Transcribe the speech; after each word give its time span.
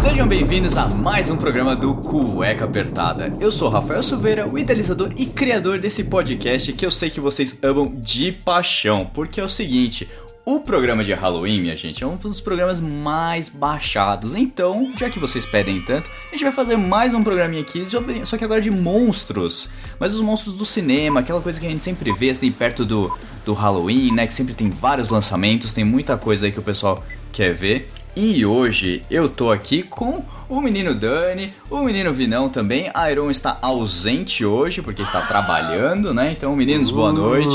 Sejam 0.00 0.26
bem-vindos 0.26 0.78
a 0.78 0.86
mais 0.86 1.28
um 1.28 1.36
programa 1.36 1.76
do 1.76 1.94
Cueca 1.94 2.64
Apertada. 2.64 3.30
Eu 3.38 3.52
sou 3.52 3.68
Rafael 3.68 4.02
Silveira, 4.02 4.48
o 4.48 4.58
idealizador 4.58 5.12
e 5.14 5.26
criador 5.26 5.78
desse 5.78 6.04
podcast 6.04 6.72
que 6.72 6.86
eu 6.86 6.90
sei 6.90 7.10
que 7.10 7.20
vocês 7.20 7.58
amam 7.62 7.94
de 7.96 8.32
paixão, 8.32 9.04
porque 9.12 9.38
é 9.38 9.44
o 9.44 9.48
seguinte. 9.48 10.08
O 10.42 10.60
programa 10.60 11.04
de 11.04 11.12
Halloween, 11.12 11.60
minha 11.60 11.76
gente, 11.76 12.02
é 12.02 12.06
um 12.06 12.14
dos 12.14 12.40
programas 12.40 12.80
mais 12.80 13.50
baixados. 13.50 14.34
Então, 14.34 14.90
já 14.96 15.10
que 15.10 15.18
vocês 15.18 15.44
pedem 15.44 15.82
tanto, 15.82 16.08
a 16.28 16.30
gente 16.30 16.44
vai 16.44 16.52
fazer 16.52 16.76
mais 16.76 17.12
um 17.12 17.22
programinha 17.22 17.60
aqui, 17.60 17.84
só 18.24 18.38
que 18.38 18.44
agora 18.44 18.62
de 18.62 18.70
monstros. 18.70 19.68
Mas 19.98 20.14
os 20.14 20.22
monstros 20.22 20.54
do 20.54 20.64
cinema, 20.64 21.20
aquela 21.20 21.42
coisa 21.42 21.60
que 21.60 21.66
a 21.66 21.70
gente 21.70 21.84
sempre 21.84 22.10
vê 22.10 22.30
assim, 22.30 22.50
perto 22.50 22.86
do, 22.86 23.14
do 23.44 23.52
Halloween, 23.52 24.14
né? 24.14 24.26
Que 24.26 24.32
sempre 24.32 24.54
tem 24.54 24.70
vários 24.70 25.10
lançamentos, 25.10 25.74
tem 25.74 25.84
muita 25.84 26.16
coisa 26.16 26.46
aí 26.46 26.52
que 26.52 26.58
o 26.58 26.62
pessoal 26.62 27.04
quer 27.30 27.52
ver. 27.52 27.99
E 28.16 28.44
hoje 28.44 29.02
eu 29.08 29.28
tô 29.28 29.50
aqui 29.52 29.84
com 29.84 30.24
o 30.48 30.60
menino 30.60 30.94
Dani, 30.94 31.54
o 31.70 31.80
menino 31.82 32.12
Vinão 32.12 32.48
também. 32.48 32.90
A 32.92 33.10
Iron 33.10 33.30
está 33.30 33.58
ausente 33.62 34.44
hoje 34.44 34.82
porque 34.82 35.00
está 35.00 35.22
trabalhando, 35.22 36.12
né? 36.12 36.32
Então, 36.32 36.54
meninos, 36.56 36.90
boa 36.90 37.12
noite. 37.12 37.48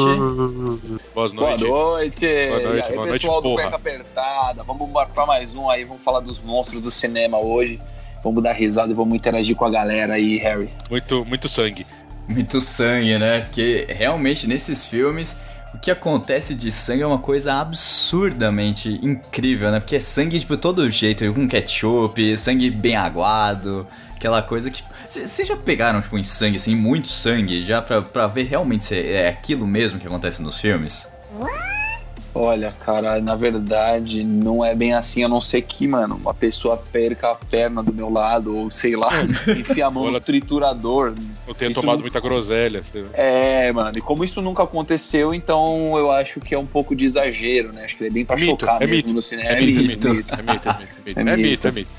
Boa 1.14 1.28
noites. 1.28 1.34
noite. 1.34 1.66
Boa 1.66 1.92
noite, 1.98 2.26
e 2.26 2.28
aí, 2.28 2.50
boa 2.50 3.06
noite, 3.06 3.12
pessoal 3.12 3.42
do 3.42 3.50
porra. 3.50 3.64
Cueca 3.64 3.76
Apertada. 3.76 4.64
Vamos 4.64 4.88
embora 4.88 5.10
pra 5.10 5.26
mais 5.26 5.56
um 5.56 5.70
aí. 5.70 5.84
Vamos 5.84 6.02
falar 6.02 6.22
dos 6.22 6.42
monstros 6.42 6.80
do 6.80 6.90
cinema 6.90 7.38
hoje. 7.38 7.80
Vamos 8.24 8.42
dar 8.42 8.54
risada 8.54 8.92
e 8.92 8.96
vamos 8.96 9.14
interagir 9.14 9.56
com 9.56 9.66
a 9.66 9.70
galera 9.70 10.14
aí, 10.14 10.38
Harry. 10.38 10.70
Muito, 10.90 11.26
muito 11.26 11.50
sangue. 11.50 11.86
Muito 12.28 12.62
sangue, 12.62 13.20
né? 13.20 13.42
Porque 13.42 13.86
realmente 13.90 14.48
nesses 14.48 14.86
filmes 14.88 15.38
o 15.76 15.80
que 15.80 15.92
acontece 15.92 16.56
de 16.56 16.72
sangue 16.72 17.04
é 17.04 17.08
uma 17.08 17.20
coisa 17.20 17.56
absurdamente 17.56 18.98
incrível, 19.04 19.70
né? 19.72 19.80
Porque 19.80 19.98
é 19.98 20.00
sangue 20.00 20.40
de 20.40 20.58
todo 20.58 20.90
jeito, 20.90 21.32
com 21.34 21.48
ketchup, 21.48 22.38
sangue 22.38 22.70
bem 22.70 22.96
aguado, 22.96 23.86
aquela 24.16 24.42
coisa 24.42 24.72
que. 24.72 24.84
Vocês 25.08 25.48
já 25.48 25.56
pegaram, 25.56 26.02
tipo, 26.02 26.18
em 26.18 26.24
sangue, 26.24 26.56
assim, 26.56 26.76
muito 26.76 27.10
sangue, 27.10 27.64
já 27.64 27.82
pra, 27.82 28.02
pra 28.02 28.26
ver 28.26 28.44
realmente 28.44 28.86
se 28.86 28.96
é 28.98 29.28
aquilo 29.28 29.68
mesmo 29.68 30.00
que 30.00 30.08
acontece 30.08 30.42
nos 30.42 30.58
filmes? 30.58 31.08
Olha, 32.38 32.70
cara, 32.70 33.22
na 33.22 33.34
verdade, 33.34 34.22
não 34.26 34.64
é 34.64 34.76
bem 34.76 34.94
assim, 34.94 35.24
a 35.24 35.28
não 35.30 35.40
ser 35.40 35.62
que, 35.62 35.88
mano, 35.88 36.16
uma 36.18 36.34
pessoa 36.34 36.76
perca 36.76 37.32
a 37.32 37.36
perna 37.36 37.82
do 37.82 37.94
meu 37.94 38.10
lado, 38.10 38.54
ou 38.58 38.70
sei 38.70 38.94
lá, 38.98 39.10
enfia 39.58 39.86
a 39.88 39.90
mão 39.90 40.04
no 40.04 40.10
Olha- 40.10 40.20
triturador. 40.20 41.14
Eu 41.48 41.56
tenho 41.56 41.72
Isso 41.72 41.80
tomado 41.80 41.96
não- 41.96 42.02
muita 42.02 42.20
groselha. 42.20 42.84
sei 42.84 43.04
lá. 43.04 43.08
É, 43.14 43.72
mano, 43.72 43.94
e 43.98 44.02
como 44.02 44.22
isso 44.26 44.42
nunca 44.42 44.64
aconteceu, 44.64 45.34
então 45.34 45.98
eu 45.98 46.12
acho 46.12 46.42
que 46.42 46.54
é 46.54 46.60
um 46.60 46.66
pouco 46.66 46.94
de 46.94 47.06
exagero, 47.06 47.72
né? 47.74 47.86
Acho 47.86 47.96
que 47.96 48.04
é 48.06 48.10
bem 48.10 48.26
pra 48.26 48.36
É 48.36 48.40
mito, 48.42 48.50
chocar 48.66 48.82
é 48.82 48.86
mesmo 48.86 48.96
mito, 49.08 49.14
no 49.14 49.22
cinema. 49.22 49.50
É 49.52 49.62
mito, 49.62 49.80
é 49.80 49.82
mito, 49.82 50.08
é 50.08 50.12
mito, 50.12 50.36
é 50.36 50.42
mito, 50.42 50.70
é 50.70 50.74
mito. 51.06 51.20
É 51.20 51.34
É 51.34 51.38
mito. 51.38 51.68
é 51.68 51.72
mito. 51.72 51.92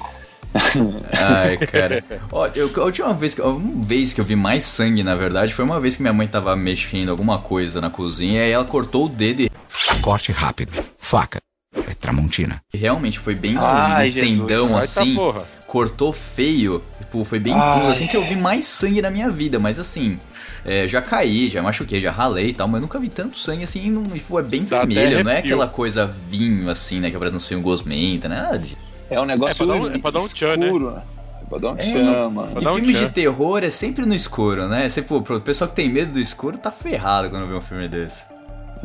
Ai, 1.13 1.57
cara. 1.59 2.05
Ó, 2.33 2.47
eu, 2.55 2.71
a 2.77 2.81
última 2.85 3.13
vez 3.13 3.35
que, 3.35 3.41
uma 3.43 3.85
vez 3.85 4.13
que 4.13 4.21
eu 4.21 4.25
vi 4.25 4.37
mais 4.37 4.65
sangue, 4.65 5.03
na 5.03 5.15
verdade, 5.15 5.53
foi 5.53 5.65
uma 5.65 5.79
vez 5.81 5.97
que 5.97 6.03
minha 6.03 6.13
mãe 6.15 6.27
tava 6.27 6.55
mexendo 6.57 7.11
alguma 7.11 7.39
coisa 7.39 7.81
na 7.81 7.91
cozinha 7.91 8.41
e 8.41 8.45
aí 8.45 8.51
ela 8.53 8.65
cortou 8.65 9.07
o 9.07 9.09
dedo 9.09 9.43
e 9.43 9.51
Corte 10.03 10.33
rápido. 10.33 10.73
Faca. 10.99 11.41
É 11.75 11.95
Tramontina. 11.95 12.61
realmente 12.73 13.19
foi 13.19 13.35
bem 13.35 13.55
Ai, 13.59 14.09
um 14.09 14.13
Jesus. 14.13 14.31
tendão 14.39 14.77
assim. 14.79 15.15
porra. 15.15 15.45
cortou 15.67 16.13
feio. 16.13 16.83
Tipo, 16.99 17.23
foi 17.25 17.39
bem 17.39 17.53
Ai. 17.55 17.79
fundo, 17.81 17.93
assim, 17.93 18.07
que 18.07 18.17
eu 18.17 18.25
vi 18.25 18.37
mais 18.37 18.67
sangue 18.67 19.03
na 19.03 19.11
minha 19.11 19.29
vida. 19.31 19.59
Mas 19.59 19.79
assim, 19.79 20.19
é, 20.65 20.87
já 20.87 21.03
caí, 21.03 21.49
já 21.49 21.63
machuquei, 21.63 22.01
já 22.01 22.11
ralei 22.11 22.49
e 22.49 22.53
tal, 22.53 22.67
mas 22.67 22.81
nunca 22.81 22.99
vi 22.99 23.09
tanto 23.09 23.37
sangue 23.39 23.65
assim. 23.65 23.91
Não, 23.91 24.03
tipo, 24.05 24.39
é 24.39 24.43
bem 24.43 24.63
Dá 24.65 24.85
vermelho, 24.85 25.23
não 25.25 25.31
é 25.31 25.39
aquela 25.39 25.67
coisa 25.69 26.07
vinho, 26.07 26.71
assim, 26.71 26.99
né? 27.01 27.11
Que 27.11 27.17
aparece 27.17 27.35
nos 27.35 27.47
filmes 27.47 27.65
gosmenta, 27.65 28.29
né? 28.29 28.37
Nada 28.43 28.59
disso. 28.59 28.77
É 29.11 29.21
um 29.21 29.25
negócio 29.27 29.53
É 29.63 29.67
pra 29.67 29.67
dar 29.67 29.75
um- 29.81 29.95
é 29.95 29.99
pra 29.99 30.11
dar 30.11 30.21
um 30.21 30.29
tchan, 30.29 30.57
né? 30.57 30.67
escuro, 30.67 30.91
né? 30.93 31.03
É 31.43 31.45
pra 31.49 31.59
dar 31.59 31.69
um 31.73 31.75
É, 31.75 31.77
tchan, 31.77 32.31
mano. 32.31 32.53
Pra 32.53 32.63
E 32.63 32.75
um 32.75 32.81
tchan. 32.81 32.93
de 33.07 33.09
terror 33.11 33.63
é 33.63 33.71
sempre 33.71 34.07
no 34.07 34.15
escuro, 34.15 34.67
né? 34.69 34.89
Você, 34.89 35.03
pô, 35.03 35.21
pro 35.21 35.41
pessoal 35.41 35.69
que 35.69 35.77
tem 35.77 35.89
medo 35.89 36.13
do 36.13 36.19
escuro 36.21 36.57
tá 36.59 36.71
ferrado 36.73 37.29
quando 37.31 37.47
vê 37.47 37.55
um 37.55 37.61
filme 37.61 37.87
desse. 37.89 38.25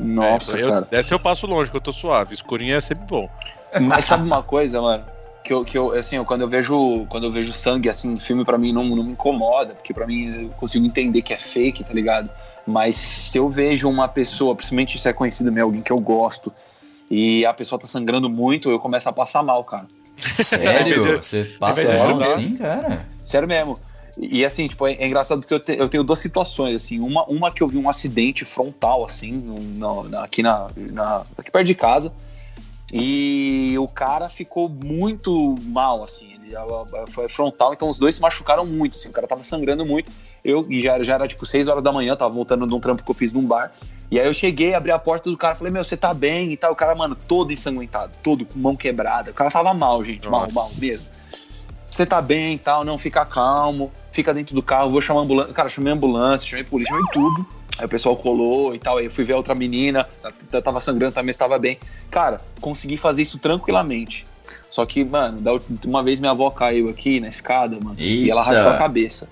Nossa, 0.01 0.57
É, 0.57 0.61
eu, 0.63 0.69
cara. 0.69 0.87
Dessa 0.89 1.13
eu 1.13 1.19
passo 1.19 1.45
longe, 1.47 1.69
que 1.69 1.77
eu 1.77 1.81
tô 1.81 1.93
suave. 1.93 2.33
Escurinho 2.33 2.75
é 2.75 2.81
sempre 2.81 3.05
bom. 3.05 3.29
Mas 3.81 4.05
sabe 4.05 4.23
uma 4.23 4.41
coisa, 4.43 4.81
mano? 4.81 5.03
Que 5.43 5.53
eu, 5.53 5.63
que 5.65 5.77
eu 5.77 5.91
assim, 5.97 6.17
eu- 6.17 6.25
quando 6.25 6.41
eu 6.41 6.47
vejo 6.49 7.05
quando 7.09 7.23
eu 7.25 7.31
vejo 7.31 7.51
sangue 7.51 7.89
assim, 7.89 8.17
filme 8.19 8.45
pra 8.45 8.57
mim 8.57 8.71
não, 8.71 8.83
não 8.83 9.03
me 9.03 9.11
incomoda, 9.11 9.73
porque 9.73 9.93
pra 9.93 10.05
mim 10.05 10.43
eu 10.45 10.49
consigo 10.51 10.85
entender 10.85 11.21
que 11.21 11.33
é 11.33 11.37
fake, 11.37 11.83
tá 11.83 11.93
ligado? 11.93 12.29
Mas 12.65 12.95
se 12.95 13.37
eu 13.37 13.49
vejo 13.49 13.89
uma 13.89 14.07
pessoa, 14.07 14.53
principalmente 14.55 14.99
se 14.99 15.07
é 15.09 15.13
conhecido 15.13 15.51
meu, 15.51 15.65
alguém 15.65 15.81
que 15.81 15.91
eu 15.91 15.97
gosto, 15.97 16.53
e 17.09 17.43
a 17.45 17.53
pessoa 17.53 17.79
tá 17.79 17.87
sangrando 17.87 18.29
muito, 18.29 18.69
eu 18.69 18.79
começo 18.79 19.09
a 19.09 19.11
passar 19.13 19.41
mal, 19.41 19.63
cara. 19.63 19.87
Sério? 20.15 21.17
Você 21.21 21.43
passa 21.59 21.97
mal 21.97 22.19
assim, 22.21 22.55
cara? 22.55 22.99
Sério 23.25 23.47
mesmo. 23.47 23.79
E, 24.17 24.43
assim, 24.45 24.67
tipo, 24.67 24.85
é, 24.87 24.93
é 24.93 25.07
engraçado 25.07 25.45
que 25.45 25.53
eu, 25.53 25.59
te- 25.59 25.77
eu 25.77 25.87
tenho 25.89 26.03
duas 26.03 26.19
situações, 26.19 26.75
assim. 26.75 26.99
Uma, 26.99 27.23
uma 27.25 27.51
que 27.51 27.63
eu 27.63 27.67
vi 27.67 27.77
um 27.77 27.89
acidente 27.89 28.43
frontal, 28.45 29.05
assim, 29.05 29.31
no- 29.33 30.03
na- 30.09 30.23
aqui, 30.23 30.43
na, 30.43 30.67
na- 30.75 31.23
aqui 31.37 31.49
perto 31.51 31.65
de 31.67 31.75
casa. 31.75 32.11
E 32.93 33.73
o 33.79 33.87
cara 33.87 34.27
ficou 34.27 34.67
muito 34.67 35.55
mal, 35.63 36.03
assim. 36.03 36.33
Ele 36.43 36.53
foi 37.11 37.29
frontal, 37.29 37.71
então 37.73 37.87
os 37.89 37.97
dois 37.97 38.15
se 38.15 38.21
machucaram 38.21 38.65
muito, 38.65 38.97
assim. 38.97 39.07
O 39.07 39.11
cara 39.13 39.25
tava 39.25 39.41
sangrando 39.45 39.85
muito. 39.85 40.11
Eu, 40.43 40.65
e 40.69 40.81
já, 40.81 40.95
era- 40.95 41.03
já 41.05 41.13
era 41.13 41.27
tipo 41.27 41.45
6 41.45 41.69
horas 41.69 41.81
da 41.81 41.91
manhã, 41.93 42.13
tava 42.15 42.33
voltando 42.33 42.67
de 42.67 42.73
um 42.73 42.79
trampo 42.81 43.03
que 43.03 43.09
eu 43.09 43.15
fiz 43.15 43.31
num 43.31 43.45
bar. 43.45 43.71
E 44.09 44.19
aí 44.19 44.27
eu 44.27 44.33
cheguei, 44.33 44.73
abri 44.73 44.91
a 44.91 44.99
porta 44.99 45.29
do 45.29 45.37
cara, 45.37 45.55
falei, 45.55 45.71
meu, 45.71 45.85
você 45.85 45.95
tá 45.95 46.13
bem 46.13 46.51
e 46.51 46.57
tal. 46.57 46.73
O 46.73 46.75
cara, 46.75 46.93
mano, 46.93 47.15
todo 47.15 47.53
ensanguentado, 47.53 48.11
todo 48.21 48.45
com 48.45 48.59
mão 48.59 48.75
quebrada. 48.75 49.31
O 49.31 49.33
cara 49.33 49.49
tava 49.49 49.73
mal, 49.73 50.03
gente, 50.03 50.27
mal, 50.27 50.41
Nossa. 50.41 50.53
mal 50.55 50.69
mesmo 50.77 51.07
você 51.91 52.05
tá 52.05 52.21
bem 52.21 52.53
e 52.53 52.57
tal, 52.57 52.83
não, 52.85 52.97
fica 52.97 53.23
calmo, 53.25 53.91
fica 54.11 54.33
dentro 54.33 54.55
do 54.55 54.63
carro, 54.63 54.89
vou 54.89 55.01
chamar 55.01 55.19
a 55.19 55.23
ambulância. 55.23 55.53
Cara, 55.53 55.69
chamei 55.69 55.91
a 55.91 55.95
ambulância, 55.95 56.47
chamei 56.47 56.63
a 56.63 56.67
polícia, 56.67 56.95
chamei 56.95 57.11
tudo. 57.11 57.45
Aí 57.77 57.85
o 57.85 57.89
pessoal 57.89 58.15
colou 58.15 58.73
e 58.73 58.79
tal, 58.79 58.97
aí 58.97 59.05
eu 59.05 59.11
fui 59.11 59.23
ver 59.23 59.33
a 59.33 59.37
outra 59.37 59.53
menina, 59.55 60.07
t- 60.49 60.61
tava 60.61 60.79
sangrando, 60.79 61.13
também 61.13 61.31
estava 61.31 61.57
bem. 61.59 61.77
Cara, 62.09 62.39
consegui 62.59 62.95
fazer 62.97 63.21
isso 63.23 63.37
tranquilamente. 63.37 64.25
Só 64.69 64.85
que, 64.85 65.03
mano, 65.03 65.37
uma 65.85 66.01
vez 66.03 66.19
minha 66.19 66.31
avó 66.31 66.49
caiu 66.49 66.89
aqui 66.89 67.19
na 67.19 67.27
escada, 67.27 67.77
mano, 67.81 67.95
e 67.99 68.29
ela 68.29 68.41
Eita. 68.41 68.53
rachou 68.53 68.71
a 68.73 68.77
cabeça. 68.77 69.29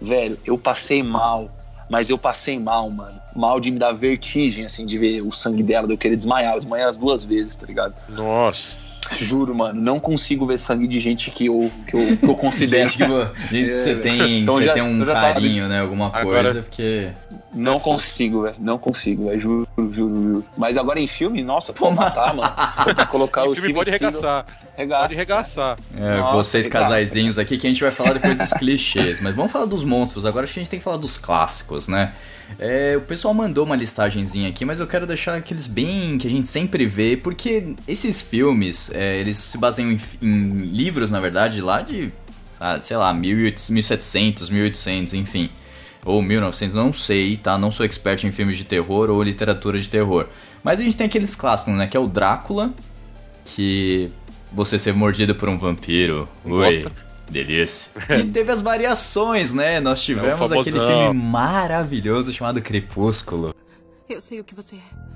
Velho, 0.00 0.38
eu 0.44 0.58
passei 0.58 1.02
mal, 1.02 1.50
mas 1.88 2.10
eu 2.10 2.18
passei 2.18 2.58
mal, 2.58 2.90
mano. 2.90 3.20
Mal 3.36 3.60
de 3.60 3.70
me 3.70 3.78
dar 3.78 3.92
vertigem, 3.92 4.64
assim, 4.64 4.84
de 4.84 4.98
ver 4.98 5.20
o 5.22 5.30
sangue 5.30 5.62
dela, 5.62 5.86
de 5.86 5.92
eu 5.94 5.98
querer 5.98 6.16
desmaiar. 6.16 6.54
Eu 6.54 6.58
desmaiei 6.58 6.86
as 6.86 6.96
duas 6.96 7.24
vezes, 7.24 7.54
tá 7.56 7.66
ligado? 7.66 7.94
Nossa. 8.08 8.76
Juro, 9.10 9.54
mano, 9.54 9.80
não 9.80 9.98
consigo 9.98 10.46
ver 10.46 10.58
sangue 10.58 10.86
de 10.86 11.00
gente 11.00 11.30
que 11.30 11.46
eu, 11.46 11.70
que 11.88 11.94
eu, 11.96 12.16
que 12.16 12.24
eu 12.24 12.34
considero. 12.36 12.88
Gente, 12.88 12.98
que 12.98 13.54
gente, 13.54 13.74
você 13.74 13.90
É, 13.90 13.94
tem, 13.96 14.38
então 14.40 14.54
você 14.54 14.64
já- 14.66 14.72
tem 14.74 14.82
um 14.82 14.94
então 14.94 15.06
já 15.06 15.14
sabe. 15.14 15.32
carinho, 15.34 15.68
né? 15.68 15.80
Alguma 15.80 16.06
Agora- 16.06 16.42
coisa, 16.44 16.62
porque. 16.62 17.08
Não 17.54 17.78
consigo, 17.78 18.42
velho. 18.42 18.54
Não 18.58 18.78
consigo, 18.78 19.26
velho. 19.28 19.38
Juro, 19.38 19.68
juro, 19.76 19.92
juro. 19.92 20.44
Mas 20.56 20.78
agora 20.78 20.98
em 21.00 21.06
filme, 21.06 21.42
nossa, 21.42 21.72
pode 21.72 21.94
Toma. 21.94 22.06
matar, 22.06 22.34
mano. 22.34 22.50
Pode 22.84 23.06
colocar 23.08 23.44
o 23.48 23.54
filme 23.54 23.74
pode 23.74 23.90
arregaçar. 23.90 24.46
Regaça. 24.74 25.02
Pode 25.02 25.14
arregaçar. 25.14 25.76
É, 25.98 26.16
Nossa, 26.18 26.34
vocês 26.36 26.66
que 26.66 26.70
graça, 26.72 26.84
casaizinhos 26.86 27.38
aqui 27.38 27.58
que 27.58 27.66
a 27.66 27.70
gente 27.70 27.82
vai 27.82 27.90
falar 27.90 28.14
depois 28.14 28.38
dos 28.38 28.52
clichês, 28.54 29.20
mas 29.20 29.36
vamos 29.36 29.52
falar 29.52 29.66
dos 29.66 29.84
monstros. 29.84 30.24
Agora 30.24 30.44
acho 30.44 30.54
que 30.54 30.60
a 30.60 30.62
gente 30.62 30.70
tem 30.70 30.78
que 30.78 30.84
falar 30.84 30.96
dos 30.96 31.18
clássicos, 31.18 31.88
né? 31.88 32.12
É, 32.58 32.96
o 32.96 33.00
pessoal 33.00 33.34
mandou 33.34 33.64
uma 33.64 33.76
listagenzinha 33.76 34.48
aqui, 34.48 34.64
mas 34.64 34.80
eu 34.80 34.86
quero 34.86 35.06
deixar 35.06 35.34
aqueles 35.34 35.66
bem 35.66 36.18
que 36.18 36.26
a 36.26 36.30
gente 36.30 36.48
sempre 36.48 36.84
vê, 36.86 37.16
porque 37.16 37.74
esses 37.88 38.20
filmes, 38.20 38.90
é, 38.94 39.18
eles 39.18 39.38
se 39.38 39.58
baseiam 39.58 39.90
em, 39.90 40.00
em 40.20 40.58
livros, 40.58 41.10
na 41.10 41.20
verdade, 41.20 41.60
lá 41.60 41.80
de, 41.80 42.08
ah, 42.60 42.78
sei 42.80 42.96
lá, 42.96 43.12
1800, 43.12 43.70
1700, 43.70 44.50
1800, 44.50 45.14
enfim. 45.14 45.50
Ou 46.04 46.20
1900, 46.20 46.74
não 46.74 46.92
sei, 46.92 47.36
tá? 47.36 47.56
Não 47.56 47.70
sou 47.70 47.86
expert 47.86 48.24
em 48.24 48.32
filmes 48.32 48.56
de 48.56 48.64
terror 48.64 49.08
ou 49.08 49.22
literatura 49.22 49.78
de 49.78 49.88
terror. 49.88 50.26
Mas 50.62 50.80
a 50.80 50.82
gente 50.82 50.96
tem 50.96 51.06
aqueles 51.06 51.36
clássicos, 51.36 51.74
né? 51.74 51.86
Que 51.86 51.96
é 51.96 52.00
o 52.00 52.08
Drácula, 52.08 52.72
que 53.44 54.08
você 54.52 54.78
ser 54.78 54.94
mordido 54.94 55.34
por 55.34 55.48
um 55.48 55.56
vampiro. 55.56 56.28
Ui, 56.44 56.50
Gosta. 56.50 57.11
Delícia. 57.32 57.92
Que 58.06 58.24
teve 58.24 58.52
as 58.52 58.60
variações, 58.60 59.52
né? 59.52 59.80
Nós 59.80 60.02
tivemos 60.02 60.50
É 60.50 60.58
aquele 60.58 60.78
filme 60.78 61.12
maravilhoso 61.14 62.32
chamado 62.32 62.60
Crepúsculo. 62.60 63.54
Eu 64.08 64.20
sei 64.20 64.40
o 64.40 64.44
que 64.44 64.54
você 64.54 64.76
é. 64.76 65.12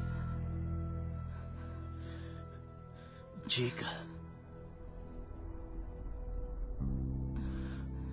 Diga. 3.46 3.86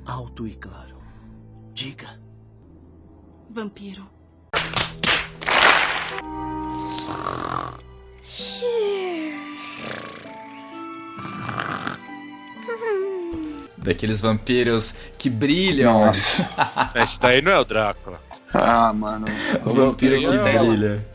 Alto 0.06 0.47
e 0.47 0.56
claro. 0.56 0.97
Diga. 1.73 2.19
Vampiro. 3.49 4.07
Daqueles 13.83 14.21
vampiros 14.21 14.95
que 15.18 15.30
brilham. 15.30 16.06
Nossa. 16.06 16.50
Esse 16.95 17.19
daí 17.19 17.41
não 17.41 17.51
é 17.51 17.59
o 17.59 17.65
Drácula. 17.65 18.19
Ah, 18.53 18.94
mano. 18.94 19.25
O 19.65 19.69
vampiro 19.74 20.18
que 20.19 20.25
Nutella. 20.25 20.63
brilha. 20.71 21.06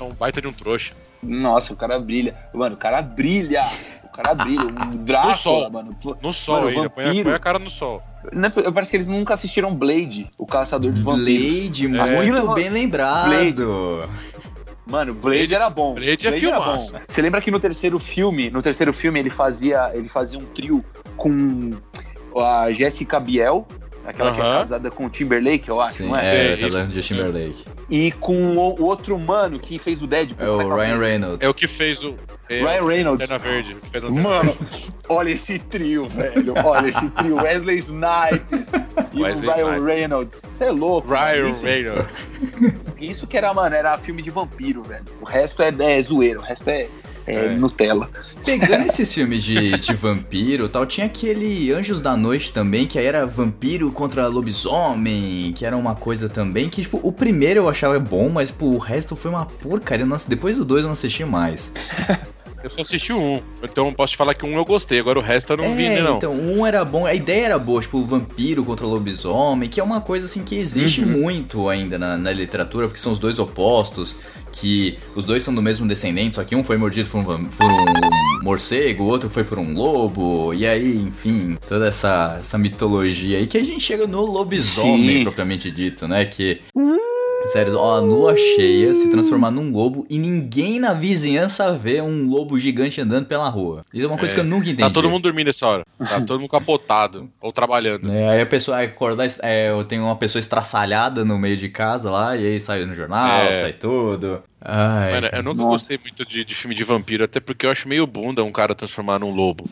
É 0.00 0.02
um 0.02 0.10
baita 0.12 0.40
de 0.40 0.48
um 0.48 0.52
trouxa. 0.52 0.94
Nossa, 1.22 1.72
o 1.72 1.76
cara 1.76 1.98
brilha. 2.00 2.34
Mano, 2.52 2.74
o 2.74 2.78
cara 2.78 3.00
brilha. 3.02 3.64
O 4.04 4.08
cara 4.08 4.34
brilha. 4.34 4.62
Um 4.62 4.96
Drácula, 5.04 5.34
sol. 5.34 5.70
mano. 5.70 5.96
No 6.22 6.32
sol 6.32 6.56
Mano, 6.64 6.68
ainda. 6.68 6.90
Põe 6.90 7.04
a, 7.04 7.06
vampiro. 7.08 7.24
põe 7.24 7.34
a 7.34 7.38
cara 7.38 7.58
no 7.58 7.70
sol. 7.70 8.02
Não 8.32 8.48
é- 8.48 8.70
Parece 8.72 8.90
que 8.90 8.96
eles 8.96 9.08
nunca 9.08 9.34
assistiram 9.34 9.74
Blade, 9.74 10.30
o 10.38 10.46
caçador 10.46 10.92
de 10.92 11.02
vampiros. 11.02 11.52
Blade, 11.80 11.86
É. 11.86 12.16
muito 12.16 12.54
bem 12.54 12.68
lembrado. 12.70 14.08
Mano, 14.86 15.14
Blade 15.14 15.54
era 15.54 15.68
bom. 15.70 15.94
Blade 15.94 16.26
é 16.26 16.30
era 16.30 16.38
filmaço. 16.38 16.92
bom. 16.92 17.00
Você 17.08 17.22
lembra 17.22 17.40
que 17.40 17.50
no 17.50 17.58
terceiro 17.58 17.98
filme, 17.98 18.50
no 18.50 18.60
terceiro 18.62 18.92
filme 18.92 19.18
ele 19.20 19.30
fazia, 19.30 19.90
ele 19.94 20.08
fazia 20.08 20.38
um 20.38 20.44
trio 20.46 20.84
com 21.16 21.72
a 22.40 22.72
Jessica 22.72 23.18
Biel, 23.20 23.66
aquela 24.06 24.32
que 24.32 24.40
é 24.40 24.44
casada 24.44 24.90
com 24.90 25.06
o 25.06 25.10
Timberlake, 25.10 25.68
eu 25.68 25.80
acho, 25.80 25.98
Sim, 25.98 26.08
não 26.08 26.16
é? 26.16 26.26
é, 26.36 26.52
É, 26.52 26.56
casando 26.56 26.88
de 26.92 27.02
Timberlake. 27.02 27.64
E 27.88 28.12
com 28.12 28.56
o, 28.56 28.80
o 28.80 28.84
outro 28.84 29.18
mano 29.18 29.58
que 29.58 29.78
fez 29.78 30.00
o 30.02 30.06
Deadpool. 30.06 30.44
É 30.46 30.50
o 30.50 30.60
é 30.60 30.64
que 30.64 30.90
Ryan? 30.92 30.98
Reynolds. 30.98 31.46
É 31.46 31.48
o 31.48 31.54
que 31.54 31.66
fez 31.66 32.02
o. 32.04 32.14
É, 32.48 32.60
Ryan 32.60 32.86
Reynolds. 32.86 33.28
Lanterna 33.30 33.38
Verde. 33.52 33.74
que 33.82 33.90
fez 33.90 34.02
Lanterna 34.02 34.28
Mano, 34.28 34.56
olha 35.08 35.30
esse 35.30 35.58
trio, 35.58 36.06
velho. 36.08 36.52
Olha 36.64 36.88
esse 36.88 37.08
trio. 37.10 37.36
Wesley 37.36 37.78
Snipes 37.78 38.70
e 39.14 39.22
Wesley 39.22 39.48
o 39.48 39.54
Ryan 39.54 39.64
Snipes. 39.76 39.84
Reynolds. 39.84 40.42
Você 40.44 40.64
é 40.64 40.70
louco. 40.70 41.08
mano. 41.08 41.22
Ryan 41.22 41.48
Isso- 41.48 41.62
Reynolds. 41.64 42.06
Isso 43.00 43.26
que 43.26 43.36
era, 43.36 43.52
mano, 43.54 43.74
era 43.74 43.96
filme 43.98 44.20
de 44.22 44.30
vampiro, 44.30 44.82
velho. 44.82 45.04
O 45.20 45.24
resto 45.24 45.62
é, 45.62 45.68
é 45.78 46.02
zoeiro, 46.02 46.40
o 46.40 46.42
resto 46.42 46.68
é, 46.68 46.88
é 47.26 47.34
É. 47.46 47.48
Nutella. 47.50 48.08
Pegando 48.44 48.86
esses 48.86 49.12
filmes 49.12 49.42
de, 49.42 49.78
de 49.78 49.94
vampiro 49.94 50.66
e 50.66 50.68
tal, 50.68 50.84
tinha 50.86 51.06
aquele 51.06 51.72
Anjos 51.72 52.00
da 52.00 52.16
Noite 52.16 52.52
também, 52.52 52.86
que 52.86 52.98
aí 52.98 53.06
era 53.06 53.26
vampiro 53.26 53.90
contra 53.92 54.26
lobisomem, 54.26 55.52
que 55.56 55.64
era 55.64 55.76
uma 55.76 55.94
coisa 55.94 56.28
também 56.28 56.68
que, 56.68 56.82
tipo, 56.82 57.00
o 57.02 57.12
primeiro 57.12 57.60
eu 57.60 57.68
achava 57.68 57.98
bom, 57.98 58.28
mas, 58.28 58.50
pô, 58.50 58.66
o 58.66 58.78
resto 58.78 59.14
foi 59.16 59.30
uma 59.30 59.46
porcaria. 59.46 60.04
Nossa, 60.06 60.28
depois 60.28 60.56
do 60.58 60.64
dois 60.64 60.82
eu 60.82 60.88
não 60.88 60.92
assisti 60.94 61.24
mais. 61.24 61.72
Eu 62.62 62.70
só 62.70 62.80
assisti 62.80 63.12
um. 63.12 63.42
Então 63.62 63.88
eu 63.88 63.92
posso 63.92 64.12
te 64.14 64.16
falar 64.16 64.32
que 64.32 64.46
um 64.46 64.56
eu 64.56 64.64
gostei. 64.64 64.98
Agora 64.98 65.18
o 65.18 65.22
resto 65.22 65.52
eu 65.52 65.58
não 65.58 65.76
vi, 65.76 65.84
é, 65.84 65.96
né, 65.96 66.00
não. 66.00 66.16
então, 66.16 66.32
um 66.32 66.64
era 66.66 66.82
bom, 66.82 67.04
a 67.04 67.12
ideia 67.12 67.44
era 67.44 67.58
boa, 67.58 67.78
tipo, 67.82 67.98
o 67.98 68.06
vampiro 68.06 68.64
contra 68.64 68.86
o 68.86 68.88
lobisomem, 68.88 69.68
que 69.68 69.78
é 69.78 69.84
uma 69.84 70.00
coisa, 70.00 70.24
assim, 70.24 70.42
que 70.42 70.54
existe 70.56 71.02
Uhum. 71.02 71.08
muito 71.08 71.68
ainda 71.68 71.98
na, 71.98 72.16
na 72.16 72.32
literatura, 72.32 72.86
porque 72.86 72.98
são 72.98 73.12
os 73.12 73.18
dois 73.18 73.38
opostos, 73.38 74.16
que 74.54 74.96
os 75.16 75.24
dois 75.24 75.42
são 75.42 75.52
do 75.54 75.60
mesmo 75.60 75.86
descendente, 75.86 76.36
só 76.36 76.44
que 76.44 76.54
um 76.54 76.62
foi 76.62 76.78
mordido 76.78 77.08
por 77.10 77.18
um, 77.18 77.44
por 77.44 77.66
um 77.66 78.42
morcego, 78.42 79.02
o 79.02 79.06
outro 79.06 79.28
foi 79.28 79.42
por 79.42 79.58
um 79.58 79.74
lobo, 79.74 80.54
e 80.54 80.64
aí, 80.66 80.96
enfim, 80.96 81.58
toda 81.68 81.88
essa, 81.88 82.36
essa 82.38 82.56
mitologia 82.56 83.38
aí, 83.38 83.46
que 83.46 83.58
a 83.58 83.64
gente 83.64 83.80
chega 83.80 84.06
no 84.06 84.24
lobisomem, 84.24 85.18
Sim. 85.18 85.22
propriamente 85.24 85.70
dito, 85.70 86.06
né, 86.06 86.24
que... 86.24 86.60
Sério, 87.46 87.76
ó, 87.78 87.96
a 87.96 88.00
lua 88.00 88.34
cheia 88.36 88.94
se 88.94 89.10
transformar 89.10 89.50
num 89.50 89.70
lobo 89.70 90.06
e 90.08 90.18
ninguém 90.18 90.80
na 90.80 90.94
vizinhança 90.94 91.76
vê 91.76 92.00
um 92.00 92.26
lobo 92.28 92.58
gigante 92.58 93.00
andando 93.00 93.26
pela 93.26 93.48
rua. 93.48 93.84
Isso 93.92 94.04
é 94.04 94.08
uma 94.08 94.16
coisa 94.18 94.32
É. 94.32 94.34
que 94.36 94.40
eu 94.40 94.44
nunca 94.44 94.64
entendi. 94.64 94.80
Tá 94.82 94.90
todo 94.90 95.10
mundo 95.10 95.22
dormindo 95.24 95.48
nessa 95.48 95.66
hora. 95.66 95.84
Tá 95.98 96.20
todo 96.22 96.40
mundo 96.40 96.48
capotado. 96.50 97.28
ou 97.40 97.52
trabalhando. 97.52 98.10
É, 98.10 98.30
aí 98.30 98.40
a 98.40 98.46
pessoa 98.46 98.78
vai 98.78 98.86
acordar, 98.86 99.26
é, 99.42 99.70
eu 99.70 99.84
tenho 99.84 100.04
uma 100.04 100.16
pessoa 100.16 100.40
estraçalhada 100.40 101.24
no 101.24 101.38
meio 101.38 101.56
de 101.56 101.68
casa 101.68 102.10
lá, 102.10 102.34
e 102.36 102.46
aí 102.46 102.58
sai 102.58 102.84
no 102.86 102.94
jornal, 102.94 103.42
É. 103.42 103.52
sai 103.52 103.72
tudo. 103.74 104.42
Ai, 104.64 105.12
Mano, 105.12 105.28
eu 105.32 105.42
nunca 105.42 105.56
Nossa. 105.58 105.68
gostei 105.70 105.98
muito 106.02 106.24
de, 106.24 106.44
de 106.44 106.54
filme 106.54 106.74
de 106.74 106.82
vampiro, 106.82 107.24
até 107.24 107.38
porque 107.40 107.66
eu 107.66 107.70
acho 107.70 107.86
meio 107.86 108.06
bunda 108.06 108.42
um 108.42 108.50
cara 108.50 108.74
transformar 108.74 109.18
num 109.18 109.30
lobo. 109.30 109.66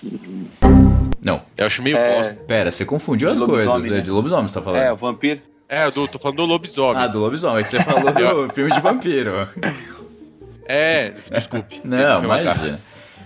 não, 1.25 1.41
Eu 1.57 1.67
acho 1.67 1.83
meio 1.83 1.97
É. 1.97 2.17
bosta. 2.19 2.35
pera, 2.47 2.71
você 2.71 2.85
confundiu 2.85 3.29
De 3.35 3.43
as 3.43 3.49
coisas, 3.49 3.85
é 3.87 3.89
né? 3.89 4.01
de 4.01 4.11
lobisomem 4.11 4.47
você 4.49 4.55
tá 4.55 4.63
falando. 4.63 4.81
É, 4.83 4.93
o 4.93 4.97
vampiro. 4.97 5.41
É, 5.73 5.91
do, 5.91 6.07
tô 6.07 6.19
falando 6.19 6.37
do 6.37 6.45
lobisomem. 6.45 7.03
Ah, 7.03 7.07
do 7.07 7.19
lobisomem, 7.19 7.61
é 7.61 7.63
que 7.63 7.71
você 7.71 7.83
falou 7.83 8.13
do 8.13 8.53
filme 8.53 8.71
de 8.71 8.81
vampiro. 8.83 9.49
É, 10.67 11.15
desculpe. 11.33 11.81
Não, 11.83 12.21
mas... 12.25 12.45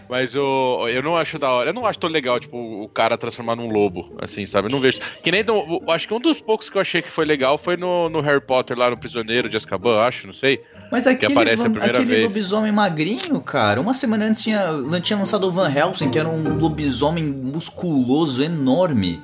Mas 0.08 0.36
eu, 0.36 0.86
eu 0.88 1.02
não 1.02 1.16
acho 1.16 1.36
da 1.36 1.50
hora. 1.50 1.70
Eu 1.70 1.74
não 1.74 1.84
acho 1.84 1.98
tão 1.98 2.08
legal, 2.08 2.38
tipo, 2.38 2.56
o 2.56 2.88
cara 2.88 3.18
transformar 3.18 3.56
num 3.56 3.68
lobo, 3.68 4.14
assim, 4.22 4.46
sabe? 4.46 4.68
Eu 4.68 4.70
não 4.70 4.78
vejo. 4.78 5.00
Que 5.20 5.32
nem. 5.32 5.44
Eu 5.44 5.82
acho 5.90 6.06
que 6.06 6.14
um 6.14 6.20
dos 6.20 6.40
poucos 6.40 6.70
que 6.70 6.76
eu 6.76 6.80
achei 6.80 7.02
que 7.02 7.10
foi 7.10 7.24
legal 7.24 7.58
foi 7.58 7.76
no, 7.76 8.08
no 8.08 8.20
Harry 8.20 8.40
Potter, 8.40 8.78
lá 8.78 8.88
no 8.88 8.96
Prisioneiro 8.96 9.48
de 9.48 9.56
Azkaban, 9.56 9.98
acho, 9.98 10.28
não 10.28 10.34
sei. 10.34 10.62
Mas 10.92 11.08
aquele, 11.08 11.32
aparece 11.32 11.66
a 11.66 11.70
primeira 11.70 11.98
aquele 11.98 12.08
vez. 12.08 12.22
lobisomem 12.22 12.70
magrinho, 12.70 13.40
cara, 13.40 13.80
uma 13.80 13.94
semana 13.94 14.26
antes 14.26 14.44
tinha, 14.44 14.68
tinha 15.02 15.18
lançado 15.18 15.48
o 15.48 15.50
Van 15.50 15.68
Helsing, 15.68 16.08
que 16.08 16.20
era 16.20 16.28
um 16.28 16.56
lobisomem 16.56 17.24
musculoso, 17.24 18.44
enorme. 18.44 19.20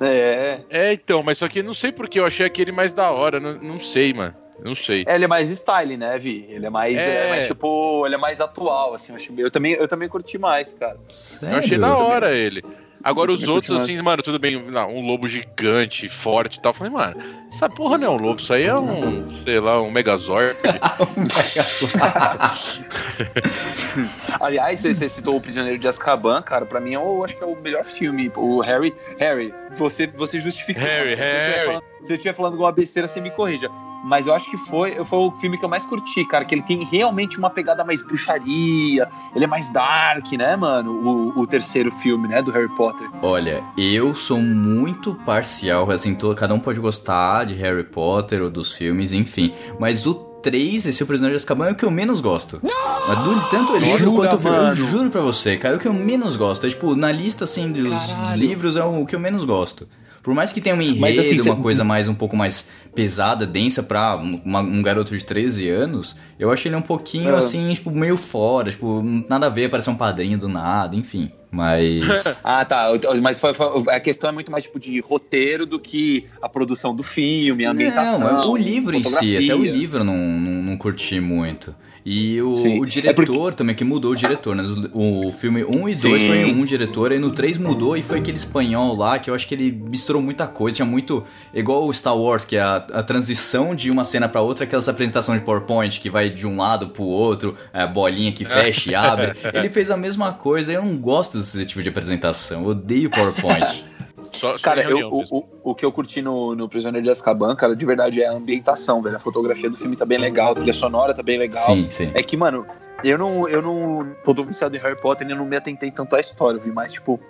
É. 0.00 0.60
É, 0.68 0.92
então, 0.92 1.22
mas 1.22 1.38
só 1.38 1.48
que 1.48 1.62
não 1.62 1.72
sei 1.74 1.90
porque 1.92 2.20
eu 2.20 2.26
achei 2.26 2.44
aquele 2.46 2.70
mais 2.72 2.92
da 2.92 3.10
hora. 3.10 3.40
Não, 3.40 3.54
não 3.54 3.80
sei, 3.80 4.12
mano. 4.12 4.34
Não 4.62 4.74
sei. 4.74 5.04
É, 5.06 5.14
ele 5.14 5.24
é 5.24 5.28
mais 5.28 5.50
style, 5.50 5.96
né, 5.96 6.16
Vi? 6.18 6.46
Ele 6.48 6.66
é 6.66 6.70
mais, 6.70 6.96
É. 6.98 7.26
é 7.26 7.28
mais, 7.28 7.46
tipo, 7.46 8.06
ele 8.06 8.14
é 8.14 8.18
mais 8.18 8.40
atual, 8.40 8.94
assim. 8.94 9.12
Eu, 9.12 9.16
achei- 9.16 9.34
eu 9.38 9.50
também, 9.50 9.72
eu 9.74 9.86
também 9.88 10.08
curti 10.08 10.38
mais, 10.38 10.72
cara. 10.72 10.96
Eu 11.42 11.48
achei 11.58 11.78
Sério? 11.78 11.80
da 11.80 11.96
hora 11.96 12.32
ele. 12.34 12.64
Agora 13.06 13.30
os 13.30 13.46
outros, 13.46 13.80
assim, 13.80 14.02
mano, 14.02 14.20
tudo 14.20 14.36
bem, 14.36 14.60
não, 14.60 14.92
um 14.92 15.06
lobo 15.06 15.28
gigante, 15.28 16.08
forte 16.08 16.56
e 16.56 16.60
tal. 16.60 16.70
Eu 16.70 16.74
Falei, 16.74 16.92
mano, 16.92 17.16
essa 17.46 17.68
porra 17.68 17.96
não 17.96 18.08
é 18.08 18.10
um 18.10 18.16
lobo, 18.16 18.40
isso 18.40 18.52
aí 18.52 18.64
é 18.64 18.76
um, 18.76 19.28
sei 19.44 19.60
lá, 19.60 19.80
um 19.80 19.92
Megazord. 19.92 20.56
Aliás, 24.40 24.80
você, 24.80 25.08
citou 25.08 25.36
o 25.36 25.40
Prisioneiro 25.40 25.78
de 25.78 25.86
Azkaban, 25.86 26.42
cara. 26.42 26.66
Pra 26.66 26.80
mim, 26.80 26.94
eu 26.94 27.24
acho 27.24 27.36
que 27.36 27.44
é 27.44 27.46
o 27.46 27.54
melhor 27.54 27.84
filme. 27.84 28.32
O 28.34 28.60
Harry, 28.60 28.92
Harry, 29.20 29.54
você, 29.76 30.08
você 30.08 30.40
justifica. 30.40 30.80
Harry, 30.80 31.14
Harry. 31.14 31.80
Se 32.02 32.12
eu 32.12 32.16
estiver 32.16 32.34
falando 32.34 32.52
alguma 32.52 32.72
besteira, 32.72 33.08
você 33.08 33.20
me 33.20 33.30
corrija. 33.30 33.70
Mas 34.04 34.26
eu 34.26 34.34
acho 34.34 34.48
que 34.48 34.56
foi, 34.56 35.04
foi 35.04 35.18
o 35.18 35.32
filme 35.32 35.58
que 35.58 35.64
eu 35.64 35.68
mais 35.68 35.84
curti, 35.84 36.24
cara. 36.24 36.44
Que 36.44 36.54
ele 36.54 36.62
tem 36.62 36.84
realmente 36.84 37.38
uma 37.38 37.50
pegada 37.50 37.84
mais 37.84 38.02
bruxaria. 38.04 39.08
Ele 39.34 39.44
é 39.44 39.48
mais 39.48 39.68
dark, 39.68 40.30
né, 40.32 40.54
mano? 40.54 40.92
O, 40.92 41.40
o 41.40 41.46
terceiro 41.46 41.90
filme, 41.90 42.28
né, 42.28 42.40
do 42.40 42.52
Harry 42.52 42.68
Potter. 42.76 43.08
Olha, 43.20 43.64
eu 43.76 44.14
sou 44.14 44.38
muito 44.38 45.14
parcial, 45.26 45.90
assim, 45.90 46.16
cada 46.36 46.54
um 46.54 46.60
pode 46.60 46.78
gostar 46.78 47.44
de 47.46 47.54
Harry 47.54 47.82
Potter 47.82 48.42
ou 48.42 48.50
dos 48.50 48.70
filmes, 48.72 49.12
enfim. 49.12 49.52
Mas 49.80 50.06
o 50.06 50.14
3, 50.14 50.86
esse 50.86 51.02
o 51.02 51.06
Prisioneiro 51.06 51.36
de 51.36 51.42
Azkaban, 51.42 51.66
é 51.68 51.72
o 51.72 51.74
que 51.74 51.84
eu 51.84 51.90
menos 51.90 52.20
gosto. 52.20 52.60
Mas 52.62 53.18
do, 53.18 53.48
tanto 53.48 53.72
o 53.72 53.76
livro 53.76 53.98
Jura, 53.98 54.16
quanto 54.16 54.36
o 54.36 54.38
filme, 54.38 54.56
eu 54.68 54.74
juro 54.76 55.10
pra 55.10 55.20
você, 55.20 55.56
cara, 55.56 55.74
é 55.74 55.76
o 55.76 55.80
que 55.80 55.88
eu 55.88 55.92
menos 55.92 56.36
gosto. 56.36 56.64
É 56.66 56.70
tipo, 56.70 56.94
na 56.94 57.10
lista, 57.10 57.42
assim, 57.42 57.72
dos 57.72 57.88
Caralho. 57.88 58.38
livros 58.38 58.76
é 58.76 58.84
o 58.84 59.04
que 59.04 59.16
eu 59.16 59.20
menos 59.20 59.44
gosto. 59.44 59.88
Por 60.26 60.34
mais 60.34 60.52
que 60.52 60.60
tenha 60.60 60.74
um 60.74 60.82
enredo, 60.82 60.98
Mas, 60.98 61.16
assim, 61.20 61.40
uma 61.40 61.54
cê- 61.54 61.62
coisa 61.62 61.84
mais 61.84 62.08
um 62.08 62.14
pouco 62.14 62.36
mais 62.36 62.66
pesada, 62.92 63.46
densa 63.46 63.80
pra 63.80 64.16
uma- 64.16 64.58
um 64.58 64.82
garoto 64.82 65.16
de 65.16 65.24
13 65.24 65.68
anos, 65.68 66.16
eu 66.36 66.50
achei 66.50 66.68
ele 66.68 66.74
um 66.74 66.82
pouquinho 66.82 67.30
É. 67.30 67.38
assim, 67.38 67.72
tipo, 67.72 67.92
meio 67.92 68.16
fora, 68.16 68.72
tipo, 68.72 69.04
nada 69.28 69.46
a 69.46 69.48
ver, 69.48 69.70
parece 69.70 69.88
um 69.88 69.94
padrinho 69.94 70.36
do 70.36 70.48
nada, 70.48 70.96
enfim. 70.96 71.30
Mas. 71.48 72.00
Ah, 72.42 72.64
tá. 72.64 72.88
Mas 73.22 73.38
foi- 73.38 73.54
foi- 73.54 73.84
a 73.88 74.00
questão 74.00 74.28
é 74.30 74.32
muito 74.32 74.50
mais 74.50 74.64
tipo 74.64 74.80
de 74.80 74.98
roteiro 74.98 75.64
do 75.64 75.78
que 75.78 76.24
a 76.42 76.48
produção 76.48 76.92
do 76.92 77.04
filme, 77.04 77.64
a 77.64 77.70
ambientação. 77.70 78.18
Não, 78.42 78.50
o 78.50 78.56
livro 78.56 78.96
em 78.96 79.04
si, 79.04 79.36
até 79.36 79.54
o 79.54 79.62
livro 79.62 80.00
eu 80.00 80.04
não, 80.04 80.16
não, 80.16 80.62
não 80.64 80.76
curti 80.76 81.20
muito. 81.20 81.72
E 82.08 82.40
o, 82.40 82.52
o 82.52 82.84
É 82.84 82.86
diretor 82.88 83.26
porque- 83.26 83.56
também, 83.56 83.74
que 83.74 83.82
mudou 83.82 84.12
o 84.12 84.14
diretor, 84.16 84.54
né? 84.54 84.62
O, 84.92 85.26
o 85.26 85.32
filme 85.32 85.64
1 85.64 85.88
e 85.88 85.94
2 85.96 86.22
Sim. 86.22 86.28
foi 86.28 86.44
um 86.44 86.64
diretor, 86.64 87.10
aí 87.10 87.18
no 87.18 87.32
3 87.32 87.58
mudou 87.58 87.96
e 87.96 88.02
foi 88.02 88.20
aquele 88.20 88.36
espanhol 88.36 88.94
lá, 88.94 89.18
que 89.18 89.28
eu 89.28 89.34
acho 89.34 89.44
que 89.48 89.52
ele 89.56 89.72
misturou 89.72 90.22
muita 90.22 90.46
coisa, 90.46 90.76
tinha 90.76 90.86
muito. 90.86 91.24
Igual 91.52 91.84
o 91.84 91.92
Star 91.92 92.16
Wars, 92.16 92.44
que 92.44 92.54
é 92.56 92.60
a, 92.60 92.76
a 92.76 93.02
transição 93.02 93.74
de 93.74 93.90
uma 93.90 94.04
cena 94.04 94.28
pra 94.28 94.40
outra, 94.40 94.62
aquelas 94.62 94.88
apresentações 94.88 95.40
de 95.40 95.44
PowerPoint 95.44 96.00
que 96.00 96.08
vai 96.08 96.30
de 96.30 96.46
um 96.46 96.56
lado 96.58 96.90
pro 96.90 97.02
outro, 97.02 97.56
a 97.72 97.84
bolinha 97.88 98.30
que 98.30 98.44
fecha 98.44 98.88
e 98.92 98.94
abre. 98.94 99.32
Ele 99.52 99.68
fez 99.68 99.90
a 99.90 99.96
mesma 99.96 100.32
coisa, 100.32 100.72
eu 100.72 100.84
não 100.84 100.96
gosto 100.96 101.38
desse 101.38 101.66
tipo 101.66 101.82
de 101.82 101.88
apresentação, 101.88 102.62
eu 102.62 102.68
odeio 102.68 103.10
PowerPoint. 103.10 103.84
Só, 104.36 104.58
só 104.58 104.64
Cara, 104.64 104.82
eu, 104.82 105.08
o, 105.08 105.22
o, 105.30 105.48
o 105.64 105.74
que 105.74 105.84
eu 105.84 105.90
curti 105.90 106.22
no, 106.22 106.54
no 106.54 106.68
Prisioneiro 106.68 107.04
de 107.04 107.10
Azkaban, 107.10 107.54
cara, 107.56 107.74
de 107.74 107.86
verdade 107.86 108.22
é 108.22 108.26
a 108.26 108.32
ambientação, 108.32 109.02
velho. 109.02 109.16
A 109.16 109.20
fotografia 109.20 109.68
do 109.68 109.76
filme 109.76 109.96
tá 109.96 110.04
bem 110.04 110.18
legal, 110.18 110.52
a 110.52 110.54
trilha 110.54 110.72
sonora 110.72 111.14
tá 111.14 111.22
bem 111.22 111.38
legal. 111.38 111.64
sim, 111.64 111.88
sim. 111.90 112.10
É 112.14 112.22
que, 112.22 112.36
mano, 112.36 112.66
eu 113.02 113.18
não. 113.18 113.48
Eu 113.48 113.62
não. 113.62 114.14
Todo 114.24 114.44
viciado 114.44 114.76
em 114.76 114.80
Harry 114.80 115.00
Potter, 115.00 115.28
eu 115.28 115.36
não 115.36 115.46
me 115.46 115.56
atentei 115.56 115.90
tanto 115.90 116.14
à 116.16 116.20
história. 116.20 116.58
Eu 116.58 116.62
vi 116.62 116.70
mais, 116.70 116.92
tipo, 116.92 117.20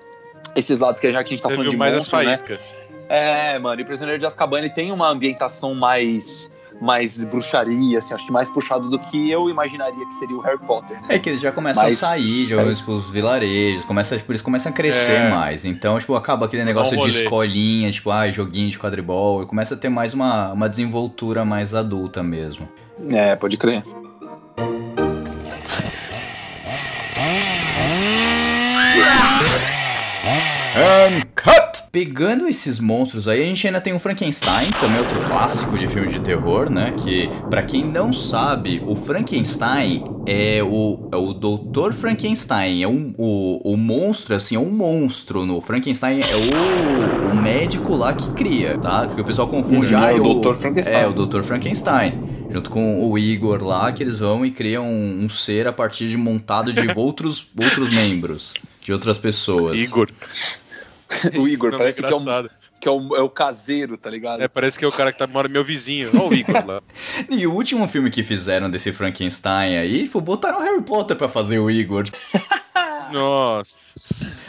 esses 0.54 0.80
lados 0.80 1.00
que 1.00 1.10
já 1.12 1.22
que 1.22 1.28
a 1.28 1.36
gente 1.36 1.42
tá 1.42 1.48
Você 1.48 1.54
falando 1.54 1.64
viu 1.64 1.72
de 1.72 1.76
mais 1.78 1.92
as 1.94 1.98
monstro, 2.00 2.18
né? 2.18 2.36
faíscas. 2.36 2.70
É, 3.08 3.58
mano, 3.58 3.80
e 3.80 3.84
Prisioneiro 3.84 4.18
de 4.18 4.26
Azkaban 4.26 4.58
ele 4.58 4.70
tem 4.70 4.90
uma 4.90 5.08
ambientação 5.08 5.74
mais 5.74 6.50
mais 6.80 7.24
bruxaria, 7.24 7.98
assim, 7.98 8.12
acho 8.14 8.26
que 8.26 8.32
mais 8.32 8.50
puxado 8.50 8.88
do 8.90 8.98
que 8.98 9.30
eu 9.30 9.48
imaginaria 9.48 10.06
que 10.06 10.14
seria 10.16 10.36
o 10.36 10.40
Harry 10.40 10.58
Potter, 10.58 11.00
né? 11.00 11.06
É 11.10 11.18
que 11.18 11.30
eles 11.30 11.40
já 11.40 11.50
começam 11.50 11.82
Mas- 11.82 12.02
a 12.02 12.06
sair 12.08 12.46
de 12.46 12.54
é. 12.54 12.74
tipo, 12.74 12.92
os 12.92 13.10
vilarejos, 13.10 13.84
começa, 13.84 14.16
tipo, 14.16 14.30
eles 14.32 14.42
começam 14.42 14.70
a 14.70 14.74
crescer 14.74 15.12
É. 15.22 15.30
mais. 15.30 15.64
Então, 15.64 15.98
tipo, 15.98 16.14
acaba 16.14 16.46
aquele 16.46 16.64
negócio 16.64 16.96
de 16.98 17.08
escolinha, 17.08 17.90
tipo, 17.90 18.10
ah, 18.10 18.30
joguinho 18.30 18.70
de 18.70 18.78
quadribol, 18.78 19.42
e 19.42 19.46
começa 19.46 19.74
a 19.74 19.76
ter 19.76 19.88
mais 19.88 20.12
uma, 20.14 20.52
uma 20.52 20.68
desenvoltura 20.68 21.44
mais 21.44 21.74
adulta 21.74 22.22
mesmo. 22.22 22.68
É, 23.10 23.34
pode 23.36 23.56
crer. 23.56 23.82
And 30.76 31.22
cut! 31.34 31.66
Pegando 31.90 32.46
esses 32.46 32.78
monstros 32.78 33.26
aí, 33.26 33.42
a 33.42 33.46
gente 33.46 33.66
ainda 33.66 33.80
tem 33.80 33.94
o 33.94 33.98
Frankenstein, 33.98 34.68
também 34.78 34.98
outro 34.98 35.18
clássico 35.24 35.78
de 35.78 35.88
filme 35.88 36.08
de 36.08 36.20
terror, 36.20 36.68
né? 36.68 36.92
Que, 37.02 37.30
pra 37.48 37.62
quem 37.62 37.82
não 37.82 38.12
sabe, 38.12 38.82
o 38.84 38.94
Frankenstein 38.94 40.04
é 40.26 40.60
o, 40.62 41.08
é 41.10 41.16
o 41.16 41.32
Dr. 41.32 41.92
Frankenstein, 41.94 42.82
é 42.82 42.88
um, 42.88 43.14
o, 43.16 43.72
o 43.72 43.76
monstro, 43.78 44.34
assim, 44.34 44.56
é 44.56 44.58
um 44.58 44.70
monstro. 44.70 45.46
No 45.46 45.62
Frankenstein 45.62 46.20
é 46.20 46.36
o, 46.36 47.32
o 47.32 47.34
médico 47.42 47.96
lá 47.96 48.12
que 48.12 48.28
cria, 48.32 48.76
tá? 48.76 49.06
Porque 49.06 49.22
o 49.22 49.24
pessoal 49.24 49.48
confunde, 49.48 49.94
ah, 49.94 50.10
é 50.12 50.14
o 50.16 50.26
o- 50.26 50.40
Dr. 50.42 50.56
Frankenstein. 50.56 50.94
É, 50.94 51.06
o 51.06 51.12
Dr. 51.14 51.42
Frankenstein. 51.42 52.12
Junto 52.50 52.70
com 52.70 53.08
o 53.10 53.18
Igor 53.18 53.64
lá, 53.64 53.90
que 53.90 54.02
eles 54.02 54.18
vão 54.18 54.44
e 54.44 54.50
criam 54.50 54.84
um, 54.86 55.24
um 55.24 55.28
ser 55.30 55.66
a 55.66 55.72
partir 55.72 56.08
de 56.10 56.16
montado 56.18 56.72
de 56.72 56.80
outros, 56.94 57.48
outros 57.58 57.94
membros, 57.94 58.52
de 58.82 58.92
outras 58.92 59.16
pessoas. 59.18 59.80
Igor. 59.80 60.08
O 61.38 61.46
Igor, 61.46 61.76
parece 61.76 62.02
que 62.02 62.12
é, 62.12 62.16
um, 62.16 62.48
que 62.80 62.88
é, 62.88 62.90
o, 62.90 63.16
é 63.16 63.20
o 63.20 63.28
caseiro, 63.28 63.96
tá 63.96 64.10
ligado? 64.10 64.42
É, 64.42 64.48
parece 64.48 64.78
que 64.78 64.84
é 64.84 64.88
o 64.88 64.92
cara 64.92 65.12
que 65.12 65.18
tá, 65.18 65.26
mora 65.26 65.48
meu 65.48 65.62
vizinho. 65.62 66.10
Olha 66.14 66.28
o 66.28 66.34
Igor 66.34 66.66
lá. 66.66 66.82
E 67.30 67.46
o 67.46 67.52
último 67.52 67.86
filme 67.86 68.10
que 68.10 68.22
fizeram 68.22 68.68
desse 68.68 68.92
Frankenstein 68.92 69.76
aí, 69.76 70.04
tipo, 70.04 70.20
botaram 70.20 70.58
o 70.58 70.62
Harry 70.62 70.82
Potter 70.82 71.16
pra 71.16 71.28
fazer 71.28 71.58
o 71.58 71.70
Igor. 71.70 72.04
Nossa. 73.12 73.78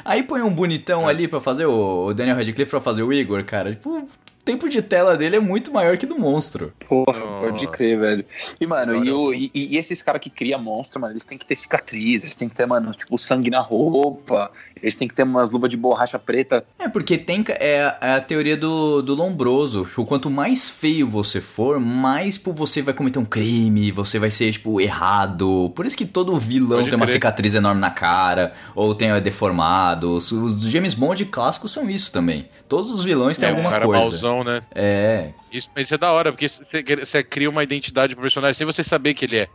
Aí 0.04 0.24
põe 0.24 0.42
um 0.42 0.54
bonitão 0.54 1.08
ali 1.08 1.28
pra 1.28 1.40
fazer 1.40 1.66
o, 1.66 2.08
o 2.08 2.14
Daniel 2.14 2.38
Radcliffe 2.38 2.72
pra 2.72 2.82
fazer 2.82 3.04
o 3.04 3.14
Igor, 3.14 3.44
cara. 3.44 3.72
Tipo, 3.72 4.08
tempo 4.48 4.70
de 4.70 4.82
tela 4.82 5.18
dele 5.18 5.36
é 5.36 5.40
muito 5.40 5.72
maior 5.74 5.98
que 5.98 6.06
do 6.06 6.18
monstro. 6.18 6.72
Porra, 6.88 7.20
Nossa. 7.20 7.40
pode 7.52 7.68
crer, 7.68 8.00
velho. 8.00 8.26
E, 8.60 8.66
mano, 8.66 9.04
e, 9.06 9.12
o- 9.12 9.34
e- 9.34 9.52
e 9.54 9.78
esses 9.78 10.02
caras 10.02 10.22
que 10.22 10.30
criam 10.30 10.60
monstro, 10.62 11.00
mano, 11.02 11.14
eles 11.14 11.26
têm 11.26 11.38
que 11.38 11.46
ter 11.46 11.56
cicatriz, 11.56 12.24
eles 12.24 12.36
têm 12.36 12.48
que 12.48 12.56
ter, 12.56 12.66
mano, 12.66 12.92
tipo, 12.92 13.18
sangue 13.18 13.50
na 13.50 13.60
roupa, 13.60 14.50
eles 14.82 14.96
têm 14.96 15.08
que 15.08 15.14
ter 15.14 15.24
umas 15.24 15.50
luvas 15.52 15.70
de 15.70 15.76
borracha 15.78 16.18
preta. 16.18 16.64
É, 16.80 16.88
porque 16.88 17.18
tem 17.18 17.44
é, 17.60 17.84
a- 17.84 17.98
é 18.02 18.12
a 18.16 18.22
teoria 18.22 18.56
do, 18.56 19.02
do 19.02 19.14
Lombroso. 19.16 19.84
Tipo, 19.86 20.06
quanto 20.06 20.30
mais 20.30 20.70
feio 20.70 21.08
você 21.10 21.42
for, 21.42 21.80
mais 21.80 22.36
tipo, 22.36 22.54
você 22.54 22.82
vai 22.82 22.94
cometer 22.94 23.20
um 23.20 23.26
crime, 23.26 23.92
você 23.92 24.18
vai 24.18 24.30
ser, 24.32 24.52
tipo, 24.52 24.80
errado. 24.80 25.72
Por 25.76 25.86
isso 25.86 25.98
que 25.98 26.06
todo 26.06 26.38
vilão 26.38 26.78
Pode 26.80 26.90
tem 26.90 26.96
uma 26.98 27.06
crer. 27.06 27.14
cicatriz 27.16 27.54
enorme 27.54 27.82
na 27.82 27.90
cara, 27.92 28.54
ou 28.76 28.96
tem 28.96 29.10
é, 29.12 29.20
deformado. 29.20 30.12
Os, 30.18 30.32
os 30.32 30.62
James 30.70 30.94
Bond 30.94 31.26
clássicos 31.26 31.72
são 31.72 31.90
isso 31.90 32.12
também. 32.12 32.46
Todos 32.70 32.92
os 32.92 33.04
vilões 33.04 33.38
têm 33.38 33.48
é, 33.50 33.52
um 33.52 33.56
alguma 33.56 33.70
cara 33.72 33.86
coisa. 33.86 34.18
Né? 34.44 34.62
É, 34.74 35.32
Isso, 35.52 35.70
isso 35.78 35.94
é 35.96 35.98
da 35.98 36.12
hora, 36.12 36.32
porque 36.32 36.48
você, 36.50 36.84
você 36.84 37.24
cria 37.24 37.50
uma 37.50 37.64
identidade 37.64 38.14
pro 38.16 38.22
personagem 38.22 38.54
sem 38.56 38.66
você 38.66 38.84
saber 38.84 39.14
que 39.14 39.26
ele 39.26 39.38
é. 39.40 39.48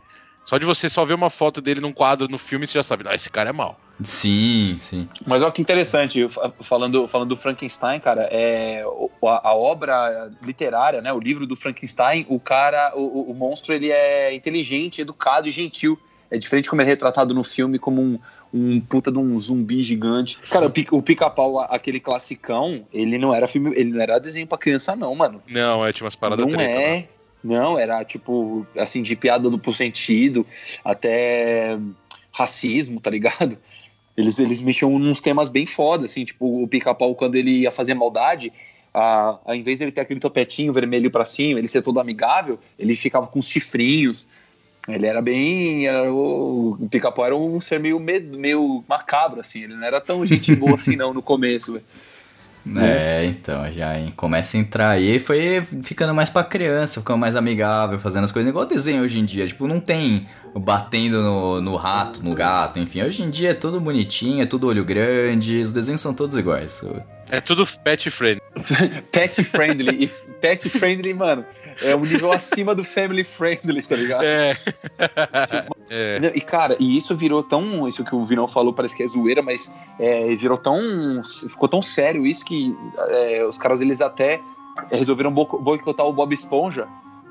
Só 0.43 0.57
de 0.57 0.65
você 0.65 0.89
só 0.89 1.05
ver 1.05 1.13
uma 1.13 1.29
foto 1.29 1.61
dele 1.61 1.79
num 1.79 1.93
quadro 1.93 2.27
no 2.27 2.37
filme, 2.37 2.67
você 2.67 2.73
já 2.73 2.83
sabe, 2.83 3.05
ah, 3.07 3.15
esse 3.15 3.29
cara 3.29 3.49
é 3.49 3.53
mau. 3.53 3.79
sim, 4.03 4.75
sim. 4.77 5.07
Mas 5.25 5.41
olha 5.41 5.51
que 5.53 5.61
interessante, 5.61 6.27
falando, 6.61 7.07
falando 7.07 7.29
do 7.29 7.37
Frankenstein, 7.37 7.99
cara, 8.01 8.23
é, 8.29 8.83
a, 9.25 9.49
a 9.49 9.53
obra 9.55 10.29
literária, 10.41 11.01
né, 11.01 11.13
o 11.13 11.19
livro 11.19 11.47
do 11.47 11.55
Frankenstein, 11.55 12.25
o 12.27 12.39
cara, 12.41 12.91
o, 12.95 13.01
o- 13.01 13.31
o 13.31 13.33
monstro, 13.33 13.73
ele 13.73 13.89
é 13.91 14.33
inteligente, 14.33 14.99
educado 14.99 15.47
e 15.47 15.51
gentil. 15.51 15.97
É 16.29 16.37
diferente 16.37 16.69
como 16.69 16.81
ele 16.81 16.89
é 16.89 16.93
retratado 16.93 17.33
no 17.33 17.43
filme 17.43 17.77
como 17.79 18.01
um, 18.01 18.19
um 18.53 18.79
puta 18.79 19.11
de 19.11 19.17
um 19.17 19.39
zumbi 19.39 19.83
gigante. 19.83 20.37
Cara, 20.49 20.67
o 20.67 20.69
pica- 20.69 20.95
o 20.95 21.01
pica-pau, 21.01 21.59
aquele 21.59 21.99
classicão, 21.99 22.85
ele 22.93 23.17
não 23.17 23.33
era 23.33 23.47
filme, 23.47 23.71
ele 23.75 23.91
não 23.91 24.01
era 24.01 24.19
desenho 24.19 24.45
pra 24.45 24.57
criança 24.57 24.95
não, 24.95 25.15
mano. 25.15 25.41
Não, 25.47 25.83
é, 25.83 25.91
tinha 25.91 26.05
umas 26.05 26.15
paradas 26.15 26.45
não 26.45 26.51
treta, 26.51 26.71
né? 26.71 26.97
é. 26.99 27.07
Não, 27.43 27.77
era 27.77 28.05
tipo, 28.05 28.65
assim, 28.77 29.01
de 29.01 29.15
piada 29.15 29.49
duplo 29.49 29.73
sentido, 29.73 30.45
até 30.85 31.77
racismo, 32.31 33.01
tá 33.01 33.09
ligado? 33.09 33.57
Eles, 34.15 34.37
eles 34.37 34.61
mexiam 34.61 34.97
nos 34.99 35.19
temas 35.19 35.49
bem 35.49 35.65
foda, 35.65 36.05
assim, 36.05 36.23
tipo, 36.23 36.63
o 36.63 36.67
pica-pau, 36.67 37.15
quando 37.15 37.35
ele 37.35 37.61
ia 37.61 37.71
fazer 37.71 37.95
maldade, 37.95 38.53
a, 38.93 39.39
ao 39.43 39.55
invés 39.55 39.79
de 39.79 39.85
ele 39.85 39.91
ter 39.91 40.01
aquele 40.01 40.19
topetinho 40.19 40.71
vermelho 40.71 41.09
pra 41.09 41.25
cima, 41.25 41.59
ele 41.59 41.67
ser 41.67 41.81
todo 41.81 41.99
amigável, 41.99 42.59
ele 42.77 42.95
ficava 42.95 43.25
com 43.25 43.39
os 43.39 43.47
chifrinhos. 43.47 44.27
Ele 44.87 45.07
era 45.07 45.21
bem. 45.21 45.87
Era 45.87 46.11
o, 46.11 46.77
o 46.79 46.89
pica-pau 46.89 47.25
era 47.25 47.35
um 47.35 47.61
ser 47.61 47.79
meio, 47.79 47.99
meio, 47.99 48.31
meio 48.37 48.83
macabro, 48.87 49.39
assim. 49.39 49.63
Ele 49.63 49.75
não 49.75 49.85
era 49.85 50.01
tão 50.01 50.25
gente 50.25 50.55
boa 50.55 50.75
assim, 50.75 50.95
não, 50.95 51.13
no 51.13 51.21
começo, 51.21 51.73
velho. 51.73 51.85
É, 52.77 53.25
então, 53.25 53.69
já 53.73 53.99
hein, 53.99 54.13
começa 54.15 54.55
a 54.55 54.59
entrar 54.59 54.89
aí, 54.91 55.19
foi 55.19 55.61
ficando 55.81 56.13
mais 56.13 56.29
pra 56.29 56.45
criança, 56.45 57.01
ficando 57.01 57.17
mais 57.17 57.35
amigável, 57.35 57.99
fazendo 57.99 58.23
as 58.23 58.31
coisas 58.31 58.49
igual 58.49 58.65
desenho 58.65 59.03
hoje 59.03 59.19
em 59.19 59.25
dia. 59.25 59.45
Tipo, 59.45 59.67
não 59.67 59.81
tem 59.81 60.25
batendo 60.55 61.21
no, 61.21 61.59
no 61.59 61.75
rato, 61.75 62.23
no 62.23 62.33
gato, 62.33 62.79
enfim. 62.79 63.03
Hoje 63.03 63.21
em 63.21 63.29
dia 63.29 63.49
é 63.49 63.53
tudo 63.53 63.81
bonitinho, 63.81 64.41
é 64.41 64.45
tudo 64.45 64.67
olho 64.67 64.85
grande, 64.85 65.61
os 65.61 65.73
desenhos 65.73 65.99
são 65.99 66.13
todos 66.13 66.37
iguais. 66.37 66.81
É 67.29 67.41
tudo 67.41 67.67
pet 67.83 68.09
friend. 68.09 68.41
Pet 69.11 69.43
friendly. 69.43 70.05
E 70.05 70.07
pet 70.39 70.69
friendly, 70.69 71.13
mano, 71.13 71.43
é 71.81 71.95
um 71.95 72.01
nível 72.01 72.31
acima 72.31 72.73
do 72.75 72.83
family 72.83 73.23
friendly, 73.23 73.81
tá 73.81 73.95
ligado? 73.95 74.23
É. 74.23 74.57
é. 75.89 76.19
Não, 76.19 76.29
E, 76.29 76.41
cara, 76.41 76.75
e 76.79 76.97
isso 76.97 77.15
virou 77.15 77.41
tão. 77.43 77.87
Isso 77.87 78.03
que 78.03 78.15
o 78.15 78.23
Vinão 78.25 78.47
falou 78.47 78.73
parece 78.73 78.95
que 78.95 79.03
é 79.03 79.07
zoeira, 79.07 79.41
mas 79.41 79.71
é, 79.99 80.35
virou 80.35 80.57
tão. 80.57 80.79
Ficou 81.49 81.67
tão 81.67 81.81
sério 81.81 82.25
isso 82.25 82.43
que 82.45 82.75
é, 83.09 83.45
os 83.45 83.57
caras 83.57 83.81
eles 83.81 84.01
até 84.01 84.39
resolveram 84.91 85.31
bo- 85.31 85.59
boicotar 85.59 86.05
o 86.05 86.13
Bob 86.13 86.33
Esponja. 86.33 86.87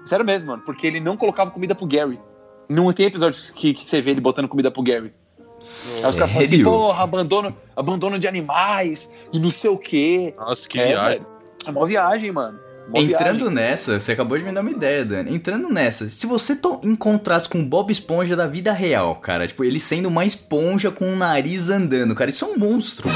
Sério 0.06 0.24
mesmo, 0.24 0.48
mano, 0.48 0.62
porque 0.64 0.86
ele 0.86 1.00
não 1.00 1.16
colocava 1.16 1.50
comida 1.50 1.74
pro 1.74 1.86
Gary. 1.86 2.20
Não 2.68 2.92
tem 2.92 3.06
episódio 3.06 3.40
que, 3.54 3.74
que 3.74 3.84
você 3.84 4.00
vê 4.00 4.10
ele 4.12 4.20
botando 4.20 4.48
comida 4.48 4.70
pro 4.70 4.82
Gary. 4.82 5.12
Aí 5.48 5.54
os 5.60 6.00
caras 6.02 6.14
falam 6.16 6.24
assim, 6.38 6.48
Sério? 6.48 6.64
porra, 6.64 7.04
abandono, 7.04 7.56
abandono 7.76 8.18
de 8.18 8.26
animais 8.26 9.08
e 9.32 9.38
não 9.38 9.50
sei 9.50 9.70
o 9.70 9.78
quê. 9.78 10.32
Nossa, 10.36 10.68
que 10.68 10.80
É, 10.80 10.88
viagem. 10.88 11.18
velho. 11.18 11.26
É 11.66 11.70
uma 11.70 11.86
viagem, 11.86 12.32
mano. 12.32 12.58
Entrando 12.94 13.38
viagem. 13.38 13.54
nessa, 13.54 13.98
você 14.00 14.12
acabou 14.12 14.36
de 14.36 14.44
me 14.44 14.52
dar 14.52 14.60
uma 14.60 14.70
ideia, 14.70 15.04
Dani. 15.04 15.34
Entrando 15.34 15.68
nessa, 15.68 16.08
se 16.08 16.26
você 16.26 16.54
to- 16.56 16.80
encontrasse 16.84 17.48
com 17.48 17.60
o 17.60 17.64
Bob 17.64 17.90
Esponja 17.90 18.36
da 18.36 18.46
vida 18.46 18.72
real, 18.72 19.16
cara, 19.16 19.46
tipo, 19.46 19.64
ele 19.64 19.80
sendo 19.80 20.08
uma 20.08 20.24
esponja 20.24 20.90
com 20.90 21.10
o 21.10 21.16
nariz 21.16 21.70
andando, 21.70 22.14
cara, 22.14 22.28
isso 22.30 22.44
é 22.44 22.48
um 22.48 22.58
monstro. 22.58 23.08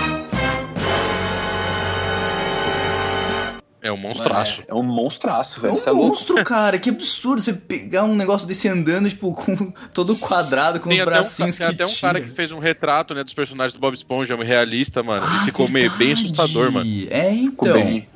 É 3.82 3.92
um 3.92 3.96
monstraço. 3.96 4.62
É, 4.62 4.72
é 4.72 4.74
um 4.74 4.82
monstraço, 4.82 5.58
É 5.58 5.62
velho. 5.62 5.74
um 5.74 5.76
Isso 5.76 5.88
é 5.88 5.92
louco. 5.92 6.08
monstro, 6.08 6.44
cara, 6.44 6.76
que 6.76 6.90
absurdo 6.90 7.40
você 7.40 7.52
pegar 7.52 8.02
um 8.02 8.16
negócio 8.16 8.48
desse 8.48 8.66
andando, 8.68 9.08
tipo, 9.08 9.32
com 9.32 9.72
todo 9.94 10.16
quadrado, 10.16 10.80
com 10.80 10.88
Tem 10.88 10.98
os 10.98 11.02
até, 11.02 11.10
um, 11.10 11.14
bracinhos 11.14 11.56
tem 11.58 11.68
que 11.68 11.72
até 11.82 11.86
um 11.86 11.94
cara 11.94 12.20
que 12.20 12.30
fez 12.30 12.50
um 12.50 12.58
retrato 12.58 13.14
né, 13.14 13.22
dos 13.22 13.32
personagens 13.32 13.74
do 13.74 13.78
Bob 13.78 13.94
Esponja, 13.94 14.34
um 14.34 14.42
realista, 14.42 15.04
mano. 15.04 15.24
Ah, 15.24 15.42
e 15.42 15.44
ficou 15.44 15.68
meio 15.68 15.88
bem 15.90 16.14
verdade. 16.14 16.32
assustador, 16.32 16.72
mano. 16.72 16.90
É, 17.10 17.30
Ficou 17.32 17.68
então. 17.68 17.84
bem. 17.84 18.08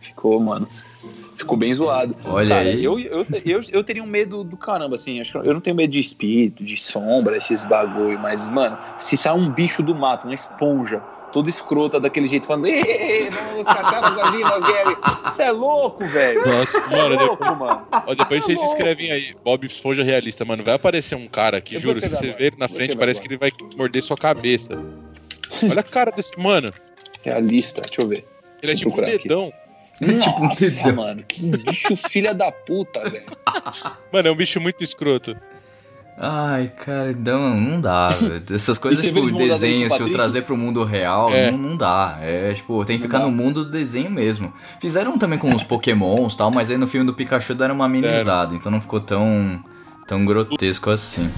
Ficou, 0.00 0.40
mano. 0.40 0.66
Ficou 1.40 1.56
bem 1.56 1.72
zoado. 1.72 2.14
Olha 2.26 2.56
Cara, 2.56 2.68
aí. 2.68 2.84
Eu, 2.84 2.98
eu, 2.98 3.26
eu, 3.44 3.60
eu 3.72 3.82
teria 3.84 4.02
um 4.02 4.06
medo 4.06 4.44
do 4.44 4.56
caramba, 4.56 4.94
assim. 4.96 5.22
Eu 5.42 5.54
não 5.54 5.60
tenho 5.60 5.74
medo 5.74 5.90
de 5.90 5.98
espírito, 6.00 6.62
de 6.62 6.76
sombra, 6.76 7.36
esses 7.36 7.64
bagulho. 7.64 8.18
Mas, 8.18 8.48
mano, 8.50 8.76
se 8.98 9.16
sair 9.16 9.34
um 9.34 9.50
bicho 9.50 9.82
do 9.82 9.94
mato, 9.94 10.26
uma 10.26 10.34
esponja, 10.34 11.00
toda 11.32 11.48
escrota 11.48 11.98
daquele 11.98 12.26
jeito, 12.26 12.46
falando. 12.46 12.66
Você 15.24 15.42
é 15.42 15.50
louco, 15.50 16.04
velho. 16.06 16.46
Nossa, 16.46 16.80
Você 16.80 16.94
é 16.94 16.96
mano, 16.96 17.10
depois, 17.16 17.28
louco, 17.28 17.56
mano. 17.56 17.86
ó, 17.90 18.14
depois 18.14 18.40
Tá 18.40 18.46
vocês 18.46 18.58
louco. 18.58 18.72
escrevem 18.74 19.10
aí, 19.10 19.34
Bob 19.44 19.66
Esponja 19.66 20.02
realista, 20.02 20.44
mano. 20.44 20.62
Vai 20.62 20.74
aparecer 20.74 21.14
um 21.14 21.26
cara 21.26 21.58
Eu 21.70 21.80
vou 21.80 21.94
juro, 21.94 22.00
se 22.04 22.08
você 22.10 22.24
agora. 22.26 22.32
ver 22.38 22.44
ele 22.48 22.56
na 22.58 22.68
frente, 22.68 22.96
parece 22.96 23.20
que 23.20 23.28
ele 23.28 23.36
vai 23.38 23.50
morder 23.76 24.02
sua 24.02 24.16
cabeça. 24.16 24.78
Olha 25.68 25.80
a 25.80 25.84
cara 25.84 26.10
desse 26.10 26.38
mano. 26.38 26.72
Realista, 27.22 27.80
deixa 27.82 28.00
eu 28.02 28.08
ver. 28.08 28.26
Ele 28.62 28.72
é 28.72 28.74
tipo 28.74 28.90
um 28.90 28.92
procurar 28.92 29.14
aqui. 29.16 29.28
É 30.00 30.12
tipo 30.14 30.40
um 30.42 30.48
Nossa, 30.48 30.70
dedão. 30.70 30.94
mano, 30.96 31.22
que 31.26 31.42
bicho 31.58 31.96
filha 31.96 32.32
da 32.34 32.50
puta, 32.50 33.08
velho. 33.08 33.26
Mano, 34.12 34.28
é 34.28 34.30
um 34.32 34.36
bicho 34.36 34.60
muito 34.60 34.82
escroto. 34.82 35.36
Ai, 36.22 36.70
cara, 36.84 37.12
não, 37.18 37.54
não 37.58 37.80
dá. 37.80 38.08
velho. 38.10 38.42
Essas 38.54 38.78
coisas, 38.78 39.02
você 39.04 39.10
vê 39.10 39.20
tipo, 39.22 39.36
eles 39.40 39.48
desenho, 39.50 39.88
pro 39.88 39.96
se 39.96 40.02
eu 40.02 40.06
Patrick? 40.06 40.12
trazer 40.12 40.42
pro 40.42 40.56
mundo 40.56 40.84
real, 40.84 41.32
É. 41.32 41.50
não, 41.50 41.56
não 41.58 41.76
dá. 41.76 42.18
É, 42.20 42.52
tipo, 42.52 42.84
tem 42.84 42.96
que 42.98 43.04
Não 43.04 43.08
ficar 43.08 43.18
dá. 43.20 43.24
no 43.24 43.30
mundo 43.32 43.64
do 43.64 43.70
desenho 43.70 44.10
mesmo. 44.10 44.52
Fizeram 44.80 45.16
também 45.18 45.38
com 45.38 45.54
os 45.54 45.62
pokémons 45.62 46.34
e 46.34 46.36
tal, 46.36 46.50
mas 46.50 46.70
aí 46.70 46.76
no 46.76 46.86
filme 46.86 47.06
do 47.06 47.14
Pikachu 47.14 47.54
deram 47.54 47.74
uma 47.74 47.86
amenizada, 47.86 48.54
então 48.54 48.70
não 48.70 48.80
ficou 48.80 49.00
tão, 49.00 49.62
tão 50.06 50.24
grotesco 50.26 50.90
assim. 50.90 51.30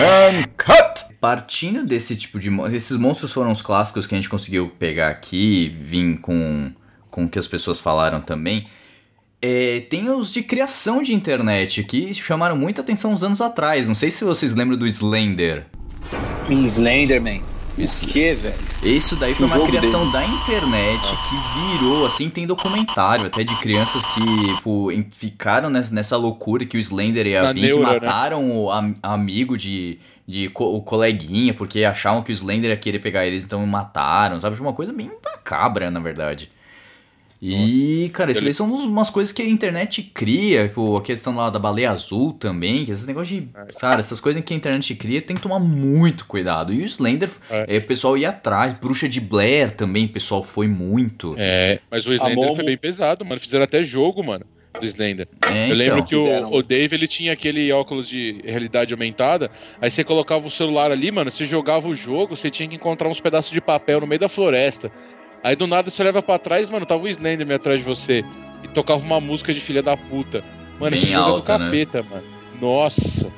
And 0.00 0.44
cut! 0.56 1.14
partindo 1.20 1.84
desse 1.84 2.16
tipo 2.16 2.38
de. 2.40 2.48
mon- 2.48 2.66
Esses 2.68 2.96
monstros 2.96 3.32
foram 3.32 3.52
os 3.52 3.60
clássicos 3.60 4.06
que 4.06 4.14
a 4.14 4.18
gente 4.18 4.28
conseguiu 4.30 4.68
pegar 4.78 5.08
aqui, 5.08 5.68
vim 5.76 6.16
com, 6.16 6.72
com 7.10 7.24
o 7.24 7.28
que 7.28 7.38
as 7.38 7.46
pessoas 7.46 7.80
falaram 7.80 8.20
também. 8.20 8.66
É, 9.42 9.80
tem 9.90 10.08
os 10.10 10.30
de 10.32 10.42
criação 10.42 11.02
de 11.02 11.14
internet 11.14 11.82
que 11.84 12.12
chamaram 12.14 12.56
muita 12.56 12.80
atenção 12.82 13.12
uns 13.12 13.22
anos 13.22 13.40
atrás. 13.40 13.86
Não 13.88 13.94
sei 13.94 14.10
se 14.10 14.24
vocês 14.24 14.54
lembram 14.54 14.76
do 14.78 14.86
Slender. 14.86 15.66
Slenderman. 16.48 17.42
Isso. 17.82 18.06
O 18.06 18.08
que, 18.08 18.34
velho? 18.34 18.54
Isso 18.82 19.16
daí 19.16 19.34
foi 19.34 19.46
O 19.46 19.48
uma 19.48 19.66
criação 19.66 20.10
da 20.10 20.24
internet 20.24 21.00
que 21.28 21.78
virou, 21.78 22.06
assim, 22.06 22.28
tem 22.28 22.46
documentário 22.46 23.26
até 23.26 23.42
de 23.44 23.54
crianças 23.56 24.04
que 24.06 24.54
tipo, 24.56 24.90
em- 24.92 25.06
ficaram 25.12 25.68
nessa, 25.70 25.92
loucura 26.16 26.64
que 26.64 26.76
o 26.76 26.80
Slender 26.80 27.26
vir, 27.54 27.60
que 27.60 27.60
neura, 27.76 27.92
né? 27.92 28.00
mataram 28.06 28.50
o 28.50 28.70
am- 28.70 28.94
amigo 29.02 29.56
de, 29.56 29.98
de 30.26 30.48
co- 30.50 30.74
o 30.74 30.82
coleguinha, 30.82 31.52
porque 31.54 31.84
achavam 31.84 32.22
que 32.22 32.32
o 32.32 32.34
Slender 32.34 32.70
ia 32.70 32.76
querer 32.76 32.98
pegar 32.98 33.26
eles, 33.26 33.44
então 33.44 33.64
mataram, 33.66 34.40
sabe? 34.40 34.60
Uma 34.60 34.72
coisa 34.72 34.92
bem 34.92 35.10
macabra, 35.24 35.90
na 35.90 36.00
verdade. 36.00 36.50
E, 37.42 38.10
cara, 38.12 38.32
isso 38.32 38.44
daí 38.44 38.52
são 38.52 38.70
umas 38.70 39.08
coisas 39.08 39.32
que 39.32 39.40
a 39.40 39.46
internet 39.46 40.02
cria, 40.02 40.68
tipo, 40.68 40.96
a 40.96 41.02
questão 41.02 41.34
lá 41.34 41.48
da 41.48 41.58
baleia 41.58 41.90
azul 41.90 42.34
também, 42.34 42.84
que 42.84 42.90
esses 42.90 43.06
negócios 43.06 43.40
de. 43.40 43.48
Cara, 43.80 44.00
essas 44.00 44.20
coisas 44.20 44.42
que 44.44 44.52
a 44.52 44.56
internet 44.56 44.94
cria 44.94 45.22
tem 45.22 45.36
que 45.36 45.42
tomar 45.42 45.58
muito 45.58 46.26
cuidado. 46.26 46.72
E 46.72 46.82
o 46.82 46.84
Slender, 46.84 47.30
É. 47.50 47.76
é, 47.76 47.78
o 47.78 47.82
pessoal 47.82 48.18
ia 48.18 48.28
atrás, 48.28 48.78
Bruxa 48.78 49.08
de 49.08 49.20
Blair 49.20 49.70
também, 49.70 50.04
o 50.04 50.08
pessoal 50.10 50.42
foi 50.42 50.66
muito. 50.68 51.34
É, 51.38 51.80
mas 51.90 52.06
o 52.06 52.12
Slender 52.12 52.36
Momo- 52.36 52.56
foi 52.56 52.64
bem 52.64 52.76
pesado, 52.76 53.24
mano. 53.24 53.40
Fizeram 53.40 53.64
até 53.64 53.82
jogo, 53.82 54.22
mano, 54.22 54.44
do 54.78 54.84
Slender. 54.84 55.26
É, 55.50 55.70
Eu 55.70 55.74
lembro 55.76 56.04
que 56.04 56.14
Fizeram. 56.16 56.50
o, 56.50 56.56
o 56.58 56.62
Dave 56.62 56.94
ele 56.94 57.08
tinha 57.08 57.32
aquele 57.32 57.72
óculos 57.72 58.06
de 58.06 58.40
realidade 58.44 58.92
aumentada. 58.92 59.50
Aí 59.80 59.90
você 59.90 60.04
colocava 60.04 60.46
o 60.46 60.50
celular 60.50 60.92
ali, 60.92 61.10
mano. 61.10 61.30
Você 61.30 61.46
jogava 61.46 61.88
o 61.88 61.94
jogo, 61.94 62.36
você 62.36 62.50
tinha 62.50 62.68
que 62.68 62.74
encontrar 62.74 63.08
uns 63.08 63.20
pedaços 63.20 63.50
de 63.50 63.60
papel 63.62 64.00
no 64.00 64.06
meio 64.06 64.20
da 64.20 64.28
floresta. 64.28 64.92
Aí 65.42 65.56
do 65.56 65.66
nada 65.66 65.90
você 65.90 66.02
leva 66.04 66.22
pra 66.22 66.38
trás, 66.38 66.68
mano, 66.68 66.84
tava 66.86 67.02
o 67.02 67.08
Slenderman 67.08 67.56
atrás 67.56 67.78
de 67.78 67.84
você. 67.84 68.24
E 68.62 68.68
tocava 68.68 69.00
uma 69.04 69.20
música 69.20 69.54
de 69.54 69.60
filha 69.60 69.82
da 69.82 69.96
puta. 69.96 70.44
Mano, 70.78 70.90
Bem 70.96 71.02
esse 71.02 71.06
jogo 71.12 71.22
é 71.22 71.26
do 71.28 71.34
alta, 71.36 71.58
né? 71.58 71.64
capeta, 71.66 72.02
mano. 72.02 72.22
Nossa. 72.60 73.30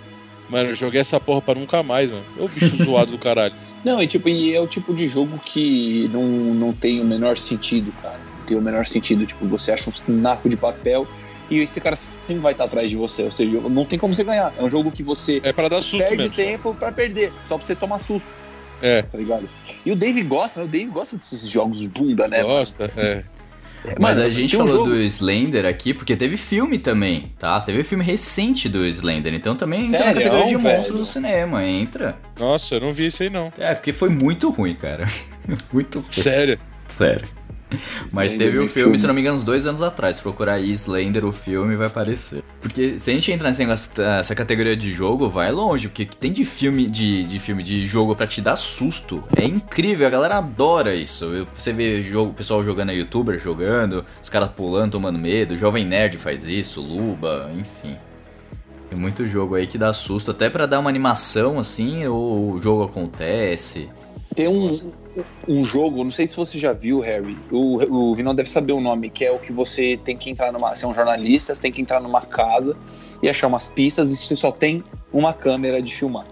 Mano, 0.49 0.71
eu 0.71 0.75
joguei 0.75 1.01
essa 1.01 1.19
porra 1.19 1.41
pra 1.41 1.55
nunca 1.55 1.83
mais, 1.83 2.11
mano. 2.11 2.25
Ô 2.39 2.49
bicho 2.49 2.77
zoado 2.85 3.13
do 3.13 3.19
caralho. 3.19 3.55
Não, 3.85 4.03
e 4.03 4.07
tipo, 4.07 4.29
e 4.29 4.55
é 4.55 4.61
o 4.61 4.67
tipo 4.67 4.93
de 4.93 5.07
jogo 5.09 5.39
que 5.45 6.09
não, 6.13 6.23
não 6.25 6.73
tem 6.73 7.01
o 7.01 7.05
menor 7.05 7.39
sentido, 7.39 7.93
cara. 8.03 8.19
Não 8.39 8.45
tem 8.47 8.57
o 8.57 8.61
menor 8.63 8.85
sentido. 8.85 9.25
Tipo, 9.25 9.47
você 9.47 9.73
acha 9.73 9.89
um 10.09 10.13
naco 10.13 10.49
de 10.49 10.57
papel 10.57 11.07
e 11.49 11.61
esse 11.61 11.81
cara 11.81 11.97
sempre 11.97 12.39
vai 12.39 12.53
estar 12.53 12.65
atrás 12.65 12.91
de 12.91 12.97
você. 12.97 13.23
Ou 13.23 13.31
seja, 13.31 13.61
não 13.61 13.85
tem 13.87 13.99
como 13.99 14.13
você 14.13 14.25
ganhar. 14.25 14.53
É 14.59 14.63
um 14.63 14.69
jogo 14.69 14.91
que 14.91 15.03
você 15.03 15.41
É 15.43 15.53
pra 15.53 15.69
dar 15.69 15.81
susto 15.83 15.99
perde 15.99 16.17
mesmo. 16.17 16.35
tempo 16.35 16.75
pra 16.75 16.93
perder, 16.93 17.33
só 17.49 17.57
pra 17.57 17.65
você 17.67 17.75
tomar 17.75 17.99
susto, 17.99 18.27
É, 18.83 19.03
tá 19.03 19.17
ligado? 19.17 19.49
E 19.87 19.91
o 19.93 19.97
Dave 19.97 20.23
gosta, 20.23 20.61
né? 20.61 20.67
O 20.67 20.69
Dave 20.69 20.87
gosta 20.91 21.17
desses 21.17 21.49
jogos 21.49 21.83
bunda, 21.87 22.27
né? 22.29 22.43
gosta. 22.43 22.91
É. 22.97 23.23
Mas 23.99 24.17
Mano, 24.17 24.23
a 24.27 24.31
gente 24.31 24.55
um 24.57 24.61
falou 24.61 24.77
jogo- 24.85 24.91
do 24.91 25.03
Slender 25.03 25.67
aqui 25.67 25.93
porque 25.93 26.15
teve 26.15 26.37
filme 26.37 26.79
também, 26.79 27.33
tá? 27.37 27.61
Teve 27.61 27.83
filme 27.83 28.05
recente 28.05 28.69
do 28.69 28.87
Slender, 28.87 29.35
então 29.35 29.57
também 29.57 29.87
entra 29.87 30.05
na 30.07 30.15
categoria 30.15 30.47
de 30.47 30.57
velho? 30.57 30.77
monstros 30.77 30.99
do 31.01 31.05
cinema, 31.07 31.65
entra. 31.65 32.17
Nossa, 32.39 32.77
eu 32.77 32.81
não 32.81 32.93
vi 32.93 33.07
isso 33.07 33.25
aí 33.25 33.31
não. 33.31 33.53
É, 33.59 33.75
porque 33.75 33.93
foi 33.93 34.09
muito 34.09 34.51
ruim, 34.51 34.75
cara. 34.75 35.05
muito 35.73 35.99
ruim. 35.99 36.13
Sério. 36.13 36.61
Sério. 36.87 37.27
Mas 38.13 38.33
Slender 38.33 38.53
teve 38.53 38.59
o 38.59 38.69
filme, 38.69 38.69
filme. 38.69 38.99
se 38.99 39.07
não 39.07 39.15
me 39.15 39.21
engano, 39.21 39.37
uns 39.37 39.45
dois 39.45 39.67
anos 39.67 39.83
atrás. 39.83 40.17
Se 40.17 40.23
procurar 40.23 40.55
aí 40.55 40.73
Slender, 40.73 41.25
o 41.25 41.33
filme, 41.33 41.77
vai 41.77 41.87
aparecer. 41.87 42.43
Porque 42.61 42.99
se 42.99 43.11
a 43.11 43.15
gente 43.15 43.31
entrar 43.33 43.49
nesse 43.49 43.61
negócio, 43.61 43.91
essa 44.03 44.35
categoria 44.35 44.77
de 44.77 44.91
jogo, 44.91 45.29
vai 45.29 45.51
longe. 45.51 45.89
Porque 45.89 46.05
o 46.05 46.07
que 46.07 46.17
tem 46.17 46.33
de 46.33 46.45
filme 46.45 46.87
de, 46.87 47.25
de 47.25 47.39
filme 47.39 47.63
de 47.63 47.87
jogo 47.87 48.15
pra 48.15 48.27
te 48.27 48.41
dar 48.41 48.57
susto 48.57 49.23
é 49.37 49.45
incrível. 49.45 50.07
A 50.07 50.11
galera 50.11 50.39
adora 50.39 50.95
isso. 50.95 51.47
Você 51.57 51.73
vê 51.73 52.03
jogo, 52.03 52.31
o 52.31 52.35
pessoal 52.35 52.65
jogando, 52.65 52.91
é 52.91 52.95
youtuber 52.95 53.39
jogando, 53.39 54.05
os 54.23 54.29
caras 54.29 54.51
pulando, 54.51 54.93
tomando 54.93 55.19
medo. 55.19 55.57
Jovem 55.57 55.85
Nerd 55.85 56.19
faz 56.19 56.45
isso, 56.45 56.81
Luba, 56.81 57.51
enfim. 57.57 57.97
Tem 58.93 59.01
muito 59.01 59.27
jogo 59.27 59.55
aí 59.55 59.67
que 59.67 59.79
dá 59.79 59.91
susto, 59.93 60.33
até 60.33 60.51
pra 60.51 60.67
dar 60.67 60.79
uma 60.79 60.91
animação 60.91 61.59
assim, 61.59 62.07
ou 62.07 62.53
o 62.53 62.63
jogo 62.63 62.85
acontece. 62.85 63.89
Tem 64.35 64.47
um, 64.49 64.79
um 65.47 65.65
jogo, 65.65 66.03
não 66.05 66.11
sei 66.11 66.27
se 66.27 66.37
você 66.37 66.59
já 66.59 66.73
viu, 66.73 67.01
Harry. 67.01 67.37
O, 67.51 68.11
o 68.11 68.15
Vinão 68.15 68.35
deve 68.35 68.49
saber 68.49 68.73
o 68.73 68.81
nome, 68.81 69.11
que 69.11 69.25
é 69.25 69.31
o 69.31 69.39
que 69.39 69.53
você 69.53 69.99
tem 70.05 70.17
que 70.17 70.31
entrar 70.31 70.53
numa. 70.53 70.75
Você 70.75 70.85
é 70.85 70.89
um 70.89 70.95
jornalista, 70.95 71.55
você 71.55 71.61
tem 71.61 71.73
que 71.73 71.83
entrar 71.83 72.01
numa 72.01 72.23
casa 72.23 72.77
e 73.23 73.29
achar 73.29 73.47
umas 73.47 73.69
pistas 73.69 74.11
e 74.11 74.17
você 74.17 74.37
só 74.37 74.51
tem 74.51 74.83
uma 75.13 75.33
câmera 75.33 75.83
de 75.83 75.95
filmar. 75.95 76.25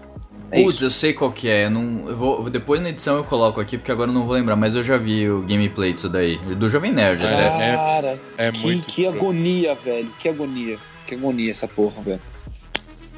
É 0.51 0.61
Putz, 0.61 0.75
isso. 0.75 0.85
eu 0.85 0.91
sei 0.91 1.13
qual 1.13 1.31
que 1.31 1.47
é. 1.47 1.65
eu 1.65 1.69
Não, 1.71 2.09
eu 2.09 2.15
vou, 2.15 2.49
depois 2.49 2.81
na 2.81 2.89
edição 2.89 3.15
eu 3.15 3.23
coloco 3.23 3.61
aqui, 3.61 3.77
porque 3.77 3.91
agora 3.91 4.09
eu 4.09 4.13
não 4.13 4.25
vou 4.25 4.35
lembrar, 4.35 4.55
mas 4.57 4.75
eu 4.75 4.83
já 4.83 4.97
vi 4.97 5.29
o 5.29 5.41
gameplay 5.43 5.93
disso 5.93 6.09
daí. 6.09 6.37
Do 6.55 6.69
Jovem 6.69 6.91
Nerd 6.91 7.25
até. 7.25 7.71
É, 7.71 7.75
Cara, 7.75 8.21
É 8.37 8.51
que, 8.51 8.61
muito. 8.61 8.87
que 8.87 9.07
agonia, 9.07 9.73
velho. 9.75 10.11
Que 10.19 10.27
agonia. 10.27 10.77
Que 11.07 11.15
agonia 11.15 11.51
essa 11.51 11.67
porra, 11.67 12.01
velho. 12.01 12.21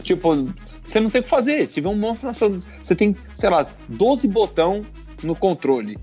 Tipo, 0.03 0.35
você 0.83 0.99
não 0.99 1.09
tem 1.09 1.21
o 1.21 1.23
que 1.23 1.29
fazer. 1.29 1.67
Se 1.67 1.81
vê 1.81 1.87
um 1.87 1.95
monstro 1.95 2.27
na 2.27 2.33
sua. 2.33 2.49
Você 2.83 2.93
tem, 2.95 3.15
sei 3.33 3.49
lá, 3.49 3.65
12 3.87 4.27
botão 4.27 4.83
no 5.25 5.35
controle. 5.35 5.97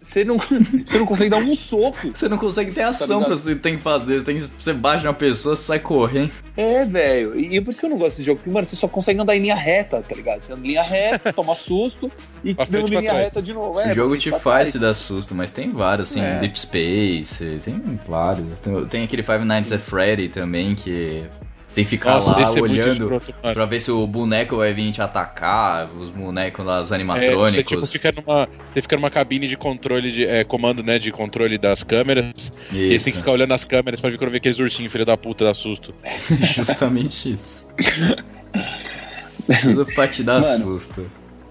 Você 0.00 0.22
não, 0.24 0.36
você 0.84 0.98
não 0.98 1.06
consegue 1.06 1.30
dar 1.30 1.38
um 1.38 1.54
soco. 1.54 2.10
Você 2.14 2.28
não 2.28 2.36
consegue 2.38 2.72
ter 2.72 2.82
ação 2.82 3.18
ligado? 3.20 3.26
pra 3.26 3.36
você 3.36 3.54
tem 3.56 3.76
que 3.76 3.82
fazer. 3.82 4.18
Você, 4.20 4.24
tem, 4.24 4.36
que- 4.36 4.50
você 4.58 4.72
bate 4.72 5.04
na 5.04 5.12
pessoa, 5.14 5.56
você 5.56 5.62
sai 5.62 5.78
correndo. 5.78 6.30
É, 6.56 6.84
velho. 6.84 7.38
E, 7.38 7.56
e 7.56 7.60
por 7.60 7.70
isso 7.70 7.80
que 7.80 7.86
eu 7.86 7.90
não 7.90 7.98
gosto 7.98 8.12
desse 8.16 8.22
jogo. 8.22 8.38
Porque, 8.38 8.50
mano, 8.50 8.64
você 8.66 8.76
só 8.76 8.86
consegue 8.86 9.20
andar 9.20 9.34
em 9.36 9.40
linha 9.40 9.54
reta, 9.54 10.02
tá 10.02 10.14
ligado? 10.14 10.42
Você 10.42 10.52
anda 10.52 10.60
em 10.64 10.68
linha 10.68 10.82
reta, 10.82 11.32
toma 11.34 11.54
susto 11.54 12.10
e 12.42 12.50
em 12.50 12.84
linha 12.86 13.02
trás. 13.02 13.24
reta 13.24 13.42
de 13.42 13.52
novo. 13.54 13.80
É, 13.80 13.92
o 13.92 13.94
jogo 13.94 14.16
te 14.16 14.28
e 14.28 14.32
faz 14.32 14.42
trás. 14.42 14.68
se 14.72 14.78
dar 14.78 14.94
susto, 14.94 15.34
mas 15.34 15.50
tem 15.50 15.70
vários, 15.70 16.10
assim, 16.10 16.20
É. 16.20 16.38
Deep 16.38 16.58
Space, 16.60 17.60
tem 17.62 17.98
vários. 18.06 18.60
Tem, 18.60 18.84
tem 18.86 19.04
aquele 19.04 19.22
Five 19.22 19.44
Nights 19.44 19.72
at 19.72 19.80
Freddy 19.80 20.28
também, 20.28 20.74
que 20.74 21.24
você 21.66 21.76
tem 21.76 21.84
que 21.84 21.90
ficar 21.90 22.14
Nossa, 22.16 22.30
lá 22.38 22.42
é 22.42 22.60
olhando 22.60 23.10
mano. 23.10 23.20
pra 23.54 23.64
ver 23.64 23.80
se 23.80 23.90
o 23.90 24.06
boneco 24.06 24.56
vai 24.58 24.72
vir 24.72 24.90
te 24.92 25.00
atacar, 25.02 25.90
os 25.98 26.10
bonecos 26.10 26.64
lá, 26.64 26.80
os 26.82 26.92
É, 26.92 26.94
animatrônicos. 26.94 27.54
você, 27.54 27.62
tipo, 27.62 27.86
fica 27.86 28.12
numa, 28.12 28.48
você 28.72 28.82
fica 28.82 28.96
numa 28.96 29.10
cabine 29.10 29.48
de 29.48 29.56
controle, 29.56 30.12
de 30.12 30.26
é, 30.26 30.44
comando, 30.44 30.82
né, 30.82 30.98
de 30.98 31.10
controle 31.10 31.56
das 31.58 31.82
câmeras. 31.82 32.52
E 32.70 32.76
aí 32.76 32.88
você 32.88 32.88
tem 32.88 32.88
que 32.88 33.08
Isso, 33.10 33.18
ficar 33.18 33.32
olhando 33.32 33.52
as 33.54 33.64
câmeras 33.64 34.00
pra 34.00 34.10
ver 34.10 34.18
quando 34.18 34.30
vê 34.30 34.36
aqueles 34.36 34.58
ursinhos, 34.58 34.92
filho 34.92 35.04
da 35.06 35.16
puta, 35.16 35.44
dá 35.44 35.54
susto. 35.54 35.94
justamente 36.54 37.32
isso. 37.32 37.68
Tudo 39.62 39.86
pra 39.86 40.08
te 40.08 40.22
dar 40.22 40.40
Mano, 40.40 40.64
susto. 40.64 41.10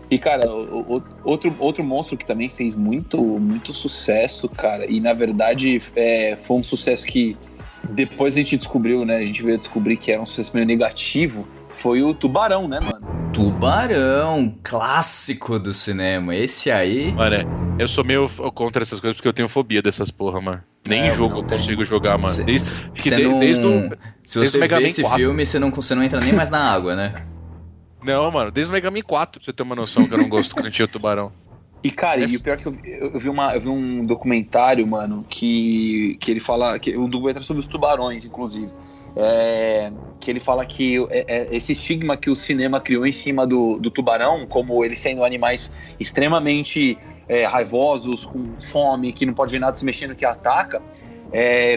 E, 0.10 0.17
cara, 0.17 0.45
o- 0.52 0.97
o- 0.97 1.04
outro, 1.23 1.56
outro 1.60 1.84
monstro 1.84 2.15
que 2.17 2.26
também 2.26 2.49
fez 2.49 2.76
muito, 2.76 3.17
muito 3.21 3.73
sucesso, 3.73 4.47
cara, 4.47 4.86
e 4.89 4.99
na 4.99 5.13
verdade 5.13 5.82
é, 5.95 6.38
foi 6.41 6.58
um 6.58 6.63
sucesso 6.63 7.06
que 7.06 7.36
depois 7.89 8.36
a 8.36 8.38
gente 8.39 8.58
descobriu, 8.58 9.06
né? 9.06 9.17
A 9.17 9.26
gente 9.26 9.41
veio 9.43 9.58
descobrir 9.58 9.98
que 9.98 10.12
era 10.12 10.22
um 10.22 10.26
sucesso 10.26 10.52
meio 10.54 10.65
negativo. 10.65 11.48
Foi 11.69 12.02
o 12.04 12.13
Tubarão, 12.13 12.67
né, 12.67 12.80
mano? 12.80 13.02
Tubarão, 13.34 14.56
clássico 14.63 15.58
do 15.58 15.74
cinema. 15.74 16.36
Esse 16.36 16.69
aí. 16.72 17.12
Mano, 17.12 17.36
é, 17.36 17.46
eu 17.80 17.88
sou 17.88 18.04
meio 18.04 18.30
contra 18.54 18.84
essas 18.84 19.00
coisas 19.00 19.17
porque 19.17 19.28
eu 19.28 19.34
tenho 19.34 19.50
fobia 19.50 19.82
dessas 19.82 20.12
porra, 20.12 20.39
mano. 20.39 20.62
Nem 20.88 21.04
É, 21.04 21.10
eu 21.10 21.15
jogo 21.15 21.36
não 21.36 21.41
eu 21.41 21.48
tenho. 21.48 21.60
consigo 21.60 21.84
jogar, 21.86 22.17
mano. 22.17 22.34
Cê- 22.34 22.43
Desde, 22.43 22.74
que 22.91 23.02
Você 23.10 23.15
de- 23.15 23.24
não. 23.24 23.39
desde 23.39 23.65
o, 23.65 23.72
Se 24.24 24.39
desde 24.39 24.52
você 24.52 24.58
o 24.58 24.60
Mega 24.60 24.76
vê 24.78 24.82
Man 24.84 24.88
esse 24.88 25.02
4. 25.02 25.17
filme, 25.19 25.46
você 25.46 25.60
não, 25.60 25.72
você 25.72 25.96
não 25.96 26.04
entra 26.04 26.19
nem 26.19 26.34
mais 26.34 26.50
na 26.50 26.60
água, 26.72 26.96
né? 26.96 27.26
Não, 28.04 28.30
mano, 28.30 28.52
desde 28.52 28.69
o 28.72 28.74
Mega 28.74 28.91
Man 28.91 29.02
4, 29.02 29.39
pra 29.41 29.46
você 29.46 29.54
ter 29.54 29.63
uma 29.63 29.76
noção 29.76 30.06
que 30.08 30.13
eu 30.13 30.17
não 30.17 30.28
gosto 30.30 30.54
quando 30.54 30.69
tinha 30.69 30.86
o 30.86 30.88
tubarão. 30.89 31.32
E, 31.84 31.91
cara, 31.91 32.22
É. 32.24 32.28
e 32.28 32.38
o 32.38 32.39
pior 32.39 32.54
é 32.54 32.58
que 32.58 32.65
eu, 32.65 32.76
eu, 32.86 33.12
eu 33.13 33.19
vi 33.19 33.28
uma, 33.30 33.54
eu 33.54 33.60
vi 33.62 33.69
um 33.69 34.06
documentário, 34.06 34.86
mano, 34.88 35.26
que, 35.28 36.17
que 36.22 36.32
ele 36.32 36.39
fala. 36.39 36.80
Que, 36.80 36.98
um 36.98 37.10
documentário 37.10 37.46
sobre 37.46 37.60
os 37.60 37.67
tubarões, 37.67 38.26
inclusive. 38.26 38.72
É, 39.15 39.91
que 40.19 40.32
ele 40.32 40.39
fala 40.39 40.65
que 40.65 40.98
é- 41.12 41.26
é 41.28 41.48
esse 41.56 41.74
estigma 41.74 42.17
que 42.17 42.30
o 42.32 42.36
cinema 42.36 42.80
criou 42.80 43.06
em 43.06 43.12
cima 43.12 43.46
do, 43.46 43.78
do 43.78 43.91
tubarão, 43.91 44.48
como 44.48 44.84
eles 44.84 44.98
sendo 44.98 45.24
animais 45.24 45.72
extremamente 46.00 46.98
é, 47.28 47.43
raivosos, 47.46 48.26
com 48.26 48.43
fome, 48.60 49.13
que 49.13 49.26
não 49.26 49.34
pode 49.34 49.52
ver 49.52 49.60
nada 49.60 49.78
se 49.78 49.86
mexendo, 49.86 50.15
que 50.15 50.26
ataca, 50.26 50.82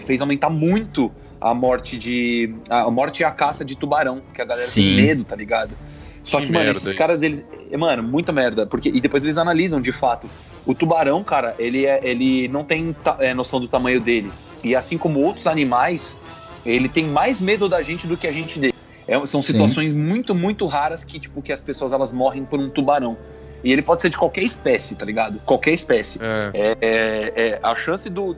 fez 0.04 0.20
aumentar 0.20 0.50
muito 0.50 1.10
a 1.40 1.54
morte 1.54 1.96
de. 1.98 2.54
A 2.70 2.90
morte 2.90 3.20
e 3.20 3.24
a 3.24 3.30
caça 3.30 3.64
de 3.64 3.76
tubarão, 3.76 4.22
que 4.32 4.40
a 4.40 4.44
galera 4.44 4.66
Sim. 4.66 4.82
tem 4.82 4.96
medo, 4.96 5.24
tá 5.24 5.36
ligado? 5.36 5.76
Só 6.22 6.40
Que 6.40 6.46
que, 6.46 6.52
mano, 6.52 6.64
merda 6.64 6.78
esses 6.78 6.94
caras, 6.94 7.22
eles. 7.22 7.44
Mano, 7.76 8.02
muita 8.02 8.32
merda. 8.32 8.66
Porque, 8.66 8.90
e 8.90 9.00
depois 9.00 9.24
eles 9.24 9.38
analisam 9.38 9.80
de 9.80 9.92
fato. 9.92 10.28
O 10.66 10.74
tubarão, 10.74 11.24
cara, 11.24 11.54
ele, 11.58 11.86
é, 11.86 12.00
ele 12.02 12.48
não 12.48 12.64
tem 12.64 12.94
é, 13.20 13.32
noção 13.32 13.60
do 13.60 13.68
tamanho 13.68 14.00
dele. 14.00 14.32
E 14.62 14.74
assim 14.74 14.98
como 14.98 15.20
outros 15.20 15.46
animais, 15.46 16.20
ele 16.64 16.88
tem 16.88 17.04
mais 17.04 17.40
medo 17.40 17.68
da 17.68 17.80
gente 17.82 18.06
do 18.06 18.16
que 18.16 18.26
a 18.26 18.32
gente 18.32 18.58
dele. 18.58 18.74
É, 19.06 19.14
são 19.26 19.40
Sim. 19.40 19.52
situações 19.52 19.92
muito, 19.92 20.34
muito 20.34 20.66
raras 20.66 21.04
que, 21.04 21.20
tipo, 21.20 21.40
que 21.40 21.52
as 21.52 21.60
pessoas 21.60 21.92
elas 21.92 22.12
morrem 22.12 22.44
por 22.44 22.58
um 22.58 22.68
tubarão. 22.68 23.16
E 23.62 23.72
ele 23.72 23.82
pode 23.82 24.02
ser 24.02 24.10
de 24.10 24.16
qualquer 24.18 24.42
espécie, 24.42 24.94
tá 24.94 25.04
ligado? 25.04 25.40
Qualquer 25.46 25.72
espécie. 25.72 26.18
É, 26.20 26.52
É, 26.54 26.76
é- 26.80 27.32
é- 27.50 27.60
a 27.62 27.74
chance 27.74 28.08
do, 28.10 28.36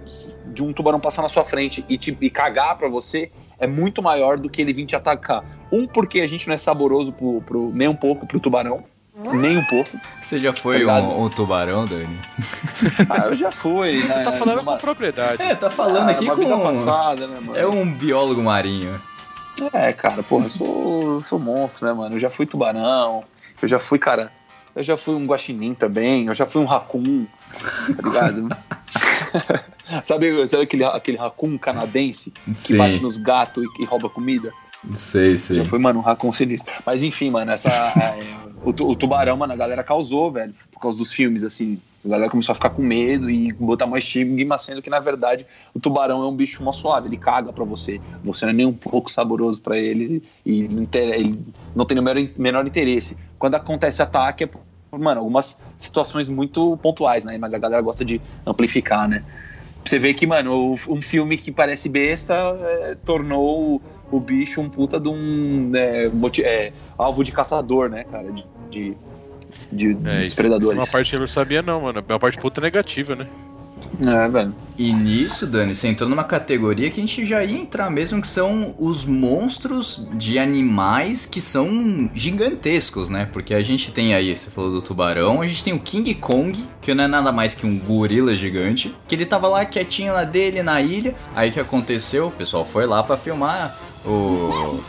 de 0.52 0.62
um 0.62 0.72
tubarão 0.72 1.00
passar 1.00 1.22
na 1.22 1.28
sua 1.28 1.44
frente 1.44 1.84
e, 1.88 1.96
te, 1.98 2.16
e 2.20 2.30
cagar 2.30 2.76
pra 2.76 2.88
você 2.88 3.30
é 3.58 3.66
muito 3.66 4.02
maior 4.02 4.38
do 4.38 4.48
que 4.48 4.62
ele 4.62 4.72
vir 4.72 4.86
te 4.86 4.94
atacar. 4.94 5.44
Um, 5.72 5.86
porque 5.86 6.20
a 6.20 6.26
gente 6.26 6.46
não 6.46 6.54
é 6.54 6.58
saboroso 6.58 7.12
pro, 7.12 7.42
pro- 7.42 7.72
nem 7.74 7.88
um 7.88 7.96
pouco 7.96 8.26
pro 8.26 8.38
tubarão. 8.38 8.84
Nem 9.18 9.56
um 9.58 9.64
pouco. 9.64 9.90
Você 10.20 10.38
já 10.38 10.52
foi 10.52 10.76
Obrigado. 10.76 11.04
um, 11.04 11.24
um 11.24 11.28
tubarão, 11.28 11.86
Dani? 11.86 12.18
Ah, 13.10 13.26
eu 13.26 13.34
já 13.34 13.50
fui, 13.50 14.02
né? 14.06 14.20
Tá 14.22 14.30
falando 14.32 14.56
Numa- 14.58 14.74
com 14.74 14.78
propriedade. 14.80 15.42
É, 15.42 15.54
tá 15.56 15.68
falando 15.68 16.08
Ah, 16.08 16.12
aqui 16.12 16.26
com. 16.26 16.60
passada, 16.60 17.26
né, 17.26 17.40
mano? 17.40 17.58
É 17.58 17.66
um 17.66 17.90
biólogo 17.92 18.42
marinho. 18.42 19.00
É, 19.72 19.92
cara, 19.92 20.22
porra, 20.22 20.46
eu 20.46 20.50
sou, 20.50 21.22
sou 21.22 21.38
monstro, 21.38 21.86
né, 21.88 21.92
mano? 21.92 22.14
Eu 22.14 22.20
já 22.20 22.30
fui 22.30 22.46
tubarão, 22.46 23.24
eu 23.60 23.66
já 23.66 23.80
fui, 23.80 23.98
cara, 23.98 24.30
eu 24.76 24.82
já 24.84 24.96
fui 24.96 25.16
um 25.16 25.26
guaxinim 25.26 25.74
também, 25.74 26.26
eu 26.26 26.34
já 26.34 26.46
fui 26.46 26.62
um 26.62 26.64
raccoon, 26.64 27.26
tá 27.96 28.02
ligado? 28.08 28.48
sabe, 30.04 30.46
sabe 30.46 30.62
aquele, 30.62 30.84
aquele 30.84 31.16
raccoon 31.16 31.58
canadense 31.58 32.30
que 32.30 32.54
Sim. 32.54 32.76
bate 32.78 33.00
nos 33.02 33.16
gatos 33.16 33.64
e, 33.64 33.82
e 33.82 33.84
rouba 33.84 34.08
comida? 34.08 34.52
Sei, 34.94 35.36
sei. 35.36 35.56
Já 35.56 35.64
foi, 35.64 35.80
mano, 35.80 35.98
um 35.98 36.02
raccoon 36.02 36.30
sinistro. 36.30 36.72
Mas 36.86 37.02
enfim, 37.02 37.30
mano, 37.30 37.50
essa, 37.50 37.68
é, 37.68 38.20
o, 38.62 38.70
o 38.70 38.96
tubarão, 38.96 39.36
mano, 39.36 39.52
a 39.52 39.56
galera 39.56 39.84
causou, 39.84 40.30
velho, 40.30 40.52
por 40.70 40.80
causa 40.80 40.98
dos 40.98 41.12
filmes, 41.12 41.42
assim. 41.42 41.78
A 42.04 42.08
galera 42.08 42.30
começou 42.30 42.52
a 42.52 42.54
ficar 42.54 42.70
com 42.70 42.82
medo 42.82 43.28
e 43.28 43.52
botar 43.52 43.86
mais 43.86 44.04
estigma, 44.04 44.56
sendo 44.56 44.80
que, 44.80 44.88
na 44.88 45.00
verdade, 45.00 45.46
o 45.74 45.80
tubarão 45.80 46.22
é 46.22 46.26
um 46.26 46.34
bicho 46.34 46.62
mó 46.62 46.72
suave, 46.72 47.08
ele 47.08 47.16
caga 47.16 47.52
pra 47.52 47.64
você. 47.64 48.00
Você 48.22 48.44
não 48.44 48.50
é 48.50 48.54
nem 48.54 48.66
um 48.66 48.72
pouco 48.72 49.10
saboroso 49.10 49.60
pra 49.60 49.76
ele 49.76 50.22
e 50.44 50.62
ele 50.62 51.44
não 51.74 51.84
tem 51.84 51.98
o 51.98 52.02
menor, 52.02 52.28
menor 52.36 52.66
interesse. 52.66 53.16
Quando 53.38 53.56
acontece 53.56 54.00
ataque, 54.00 54.44
é 54.44 54.46
por, 54.46 54.62
mano, 54.98 55.20
algumas 55.20 55.60
situações 55.76 56.28
muito 56.28 56.76
pontuais, 56.78 57.24
né? 57.24 57.36
Mas 57.36 57.52
a 57.52 57.58
galera 57.58 57.82
gosta 57.82 58.04
de 58.04 58.20
amplificar, 58.46 59.08
né? 59.08 59.24
Você 59.84 59.98
vê 59.98 60.12
que, 60.12 60.26
mano, 60.26 60.74
um 60.88 61.00
filme 61.00 61.38
que 61.38 61.50
parece 61.50 61.88
besta 61.88 62.34
é, 62.34 62.94
tornou 63.06 63.82
o, 64.10 64.20
bicho 64.20 64.60
um 64.60 64.68
puta 64.68 64.98
de 64.98 65.08
um 65.08 65.70
é, 65.74 66.08
moti- 66.08 66.42
é, 66.42 66.72
alvo 66.96 67.22
de 67.24 67.32
caçador, 67.32 67.88
né, 67.90 68.04
cara? 68.04 68.30
De, 68.32 68.44
de, 68.70 68.96
de- 69.72 70.08
É, 70.08 70.18
isso, 70.18 70.26
isso 70.26 70.34
é 70.40 70.42
predadores. 70.42 70.78
uma 70.84 70.86
parte 70.90 71.10
que 71.10 71.16
eu 71.16 71.20
não 71.20 71.28
sabia, 71.28 71.62
não, 71.62 71.80
mano. 71.82 72.04
É 72.06 72.12
uma 72.12 72.18
parte 72.20 72.38
puta 72.38 72.60
negativa, 72.60 73.14
né? 73.16 73.26
É, 74.00 74.28
velho. 74.28 74.54
E 74.76 74.92
nisso, 74.92 75.46
Dani, 75.46 75.74
você 75.74 75.88
entrou 75.88 76.10
numa 76.10 76.24
categoria 76.24 76.90
que 76.90 77.00
a 77.00 77.06
gente 77.06 77.24
já 77.24 77.42
ia 77.42 77.56
entrar 77.56 77.90
mesmo, 77.90 78.20
que 78.20 78.28
são 78.28 78.74
os 78.78 79.04
monstros 79.04 80.06
de 80.14 80.38
animais 80.38 81.24
que 81.24 81.40
são 81.40 82.10
gigantescos, 82.14 83.08
né? 83.08 83.28
Porque 83.32 83.54
a 83.54 83.62
gente 83.62 83.90
tem 83.90 84.14
aí, 84.14 84.36
você 84.36 84.50
falou 84.50 84.70
do 84.72 84.82
tubarão, 84.82 85.40
a 85.40 85.46
gente 85.46 85.64
tem 85.64 85.72
o 85.72 85.78
King 85.80 86.12
Kong, 86.14 86.62
que 86.82 86.92
não 86.92 87.04
é 87.04 87.08
nada 87.08 87.32
mais 87.32 87.54
que 87.54 87.66
um 87.66 87.78
gorila 87.78 88.34
gigante, 88.34 88.94
que 89.06 89.14
ele 89.14 89.24
tava 89.24 89.48
lá 89.48 89.64
quietinho 89.64 90.12
na 90.12 90.24
dele, 90.24 90.62
na 90.62 90.80
ilha, 90.82 91.14
aí 91.34 91.48
o 91.48 91.52
que 91.52 91.60
aconteceu? 91.60 92.26
O 92.28 92.32
pessoal 92.32 92.64
foi 92.64 92.84
lá 92.86 93.02
pra 93.02 93.16
filmar 93.16 93.76
o... 94.08 94.80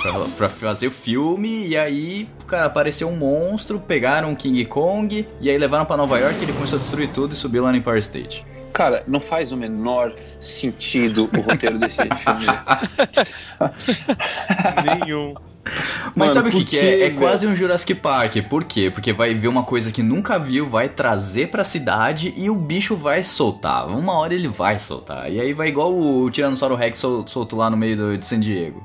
Pra, 0.00 0.12
pra 0.36 0.48
fazer 0.48 0.86
o 0.86 0.92
filme, 0.92 1.66
e 1.66 1.76
aí, 1.76 2.28
cara, 2.46 2.66
apareceu 2.66 3.08
um 3.08 3.16
monstro, 3.16 3.80
pegaram 3.80 4.32
o 4.32 4.36
King 4.36 4.64
Kong, 4.64 5.26
e 5.40 5.50
aí 5.50 5.58
levaram 5.58 5.84
pra 5.84 5.96
Nova 5.96 6.18
York, 6.20 6.40
ele 6.40 6.52
começou 6.52 6.78
a 6.78 6.80
destruir 6.80 7.08
tudo 7.08 7.32
e 7.32 7.36
subiu 7.36 7.64
lá 7.64 7.72
no 7.72 7.78
Empire 7.78 7.98
State. 7.98 8.46
Cara, 8.72 9.02
não 9.08 9.20
faz 9.20 9.50
o 9.52 9.56
menor 9.56 10.14
sentido 10.40 11.28
o 11.36 11.40
roteiro 11.40 11.78
desse 11.78 12.02
filme. 12.18 12.46
Nenhum. 14.84 15.34
Mas 16.14 16.28
Mano, 16.28 16.32
sabe 16.32 16.48
o 16.48 16.52
que, 16.52 16.64
que 16.64 16.78
é? 16.78 17.02
É 17.04 17.10
quase 17.10 17.46
um 17.46 17.54
Jurassic 17.54 17.94
Park. 17.96 18.36
Por 18.48 18.64
quê? 18.64 18.90
Porque 18.90 19.12
vai 19.12 19.34
ver 19.34 19.48
uma 19.48 19.62
coisa 19.62 19.92
que 19.92 20.02
nunca 20.02 20.38
viu, 20.38 20.66
vai 20.66 20.88
trazer 20.88 21.48
pra 21.48 21.62
cidade 21.62 22.32
e 22.36 22.48
o 22.48 22.54
bicho 22.54 22.96
vai 22.96 23.22
soltar. 23.22 23.86
Uma 23.88 24.14
hora 24.14 24.32
ele 24.32 24.48
vai 24.48 24.78
soltar. 24.78 25.30
E 25.30 25.38
aí 25.38 25.52
vai 25.52 25.68
igual 25.68 25.92
o 25.92 26.30
Tiranossauro 26.30 26.74
Rex 26.74 26.98
sol- 26.98 27.26
solto 27.26 27.54
lá 27.56 27.68
no 27.68 27.76
meio 27.76 27.96
do- 27.96 28.16
de 28.16 28.24
San 28.24 28.40
Diego. 28.40 28.82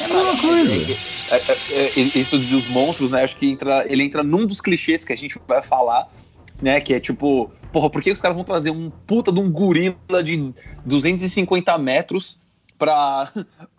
É 0.00 0.04
a 0.04 0.08
mesma 0.08 0.36
coisa. 0.40 0.92
É, 1.34 1.36
é, 1.36 1.84
é, 1.84 2.00
isso 2.00 2.38
dos 2.38 2.68
monstros, 2.70 3.10
né? 3.10 3.22
Acho 3.24 3.36
que 3.36 3.46
entra, 3.50 3.84
ele 3.88 4.04
entra 4.04 4.22
num 4.22 4.46
dos 4.46 4.62
clichês 4.62 5.04
que 5.04 5.12
a 5.12 5.16
gente 5.16 5.38
vai 5.46 5.60
falar, 5.62 6.08
né? 6.62 6.80
Que 6.80 6.94
é 6.94 7.00
tipo, 7.00 7.50
porra, 7.72 7.90
por 7.90 8.02
que 8.02 8.12
os 8.12 8.20
caras 8.20 8.36
vão 8.36 8.44
trazer 8.44 8.70
um 8.70 8.90
puta 8.90 9.32
de 9.32 9.40
um 9.40 9.50
gorila 9.50 10.22
de 10.22 10.52
250 10.84 11.76
metros 11.78 12.38
pra. 12.78 13.32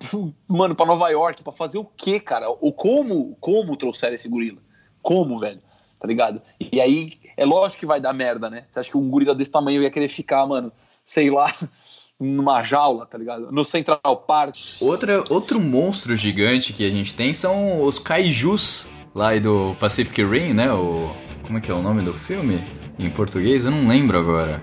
Mano, 0.47 0.75
pra 0.75 0.85
Nova 0.85 1.09
York, 1.09 1.43
pra 1.43 1.53
fazer 1.53 1.77
o 1.77 1.85
quê, 1.85 2.19
cara? 2.19 2.49
O 2.49 2.71
como, 2.71 3.35
como 3.39 3.75
trouxeram 3.75 4.15
esse 4.15 4.27
gorila? 4.27 4.59
Como, 5.01 5.39
velho? 5.39 5.59
Tá 5.99 6.07
ligado? 6.07 6.41
E 6.59 6.79
aí, 6.79 7.13
é 7.35 7.45
lógico 7.45 7.81
que 7.81 7.85
vai 7.85 7.99
dar 7.99 8.13
merda, 8.13 8.49
né? 8.49 8.65
Você 8.69 8.79
acha 8.79 8.91
que 8.91 8.97
um 8.97 9.09
gorila 9.09 9.35
desse 9.35 9.51
tamanho 9.51 9.81
ia 9.81 9.91
querer 9.91 10.09
ficar, 10.09 10.45
mano, 10.45 10.71
sei 11.03 11.29
lá, 11.29 11.53
numa 12.19 12.63
jaula, 12.63 13.05
tá 13.05 13.17
ligado? 13.17 13.51
No 13.51 13.65
Central 13.65 13.99
Park. 14.27 14.55
Outra, 14.81 15.23
outro 15.29 15.59
monstro 15.59 16.15
gigante 16.15 16.73
que 16.73 16.85
a 16.85 16.89
gente 16.89 17.13
tem 17.13 17.33
são 17.33 17.83
os 17.83 17.97
kaijus 17.97 18.87
lá 19.15 19.37
do 19.39 19.75
Pacific 19.79 20.23
Rim, 20.23 20.53
né? 20.53 20.71
O, 20.71 21.09
como 21.43 21.57
é 21.57 21.61
que 21.61 21.71
é 21.71 21.73
o 21.73 21.81
nome 21.81 22.01
do 22.01 22.13
filme? 22.13 22.63
Em 22.99 23.09
português? 23.09 23.63
Eu 23.63 23.71
não 23.71 23.87
lembro 23.87 24.17
agora. 24.17 24.61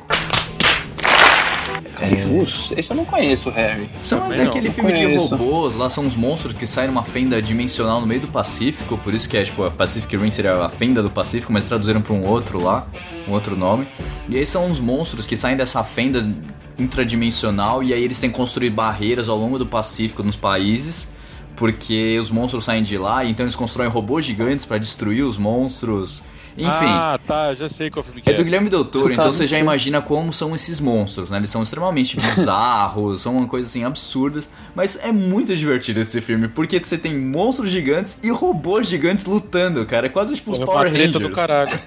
Kaijus? 1.97 2.71
Esse 2.77 2.91
eu 2.91 2.97
não 2.97 3.07
conheço, 3.07 3.49
Harry. 3.49 3.89
São 4.03 4.21
Também 4.21 4.37
não, 4.37 4.45
daquele 4.45 4.69
não 4.69 4.75
filme 4.75 4.93
de 4.93 5.17
robôs, 5.17 5.75
lá 5.75 5.89
são 5.89 6.07
os 6.07 6.15
monstros 6.15 6.53
que 6.53 6.67
saem 6.67 6.89
numa 6.89 7.03
fenda 7.03 7.41
dimensional 7.41 7.99
no 7.99 8.07
meio 8.07 8.21
do 8.21 8.29
Pacífico, 8.29 8.99
por 8.99 9.15
isso 9.15 9.27
que 9.27 9.39
é 9.39 9.43
tipo 9.43 9.65
a 9.65 9.71
Pacific 9.71 10.15
Rim 10.15 10.31
seria 10.31 10.63
a 10.63 10.69
fenda 10.69 11.03
do 11.03 11.09
Pacífico, 11.09 11.51
mas 11.51 11.67
traduziram 11.67 12.03
pra 12.03 12.13
um 12.13 12.27
outro 12.27 12.63
lá, 12.63 12.87
um 13.27 13.33
outro 13.33 13.57
nome. 13.57 13.89
E 14.29 14.37
aí 14.37 14.45
são 14.45 14.67
uns 14.67 14.79
monstros 14.79 15.27
que 15.27 15.35
saem 15.35 15.57
dessa 15.57 15.83
fenda 15.83 16.31
intradimensional 16.79 17.83
e 17.83 17.95
aí 17.95 18.05
eles 18.05 18.21
têm 18.21 18.29
que 18.29 18.37
construir 18.37 18.69
barreiras 18.69 19.31
ao 19.31 19.39
longo 19.39 19.59
do 19.59 19.65
Pacífico 19.65 20.23
nos 20.23 20.37
países, 20.37 21.11
porque 21.57 22.19
os 22.21 22.31
monstros 22.31 22.67
saem 22.67 22.83
de 22.83 22.99
lá, 22.99 23.25
então 23.25 23.45
eles 23.45 23.57
constroem 23.57 23.89
robôs 23.89 24.27
gigantes 24.27 24.67
pra 24.67 24.77
destruir 24.77 25.25
os 25.25 25.39
monstros. 25.39 26.23
Enfim, 26.57 26.69
Ah, 26.89 27.19
tá, 27.27 27.55
já 27.55 27.69
sei 27.69 27.91
qual 27.91 28.03
filme 28.03 28.23
que 28.23 28.31
é 28.31 28.33
é. 28.33 28.37
do 28.37 28.43
Guilherme 28.43 28.71
Del 28.71 28.85
Toro, 28.85 29.07
Tu 29.09 29.13
então 29.13 29.33
você 29.33 29.47
já 29.47 29.59
imagina 29.59 30.01
como 30.01 30.33
são 30.33 30.55
esses 30.55 30.81
monstros, 30.81 31.29
né? 31.31 31.37
Eles 31.37 31.51
são 31.51 31.63
extremamente 31.63 32.17
bizarros, 32.21 33.21
são 33.21 33.37
uma 33.37 33.47
coisa 33.47 33.67
assim 33.67 33.85
absurdas, 33.85 34.49
mas 34.75 34.97
é 35.05 35.13
muito 35.13 35.55
divertido 35.55 36.01
esse 36.01 36.21
filme, 36.21 36.49
porque 36.49 36.79
você 36.83 36.97
tem 36.97 37.15
monstros 37.19 37.71
gigantes 37.71 38.19
e 38.23 38.31
robôs 38.31 38.89
gigantes 38.89 39.25
lutando, 39.27 39.85
cara. 39.85 40.07
É 40.07 40.09
quase 40.09 40.35
tipo 40.35 40.53
os 40.53 40.59
Porra, 40.59 40.73
Power 40.73 40.93
Rangers. 40.93 41.13
do 41.13 41.31
caralho. 41.31 41.79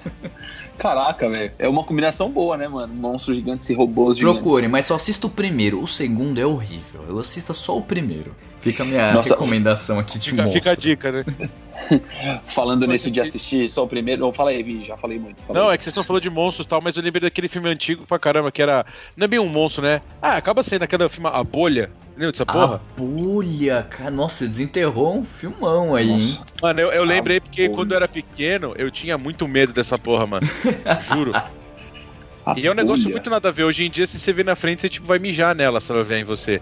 Caraca, 0.78 1.28
velho. 1.28 1.52
É 1.58 1.68
uma 1.68 1.84
combinação 1.84 2.30
boa, 2.30 2.56
né, 2.56 2.66
mano? 2.66 2.94
Monstros 2.94 3.36
gigantes 3.36 3.68
e 3.68 3.74
robôs 3.74 4.16
gigantes. 4.16 4.40
Procure, 4.40 4.66
mas 4.66 4.86
só 4.86 4.94
assista 4.94 5.26
o 5.26 5.30
primeiro. 5.30 5.78
O 5.82 5.86
segundo 5.86 6.40
é 6.40 6.46
horrível. 6.46 7.04
Eu 7.06 7.18
assista 7.18 7.52
só 7.52 7.76
o 7.76 7.82
primeiro. 7.82 8.34
Fica 8.62 8.82
a 8.82 8.86
minha 8.86 9.12
Nossa. 9.12 9.28
recomendação 9.28 9.98
aqui 9.98 10.18
de 10.18 10.30
Fica, 10.30 10.42
monstro. 10.42 10.58
fica 10.58 10.70
a 10.70 10.74
dica, 10.74 11.12
né? 11.12 11.24
Falando 12.46 12.86
nesse 12.86 13.10
de 13.10 13.20
assistir 13.20 13.68
só 13.68 13.84
o 13.84 13.88
primeiro. 13.88 14.20
Não, 14.20 14.32
fala 14.32 14.50
aí, 14.50 14.62
Vi, 14.62 14.84
já 14.84 14.96
falei 14.96 15.18
muito. 15.18 15.42
fala 15.42 15.58
Não, 15.58 15.70
é 15.70 15.76
que 15.76 15.84
vocês 15.84 15.92
estão 15.92 16.04
falando 16.04 16.22
de 16.22 16.30
monstros 16.30 16.66
e 16.66 16.68
tal, 16.68 16.80
mas 16.80 16.96
eu 16.96 17.02
lembrei 17.02 17.20
daquele 17.22 17.48
filme 17.48 17.68
antigo 17.68 18.06
pra 18.06 18.18
caramba, 18.18 18.50
que 18.52 18.62
era. 18.62 18.84
Não 19.16 19.24
é 19.24 19.28
bem 19.28 19.38
um 19.38 19.48
monstro, 19.48 19.82
né? 19.82 20.00
Ah, 20.20 20.36
acaba 20.36 20.62
sendo 20.62 20.82
aquele 20.82 21.08
filme 21.08 21.28
A 21.32 21.42
Bolha. 21.42 21.90
Lembra 22.16 22.32
dessa 22.32 22.44
porra? 22.44 22.74
A 22.96 23.00
bolha, 23.00 23.82
cara. 23.88 24.10
Nossa, 24.10 24.46
desenterrou 24.46 25.16
um 25.16 25.24
filmão 25.24 25.94
aí, 25.94 26.10
hein? 26.10 26.18
Nossa. 26.38 26.44
Mano, 26.60 26.80
eu, 26.80 26.92
eu 26.92 27.04
lembrei 27.04 27.40
porque 27.40 27.66
Bolha. 27.66 27.76
quando 27.76 27.92
eu 27.92 27.96
era 27.96 28.08
pequeno, 28.08 28.74
eu 28.76 28.90
tinha 28.90 29.16
muito 29.16 29.48
medo 29.48 29.72
dessa 29.72 29.96
porra, 29.96 30.26
mano. 30.26 30.46
Juro. 31.00 31.32
A 31.34 32.54
E 32.58 32.66
é 32.66 32.70
um 32.70 32.74
negócio 32.74 33.04
bolha. 33.04 33.14
muito 33.14 33.30
nada 33.30 33.48
a 33.48 33.52
ver. 33.52 33.64
Hoje 33.64 33.86
em 33.86 33.90
dia, 33.90 34.06
se 34.06 34.18
você 34.18 34.32
vê 34.32 34.44
na 34.44 34.54
frente, 34.54 34.82
você 34.82 34.88
tipo, 34.88 35.06
vai 35.06 35.18
mijar 35.18 35.54
nela 35.54 35.80
se 35.80 35.90
ela 35.92 36.04
vier 36.04 36.20
em 36.20 36.24
você. 36.24 36.60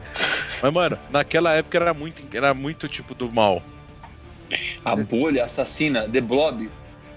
Mas, 0.62 0.72
mano, 0.72 0.96
naquela 1.10 1.52
época 1.54 1.76
era 1.78 1.92
muito, 1.94 2.22
era 2.32 2.54
muito 2.54 2.86
tipo 2.88 3.14
do 3.14 3.30
mal. 3.32 3.60
A 4.84 4.96
bolha 4.96 5.44
assassina, 5.44 6.08
The 6.08 6.20
Blob. 6.20 6.68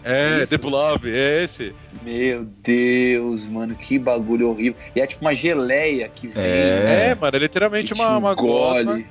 É, 0.04 0.40
Isso. 0.42 0.50
The 0.50 0.58
Blob, 0.58 1.06
é 1.10 1.44
esse. 1.44 1.76
Meu 2.04 2.44
Deus, 2.64 3.48
mano, 3.48 3.76
que 3.76 4.00
bagulho 4.00 4.50
horrível. 4.50 4.76
E 4.96 5.02
é 5.02 5.06
tipo 5.08 5.22
uma 5.24 5.34
geleia 5.34 6.10
que 6.10 6.28
vem. 6.28 6.44
É. 6.44 7.10
É, 7.12 7.16
mano, 7.16 7.36
é 7.36 7.40
literalmente 7.40 7.94
uma, 7.94 8.18
uma 8.18 8.34
gosma. 8.34 9.04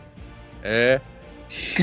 É. 0.62 1.00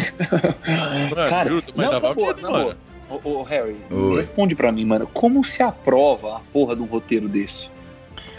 Mano, 1.10 1.30
Cara, 1.30 1.50
juro, 1.50 1.64
mas 1.76 1.86
não, 1.86 1.92
dava 1.92 2.14
boa, 2.14 2.28
medo, 2.34 2.42
mano. 2.50 2.64
boa. 3.10 3.22
Ô, 3.24 3.30
ô, 3.40 3.44
Harry, 3.44 3.76
Oi. 3.90 4.16
responde 4.18 4.56
pra 4.56 4.72
mim, 4.72 4.86
mano. 4.86 5.08
Como 5.14 5.44
se 5.44 5.62
aprova 5.64 6.38
a 6.38 6.40
porra 6.54 6.76
de 6.76 6.82
um 6.82 6.86
roteiro 6.86 7.28
desse? 7.28 7.70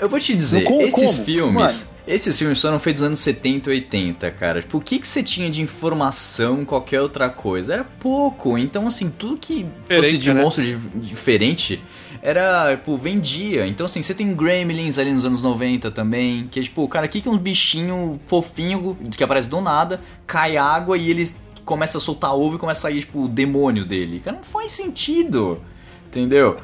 Eu 0.00 0.08
vou 0.08 0.18
te 0.20 0.34
dizer, 0.34 0.64
Como- 0.64 0.82
esses 0.82 1.12
como? 1.16 1.24
filmes, 1.24 1.88
esses 2.06 2.38
filmes 2.38 2.60
foram 2.60 2.78
feitos 2.78 3.00
nos 3.02 3.06
anos 3.08 3.20
70 3.20 3.68
e 3.70 3.74
80, 3.74 4.30
cara. 4.30 4.60
Tipo, 4.62 4.78
o 4.78 4.80
que 4.80 4.98
que 4.98 5.08
você 5.08 5.22
tinha 5.22 5.50
de 5.50 5.60
informação, 5.60 6.64
qualquer 6.64 7.00
outra 7.00 7.28
coisa? 7.28 7.74
Era 7.74 7.84
pouco. 7.84 8.56
Então, 8.56 8.86
assim, 8.86 9.10
tudo 9.10 9.36
que 9.36 9.64
fosse 9.64 10.00
Diferente, 10.00 10.18
de 10.18 10.32
né? 10.34 10.42
monstro 10.42 10.64
di- 10.64 10.76
diferente 11.00 11.80
era, 12.22 12.76
tipo, 12.76 12.96
vendia. 12.96 13.66
Então, 13.66 13.86
assim, 13.86 14.00
você 14.02 14.14
tem 14.14 14.34
Gremlins 14.34 14.98
ali 14.98 15.12
nos 15.12 15.24
anos 15.24 15.42
90 15.42 15.90
também, 15.90 16.46
que 16.50 16.60
é 16.60 16.62
tipo, 16.62 16.86
cara, 16.88 17.06
o 17.06 17.08
que 17.08 17.20
que 17.20 17.28
é 17.28 17.30
um 17.30 17.38
bichinho 17.38 18.20
fofinho 18.26 18.96
que 19.16 19.22
aparece 19.24 19.48
do 19.48 19.60
nada, 19.60 20.00
cai 20.26 20.56
água 20.56 20.96
e 20.96 21.10
eles 21.10 21.36
começa 21.64 21.98
a 21.98 22.00
soltar 22.00 22.34
ovo 22.34 22.56
e 22.56 22.58
começa 22.58 22.80
a 22.80 22.82
sair, 22.90 23.00
tipo, 23.00 23.24
o 23.24 23.28
demônio 23.28 23.84
dele. 23.84 24.20
Cara, 24.24 24.36
não 24.36 24.44
faz 24.44 24.72
sentido. 24.72 25.60
Entendeu? 26.06 26.56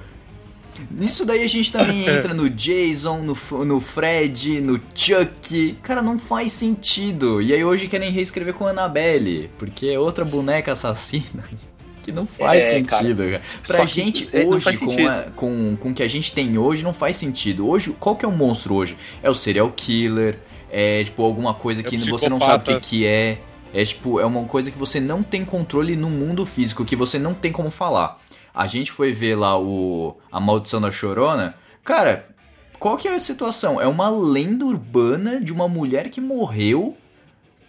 Nisso 0.91 1.25
daí 1.25 1.43
a 1.43 1.47
gente 1.49 1.71
também 1.73 2.07
entra 2.09 2.33
no 2.35 2.49
Jason, 2.51 3.19
no, 3.23 3.65
no 3.65 3.81
Fred, 3.81 4.61
no 4.61 4.81
Chuck. 4.95 5.79
Cara, 5.83 6.03
não 6.03 6.19
faz 6.19 6.53
sentido. 6.53 7.41
E 7.43 7.53
aí 7.53 7.65
hoje 7.65 7.89
querem 7.89 8.11
reescrever 8.11 8.55
com 8.55 8.67
a 8.67 8.71
Annabelle, 8.71 9.51
porque 9.59 9.87
é 9.89 9.99
outra 9.99 10.25
boneca 10.25 10.73
assassina. 10.73 11.45
que 12.03 12.13
não 12.13 12.27
faz 12.27 12.63
É, 12.65 12.83
cara. 12.83 13.03
sentido, 13.03 13.23
cara. 13.25 13.43
Pra 13.67 13.77
Só 13.79 13.87
que, 13.87 13.93
gente 13.93 14.29
é, 14.33 14.45
não 14.45 14.51
hoje, 14.51 14.77
com, 14.77 15.09
a- 15.09 15.23
com, 15.35 15.77
com 15.81 15.91
o 15.91 15.95
que 15.95 16.03
a 16.03 16.09
gente 16.09 16.33
tem 16.33 16.59
hoje, 16.59 16.83
não 16.83 16.93
faz 16.93 17.17
sentido. 17.17 17.67
Hoje, 17.67 17.95
qual 17.99 18.15
que 18.15 18.27
é 18.27 18.29
o 18.29 18.33
monstro 18.33 18.75
hoje? 18.75 18.95
É 19.23 19.31
o 19.31 19.35
serial 19.35 19.73
killer, 19.75 20.39
é 20.71 21.03
tipo 21.05 21.23
alguma 21.25 21.55
coisa 21.55 21.81
É 21.81 21.85
que 21.85 21.97
o 21.97 22.11
você 22.11 22.29
não 22.29 22.39
sabe 22.41 22.63
o 22.73 22.75
que, 22.75 22.81
que 22.81 23.07
é. 23.07 23.39
É 23.73 23.85
tipo, 23.85 24.21
é 24.21 24.25
uma 24.27 24.45
coisa 24.45 24.71
que 24.71 24.79
você 24.79 25.01
não 25.01 25.21
tem 25.23 25.45
controle 25.45 25.97
no 25.97 26.09
mundo 26.09 26.47
físico, 26.47 26.85
que 26.85 26.95
você 26.95 27.19
não 27.19 27.35
tem 27.35 27.51
como 27.51 27.71
falar. 27.73 28.23
A 28.55 28.67
gente 28.67 28.93
foi 28.93 29.12
ver 29.12 29.35
lá 29.35 29.59
o 29.59 30.17
A 30.31 30.38
Maldição 30.38 30.81
da 30.81 30.93
Chorona. 30.93 31.57
Cara, 31.83 32.29
qual 32.79 32.97
que 32.97 33.09
é 33.09 33.14
a 33.14 33.19
situação? 33.19 33.81
É 33.81 33.87
uma 33.88 34.09
lenda 34.09 34.64
urbana 34.64 35.40
de 35.40 35.53
uma 35.53 35.69
mulher 35.69 36.09
que 36.09 36.21
morreu 36.21 36.97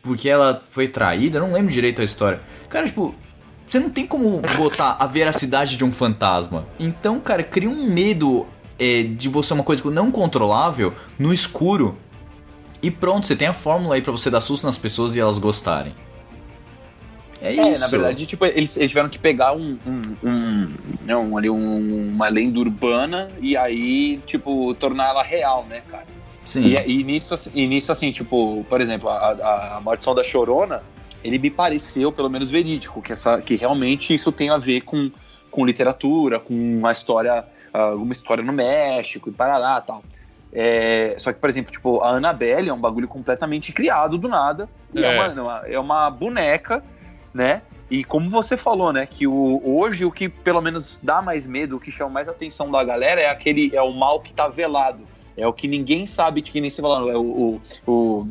porque 0.06 0.30
ela 0.30 0.64
foi 0.70 0.88
traída, 0.88 1.40
não 1.40 1.52
lembro 1.52 1.72
direito 1.72 2.00
a 2.00 2.06
história. 2.06 2.40
Cara, 2.70 2.86
tipo, 2.86 3.16
você 3.66 3.80
não 3.80 3.90
tem 3.90 4.06
como 4.06 4.40
botar 4.56 4.98
a 5.00 5.08
veracidade 5.08 5.76
de 5.76 5.84
um 5.84 5.92
fantasma. 5.92 6.68
Então, 6.80 7.20
cara, 7.20 7.42
cria 7.42 7.70
um 7.70 7.90
medo 7.90 8.46
é, 8.78 9.02
de 9.02 9.28
você 9.28 9.54
uma 9.54 9.64
coisa 9.64 9.90
não 9.90 10.12
controlável 10.12 10.94
no 11.18 11.34
escuro. 11.34 11.98
E 12.84 12.92
pronto, 12.92 13.26
você 13.26 13.36
tem 13.36 13.48
a 13.48 13.54
fórmula 13.54 13.96
aí 13.96 14.02
pra 14.02 14.12
você 14.12 14.30
dar 14.30 14.42
susto 14.42 14.64
nas 14.64 14.78
pessoas 14.78 15.16
e 15.16 15.20
elas 15.20 15.40
gostarem. 15.40 15.96
É 17.42 17.56
É, 17.56 17.72
isso. 17.72 17.82
na 17.82 17.88
verdade, 17.88 18.26
tipo, 18.26 18.46
eles, 18.46 18.76
eles 18.78 18.90
tiveram 18.90 19.10
que 19.10 19.20
pegar 19.20 19.54
um, 19.54 19.78
um, 19.86 20.02
um- 20.30 20.74
não, 21.06 21.38
ali 21.38 21.50
um- 21.50 22.10
uma 22.14 22.28
lenda 22.30 22.60
urbana 22.60 23.28
e 23.40 23.56
aí, 23.58 24.18
tipo, 24.26 24.74
tornar 24.76 25.10
ela 25.10 25.24
real, 25.24 25.66
né, 25.66 25.82
cara? 25.90 26.06
Sim. 26.46 26.64
E, 26.66 27.00
e 27.00 27.04
nisso, 27.04 27.34
assim- 27.34 27.52
e 27.54 27.68
nisso, 27.68 27.92
assim, 27.92 28.12
tipo, 28.12 28.66
por 28.70 28.80
exemplo, 28.82 29.10
a, 29.10 29.32
a, 29.32 29.78
a 29.78 29.82
Maldição 29.82 30.16
da 30.16 30.24
Chorona, 30.24 30.82
ele 31.24 31.38
me 31.40 31.50
pareceu, 31.50 32.12
pelo 32.12 32.30
menos, 32.30 32.50
verídico, 32.50 33.02
que, 33.02 33.12
essa, 33.12 33.42
que 33.42 33.56
realmente 33.56 34.14
isso 34.14 34.32
tem 34.32 34.50
a 34.50 34.58
ver 34.58 34.82
com, 34.82 35.12
com 35.52 35.66
literatura, 35.66 36.40
com 36.40 36.54
uma 36.54 36.92
história, 36.92 37.44
ah, 37.74 37.90
uma 37.96 38.14
história 38.14 38.44
no 38.44 38.54
México 38.54 39.30
e 39.30 39.32
parará 39.34 39.82
e 39.84 39.88
tal. 39.88 40.04
É, 40.54 41.16
só 41.18 41.34
que, 41.34 41.40
por 41.40 41.50
exemplo, 41.50 41.72
tipo, 41.72 42.00
a 42.02 42.12
Annabelle 42.12 42.70
é 42.70 42.74
um 42.74 42.80
bagulho 42.80 43.08
completamente 43.08 43.74
criado 43.74 44.18
do 44.18 44.28
nada. 44.30 44.70
E 44.94 45.04
é, 45.04 45.18
É. 45.18 45.28
uma, 45.30 45.62
é 45.68 45.80
uma 45.80 46.10
boneca, 46.10 46.82
né? 47.36 47.62
E 47.92 48.04
como 48.04 48.30
você 48.30 48.56
falou, 48.56 48.94
né, 48.94 49.06
que 49.06 49.28
o, 49.28 49.62
hoje 49.64 50.06
o 50.06 50.12
que 50.12 50.30
pelo 50.30 50.62
menos 50.62 50.98
dá 51.04 51.22
mais 51.22 51.46
medo, 51.46 51.76
o 51.76 51.80
que 51.80 51.92
chama 51.92 52.10
mais 52.10 52.30
atenção 52.30 52.72
da 52.72 52.82
galera 52.84 53.20
é 53.22 53.30
aquele 53.30 53.76
é 53.76 53.82
o 53.82 53.92
mal 53.92 54.22
que 54.22 54.34
tá 54.34 54.48
velado. 54.48 55.06
É 55.38 55.46
o 55.46 55.52
que 55.52 55.68
ninguém 55.68 56.08
sabe 56.08 56.42
que 56.42 56.62
nem 56.62 56.70
se 56.70 56.82
falando, 56.82 57.10
é 57.10 57.18
o, 57.18 57.22
o, 57.22 57.62
o, 57.86 58.28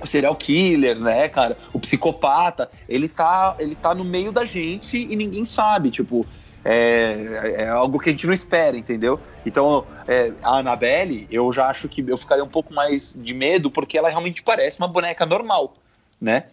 o 0.00 0.06
serial 0.06 0.34
killer, 0.34 0.98
né, 0.98 1.28
cara? 1.28 1.56
O 1.72 1.78
psicopata, 1.78 2.68
ele 2.88 3.08
tá, 3.08 3.54
ele 3.60 3.76
tá 3.76 3.94
no 3.94 4.04
meio 4.04 4.32
da 4.32 4.44
gente 4.44 4.98
e 4.98 5.14
ninguém 5.14 5.44
sabe, 5.44 5.88
tipo, 5.88 6.26
é, 6.64 7.54
é 7.58 7.68
algo 7.68 8.00
que 8.00 8.08
a 8.08 8.12
gente 8.12 8.26
não 8.26 8.34
espera, 8.34 8.76
entendeu? 8.76 9.20
Então, 9.46 9.86
é, 10.08 10.32
a 10.42 10.58
Annabelle, 10.58 11.28
eu 11.30 11.52
já 11.52 11.68
acho 11.68 11.88
que 11.88 12.04
eu 12.06 12.18
ficaria 12.18 12.42
um 12.42 12.48
pouco 12.48 12.74
mais 12.74 13.16
de 13.16 13.32
medo 13.32 13.70
porque 13.70 13.96
ela 13.96 14.08
realmente 14.08 14.42
parece 14.42 14.80
uma 14.80 14.88
boneca 14.88 15.24
normal, 15.24 15.72
né? 16.20 16.46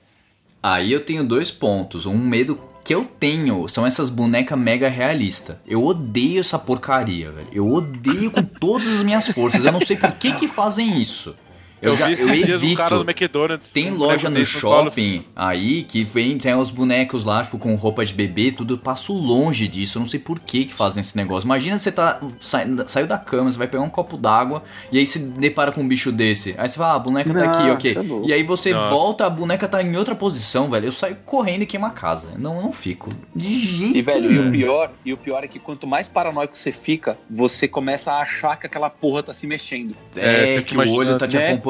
Aí 0.61 0.91
eu 0.91 1.03
tenho 1.03 1.23
dois 1.23 1.49
pontos. 1.49 2.05
Um 2.05 2.17
medo 2.17 2.59
que 2.83 2.93
eu 2.93 3.05
tenho 3.05 3.67
são 3.69 3.85
essas 3.85 4.09
bonecas 4.09 4.57
mega 4.57 4.89
realistas. 4.89 5.55
Eu 5.67 5.85
odeio 5.85 6.41
essa 6.41 6.59
porcaria, 6.59 7.31
velho. 7.31 7.47
Eu 7.53 7.71
odeio 7.71 8.31
com 8.31 8.43
todas 8.43 8.87
as 8.87 9.03
minhas 9.03 9.27
forças. 9.27 9.63
Eu 9.63 9.71
não 9.71 9.79
sei 9.79 9.95
por 9.95 10.11
que 10.13 10.33
que 10.33 10.47
fazem 10.47 11.01
isso. 11.01 11.35
Eu, 11.81 11.91
Eu, 11.91 11.97
já 11.97 12.07
vi 12.07 12.13
eu 12.13 12.29
esses 12.29 12.45
dias 12.45 12.61
um 12.61 12.63
evito. 12.63 12.77
cara 12.77 12.95
no 12.95 13.01
McDonald's. 13.01 13.69
Tem 13.69 13.91
um 13.91 13.95
loja 13.95 14.29
no 14.29 14.45
shopping 14.45 15.23
aí 15.35 15.83
que 15.83 16.03
vem, 16.03 16.37
tem 16.37 16.53
os 16.55 16.71
bonecos 16.71 17.23
lá, 17.23 17.43
tipo, 17.43 17.57
com 17.57 17.73
roupa 17.75 18.05
de 18.05 18.13
bebê, 18.13 18.51
tudo. 18.51 18.73
Eu 18.75 18.77
passo 18.77 19.13
longe 19.13 19.67
disso. 19.67 19.97
Eu 19.97 20.01
não 20.01 20.07
sei 20.07 20.19
por 20.19 20.39
que 20.39 20.65
que 20.65 20.73
fazem 20.73 21.01
esse 21.01 21.15
negócio. 21.15 21.45
Imagina 21.45 21.77
você 21.77 21.91
tá 21.91 22.19
saindo, 22.39 22.83
saiu 22.87 23.07
da 23.07 23.17
cama, 23.17 23.51
você 23.51 23.57
vai 23.57 23.67
pegar 23.67 23.83
um 23.83 23.89
copo 23.89 24.17
d'água 24.17 24.63
e 24.91 24.97
aí 24.99 25.05
se 25.05 25.19
depara 25.19 25.71
com 25.71 25.81
um 25.81 25.87
bicho 25.87 26.11
desse. 26.11 26.55
Aí 26.57 26.67
você 26.67 26.77
fala, 26.77 26.93
ah, 26.93 26.95
a 26.95 26.99
boneca 26.99 27.33
tá 27.33 27.43
aqui, 27.51 27.69
ok. 27.71 27.97
é. 27.97 28.27
E 28.27 28.33
aí 28.33 28.43
você 28.43 28.73
Nossa. 28.73 28.89
volta, 28.89 29.25
a 29.25 29.29
boneca 29.29 29.67
tá 29.67 29.81
em 29.81 29.95
outra 29.95 30.15
posição, 30.15 30.69
velho. 30.69 30.85
Eu 30.87 30.91
saio 30.91 31.17
correndo 31.25 31.63
e 31.63 31.65
queimo 31.65 31.85
a 31.85 31.91
casa. 31.91 32.29
Não, 32.37 32.55
eu 32.57 32.61
não 32.61 32.71
fico. 32.73 33.09
De 33.35 33.59
jeito 33.59 33.97
E, 33.97 34.01
velho, 34.01 34.31
e 34.31 34.39
o 34.39 34.51
pior, 34.51 34.91
e 35.05 35.13
o 35.13 35.17
pior 35.17 35.43
é 35.43 35.47
que 35.47 35.59
quanto 35.59 35.87
mais 35.87 36.07
paranoico 36.09 36.57
você 36.57 36.71
fica, 36.71 37.17
você 37.29 37.67
começa 37.67 38.11
a 38.11 38.21
achar 38.21 38.57
que 38.59 38.65
aquela 38.65 38.89
porra 38.89 39.23
tá 39.23 39.33
se 39.33 39.47
mexendo. 39.47 39.95
É, 40.15 40.55
É, 40.55 40.61
que 40.61 40.73
imagina, 40.73 40.95
o 40.95 40.99
olho 40.99 41.17
tá 41.17 41.27
te 41.27 41.37
né? 41.37 41.47
acompanhando, 41.47 41.68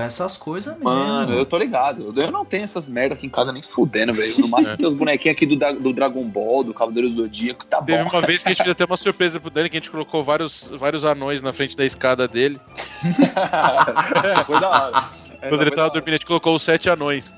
essas 0.00 0.36
coisas 0.36 0.74
mesmo. 0.74 0.90
Mano, 0.90 1.34
eu 1.34 1.46
tô 1.46 1.56
ligado. 1.58 2.12
Eu 2.16 2.30
não 2.30 2.44
tenho 2.44 2.64
essas 2.64 2.88
merda 2.88 3.14
aqui 3.14 3.26
em 3.26 3.30
casa 3.30 3.52
nem 3.52 3.62
fudendo, 3.62 4.12
velho. 4.12 4.32
No 4.38 4.48
máximo 4.48 4.76
tem 4.76 4.86
os 4.86 4.94
bonequinhos 4.94 5.36
aqui 5.36 5.46
do, 5.46 5.56
do 5.80 5.92
Dragon 5.92 6.24
Ball, 6.24 6.64
do 6.64 6.74
Cavaleiro 6.74 7.08
do 7.08 7.14
Zodíaco, 7.14 7.66
tá 7.66 7.82
Teve 7.82 8.02
bom. 8.04 8.10
uma 8.10 8.20
vez 8.20 8.42
que 8.42 8.48
a 8.48 8.52
gente 8.52 8.62
fez 8.62 8.70
até 8.70 8.84
uma 8.84 8.96
surpresa 8.96 9.40
pro 9.40 9.50
Dani, 9.50 9.68
que 9.68 9.76
a 9.76 9.80
gente 9.80 9.90
colocou 9.90 10.22
vários, 10.22 10.70
vários 10.78 11.04
anões 11.04 11.42
na 11.42 11.52
frente 11.52 11.76
da 11.76 11.84
escada 11.84 12.26
dele. 12.28 12.60
Foi 14.46 14.60
da 14.60 14.68
hora. 14.68 15.04
É, 15.40 15.48
Quando 15.48 15.62
ele 15.62 15.70
tava 15.70 15.88
dormindo, 15.90 16.08
a 16.08 16.12
gente 16.12 16.26
colocou 16.26 16.54
os 16.54 16.62
sete 16.62 16.90
anões. 16.90 17.34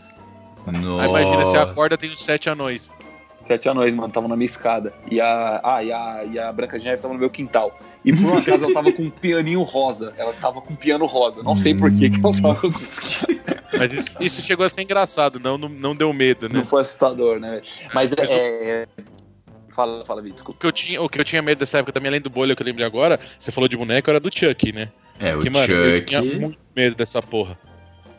Nossa. 0.67 1.03
Aí 1.03 1.09
imagina, 1.09 1.45
você 1.45 1.57
acorda 1.57 1.97
tem 1.97 2.13
os 2.13 2.23
sete 2.23 2.49
anões. 2.49 2.91
Sete 3.47 3.69
anões, 3.69 3.93
mano, 3.95 4.13
tava 4.13 4.29
na 4.29 4.37
minha 4.37 4.47
escada. 4.47 4.93
E 5.11 5.21
a, 5.21 5.61
ah, 5.65 5.83
e 5.83 5.93
a, 5.93 6.25
e 6.31 6.39
a 6.39 6.53
Branca 6.53 6.79
de 6.79 6.85
Neve 6.85 7.03
tava 7.03 7.13
no 7.15 7.21
meu 7.21 7.29
quintal. 7.31 7.77
E 8.05 8.13
por 8.13 8.33
um 8.33 8.39
acaso 8.39 8.65
ela 8.65 8.73
tava 8.73 8.93
com 8.93 9.03
um 9.03 9.11
pianinho 9.11 9.63
rosa. 9.63 10.13
Ela 10.17 10.33
tava 10.35 10.61
com 10.61 10.73
um 10.73 10.77
piano 10.77 11.07
rosa. 11.07 11.43
Não 11.43 11.55
sei 11.57 11.75
por 11.75 11.91
que 11.93 12.09
que 12.11 12.25
ela 12.25 12.35
tava 12.41 12.55
com. 12.55 12.69
Mas 13.79 13.93
isso, 13.93 14.15
isso 14.21 14.43
chegou 14.43 14.65
a 14.65 14.69
ser 14.69 14.83
engraçado, 14.83 15.41
não, 15.41 15.57
não, 15.59 15.69
não 15.69 15.95
deu 15.97 16.13
medo, 16.13 16.49
né? 16.49 16.57
Não 16.59 16.65
foi 16.65 16.83
assustador, 16.83 17.41
né? 17.41 17.61
Mas 17.93 18.13
é. 18.13 18.15
O- 18.15 18.27
é- 18.31 18.87
Fala, 19.75 20.05
fala, 20.05 20.21
Vitor, 20.21 20.35
O 20.35 20.37
desculpa. 20.37 20.61
que, 20.61 20.67
eu 20.67 20.73
tinha, 20.73 21.01
o 21.03 21.09
que 21.09 21.19
eu 21.19 21.25
tinha 21.25 21.41
medo 21.41 21.59
dessa 21.61 21.79
época 21.79 21.93
também, 21.93 22.09
além 22.09 22.21
do 22.21 22.29
bolha 22.29 22.55
que 22.55 22.61
eu 22.61 22.67
lembrei 22.67 22.85
agora, 22.85 23.19
você 23.41 23.51
falou 23.51 23.67
de 23.67 23.75
boneco, 23.75 24.11
era 24.11 24.21
do 24.21 24.29
Chuck, 24.31 24.71
né? 24.71 24.91
É, 25.19 25.33
o 25.33 25.37
Porque, 25.37 25.49
mano, 25.49 25.73
eu 25.73 25.97
Chuck. 25.97 26.05
tinha 26.09 26.23
muito 26.23 26.59
medo 26.77 26.95
dessa 26.95 27.23
porra. 27.23 27.57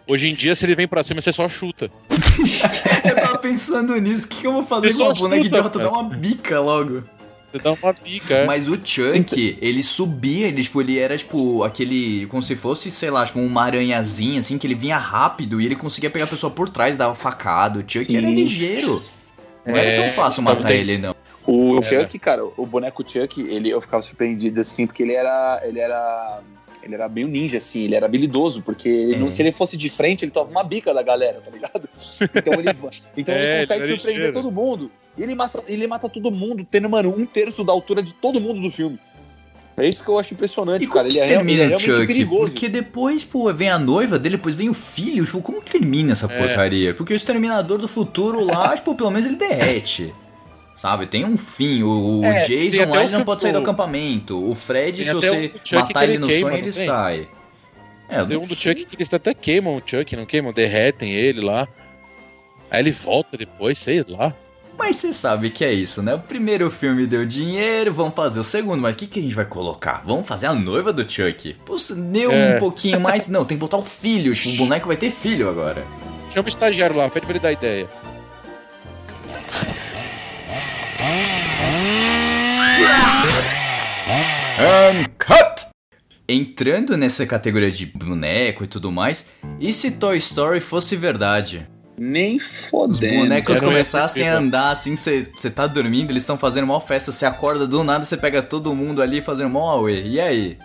Hoje 0.07 0.27
em 0.27 0.33
dia, 0.33 0.55
se 0.55 0.65
ele 0.65 0.73
vem 0.73 0.87
pra 0.87 1.03
cima, 1.03 1.21
você 1.21 1.31
só 1.31 1.47
chuta. 1.47 1.91
Pensando 3.43 3.95
nisso. 3.99 4.25
O 4.25 4.29
que, 4.29 4.41
que 4.41 4.47
eu 4.47 4.53
vou 4.53 4.63
fazer 4.63 4.91
Você 4.91 4.97
com 4.97 5.03
uma 5.09 5.13
boneca 5.13 5.45
idiota? 5.45 5.79
Dar 5.79 5.89
uma 5.91 6.03
bica 6.05 6.59
logo. 6.59 7.03
Você 7.51 7.59
dá 7.59 7.71
uma 7.73 7.93
pica, 7.93 8.33
é. 8.33 8.45
Mas 8.47 8.67
o 8.67 8.79
Chuck, 8.83 9.57
ele 9.61 9.83
subia, 9.83 10.47
ele, 10.47 10.63
tipo, 10.63 10.81
ele 10.81 10.97
era, 10.97 11.15
tipo, 11.15 11.63
aquele. 11.63 12.25
Como 12.27 12.41
se 12.41 12.55
fosse, 12.55 12.89
sei 12.89 13.11
lá, 13.11 13.23
tipo, 13.25 13.37
uma 13.39 13.63
aranhazinha, 13.63 14.39
assim, 14.39 14.57
que 14.57 14.65
ele 14.65 14.73
vinha 14.73 14.97
rápido 14.97 15.61
e 15.61 15.65
ele 15.67 15.75
conseguia 15.75 16.09
pegar 16.09 16.25
a 16.25 16.29
pessoa 16.29 16.49
por 16.49 16.67
trás, 16.67 16.95
dava 16.97 17.13
facada. 17.13 17.77
O 17.79 17.81
Chuck 17.81 18.05
Sim. 18.05 18.17
era 18.17 18.27
ligeiro. 18.27 19.03
Não 19.65 19.75
era 19.75 19.87
É, 19.89 19.95
tão 20.01 20.09
fácil 20.15 20.43
tava 20.43 20.55
matar 20.55 20.69
bem- 20.69 20.79
ele, 20.79 20.97
não. 20.97 21.15
O 21.45 21.77
É. 21.79 21.83
Chuck, 21.83 22.17
cara, 22.17 22.43
o 22.57 22.65
boneco 22.65 23.03
Chuck, 23.07 23.39
ele, 23.41 23.69
eu 23.69 23.79
ficava 23.81 24.01
surpreendido 24.01 24.59
assim, 24.61 24.87
porque 24.87 25.03
ele 25.03 25.13
era. 25.13 25.61
Ele 25.63 25.79
era. 25.79 26.39
Ele 26.83 26.95
era 26.95 27.07
meio 27.07 27.27
ninja, 27.27 27.57
assim, 27.57 27.81
ele 27.83 27.95
era 27.95 28.05
habilidoso, 28.05 28.61
porque 28.61 28.89
ele 28.89 29.15
não- 29.15 29.27
É. 29.27 29.31
se 29.31 29.41
ele 29.41 29.51
fosse 29.51 29.77
de 29.77 29.89
frente, 29.89 30.25
ele 30.25 30.31
tava 30.31 30.49
uma 30.49 30.63
bica 30.63 30.93
da 30.93 31.01
galera, 31.01 31.41
tá 31.43 31.49
ligado? 31.49 31.87
Então 32.35 32.53
ele, 32.55 32.69
então 33.17 33.33
É, 33.33 33.37
ele 33.39 33.47
ele 33.47 33.61
consegue 33.61 33.83
era 33.83 33.91
surpreender 33.95 34.05
ligeiro. 34.27 34.33
todo 34.33 34.51
mundo. 34.51 34.91
E 35.17 35.23
ele 35.23 35.33
mata, 35.35 35.63
ele 35.67 35.87
mata 35.87 36.09
todo 36.09 36.29
mundo, 36.31 36.67
tendo, 36.69 36.89
mano, 36.89 37.13
um 37.17 37.25
terço 37.25 37.63
da 37.63 37.71
altura 37.71 38.01
de 38.03 38.13
todo 38.13 38.41
mundo 38.41 38.61
do 38.61 38.69
filme. 38.69 38.99
É 39.75 39.87
isso 39.87 40.03
que 40.03 40.09
eu 40.09 40.19
acho 40.19 40.33
impressionante, 40.35 40.83
E 40.85 40.87
cara. 40.87 41.07
Ele 41.07 41.19
é, 41.19 41.23
ele 41.25 41.33
termina 41.35 41.63
é 41.63 41.77
Chuck? 41.79 42.05
perigoso. 42.05 42.41
Porque 42.51 42.69
depois, 42.69 43.23
pô, 43.23 43.51
vem 43.51 43.69
a 43.71 43.79
noiva 43.79 44.19
dele, 44.19 44.37
depois 44.37 44.53
vem 44.53 44.69
o 44.69 44.73
filho. 44.73 45.25
Tipo, 45.25 45.41
como 45.41 45.59
que 45.61 45.71
termina 45.71 46.11
essa 46.11 46.27
É. 46.31 46.37
porcaria? 46.37 46.93
Porque 46.93 47.11
o 47.11 47.15
Exterminador 47.15 47.79
do 47.79 47.87
Futuro 47.87 48.43
lá, 48.43 48.75
tipo, 48.77 48.93
pelo 48.93 49.09
menos 49.09 49.25
ele 49.25 49.35
derrete. 49.35 50.13
Sabe? 50.83 51.05
Tem 51.05 51.23
um 51.23 51.37
fim. 51.37 51.81
O, 51.81 52.19
o 52.19 52.25
É, 52.25 52.43
Jason 52.43 52.89
lá, 52.89 53.03
ele 53.05 53.13
não 53.13 53.23
pode 53.23 53.41
sair 53.41 53.53
do 53.53 53.59
acampamento. 53.59 54.37
O 54.45 54.53
Fred, 54.53 54.97
Tem 54.97 55.05
se 55.05 55.13
você 55.13 55.53
um 55.71 55.79
matar 55.79 56.03
ele 56.03 56.11
ele 56.11 56.19
no 56.19 56.27
queima, 56.27 56.49
sonho, 56.49 56.61
ele 56.61 56.71
tem? 56.73 56.85
sai. 56.85 57.27
É, 58.09 58.25
Tem 58.25 58.37
um 58.37 58.41
do. 58.41 58.53
Chuck 58.53 58.83
que 58.83 58.95
eles 58.97 59.13
até 59.13 59.33
queimam 59.33 59.75
o 59.77 59.81
Chuck, 59.85 60.13
não 60.17 60.25
queimam? 60.25 60.51
Derretem 60.51 61.13
ele 61.13 61.39
lá. 61.39 61.69
Aí 62.69 62.81
ele 62.81 62.91
volta 62.91 63.37
depois, 63.37 63.79
sei 63.79 64.03
lá. 64.05 64.35
Mas 64.77 64.97
você 64.97 65.13
sabe 65.13 65.51
que 65.51 65.63
é 65.63 65.71
isso, 65.71 66.03
né? 66.03 66.15
O 66.15 66.19
primeiro 66.19 66.69
filme 66.69 67.07
deu 67.07 67.25
dinheiro, 67.25 67.93
vamos 67.93 68.13
fazer 68.13 68.41
o 68.41 68.43
segundo, 68.43 68.81
mas 68.81 68.93
o 68.93 68.97
que, 68.97 69.07
que 69.07 69.19
a 69.19 69.21
gente 69.21 69.35
vai 69.35 69.45
colocar? 69.45 70.03
Vamos 70.05 70.27
fazer 70.27 70.47
a 70.47 70.53
noiva 70.53 70.91
do 70.91 71.09
Chuck? 71.09 71.55
Se 71.77 71.95
deu 71.95 72.29
É. 72.29 72.57
um 72.57 72.59
pouquinho 72.59 72.99
mais. 72.99 73.29
Não, 73.29 73.45
tem 73.45 73.55
que 73.55 73.61
botar 73.61 73.77
o 73.77 73.81
filho. 73.83 74.33
O 74.33 74.57
boneco 74.57 74.87
vai 74.87 74.97
ter 74.97 75.11
filho 75.11 75.47
agora. 75.49 75.81
Chama 76.33 76.47
o 76.47 76.49
estagiário 76.49 76.97
lá, 76.97 77.07
pede 77.09 77.25
pra 77.25 77.35
ele 77.35 77.39
dar 77.41 77.53
ideia. 77.53 77.87
And 84.59 85.05
cut! 85.17 85.67
Entrando 86.27 86.97
nessa 86.97 87.25
categoria 87.25 87.71
de 87.71 87.85
boneco 87.85 88.63
e 88.63 88.67
tudo 88.67 88.91
mais, 88.91 89.25
e 89.59 89.71
se 89.73 89.91
Toy 89.91 90.17
Story 90.17 90.59
fosse 90.59 90.95
verdade? 90.95 91.67
Nem 91.97 92.37
Os 92.37 92.43
fodendo. 92.69 93.19
bonecos 93.21 93.57
Era 93.57 93.65
um 93.65 93.69
começassem 93.69 94.27
a 94.27 94.37
andar 94.37 94.71
assim, 94.71 94.95
você 94.95 95.25
tá 95.53 95.67
dormindo, 95.67 96.11
eles 96.11 96.23
estão 96.23 96.37
fazendo 96.37 96.63
uma 96.65 96.81
festa, 96.81 97.11
você 97.11 97.25
acorda 97.25 97.67
do 97.67 97.83
nada, 97.83 98.03
você 98.03 98.17
pega 98.17 98.41
todo 98.41 98.75
mundo 98.75 99.01
ali 99.01 99.21
fazendo 99.21 99.49
mó 99.49 99.69
auê. 99.69 100.01
E 100.03 100.19
aí? 100.19 100.57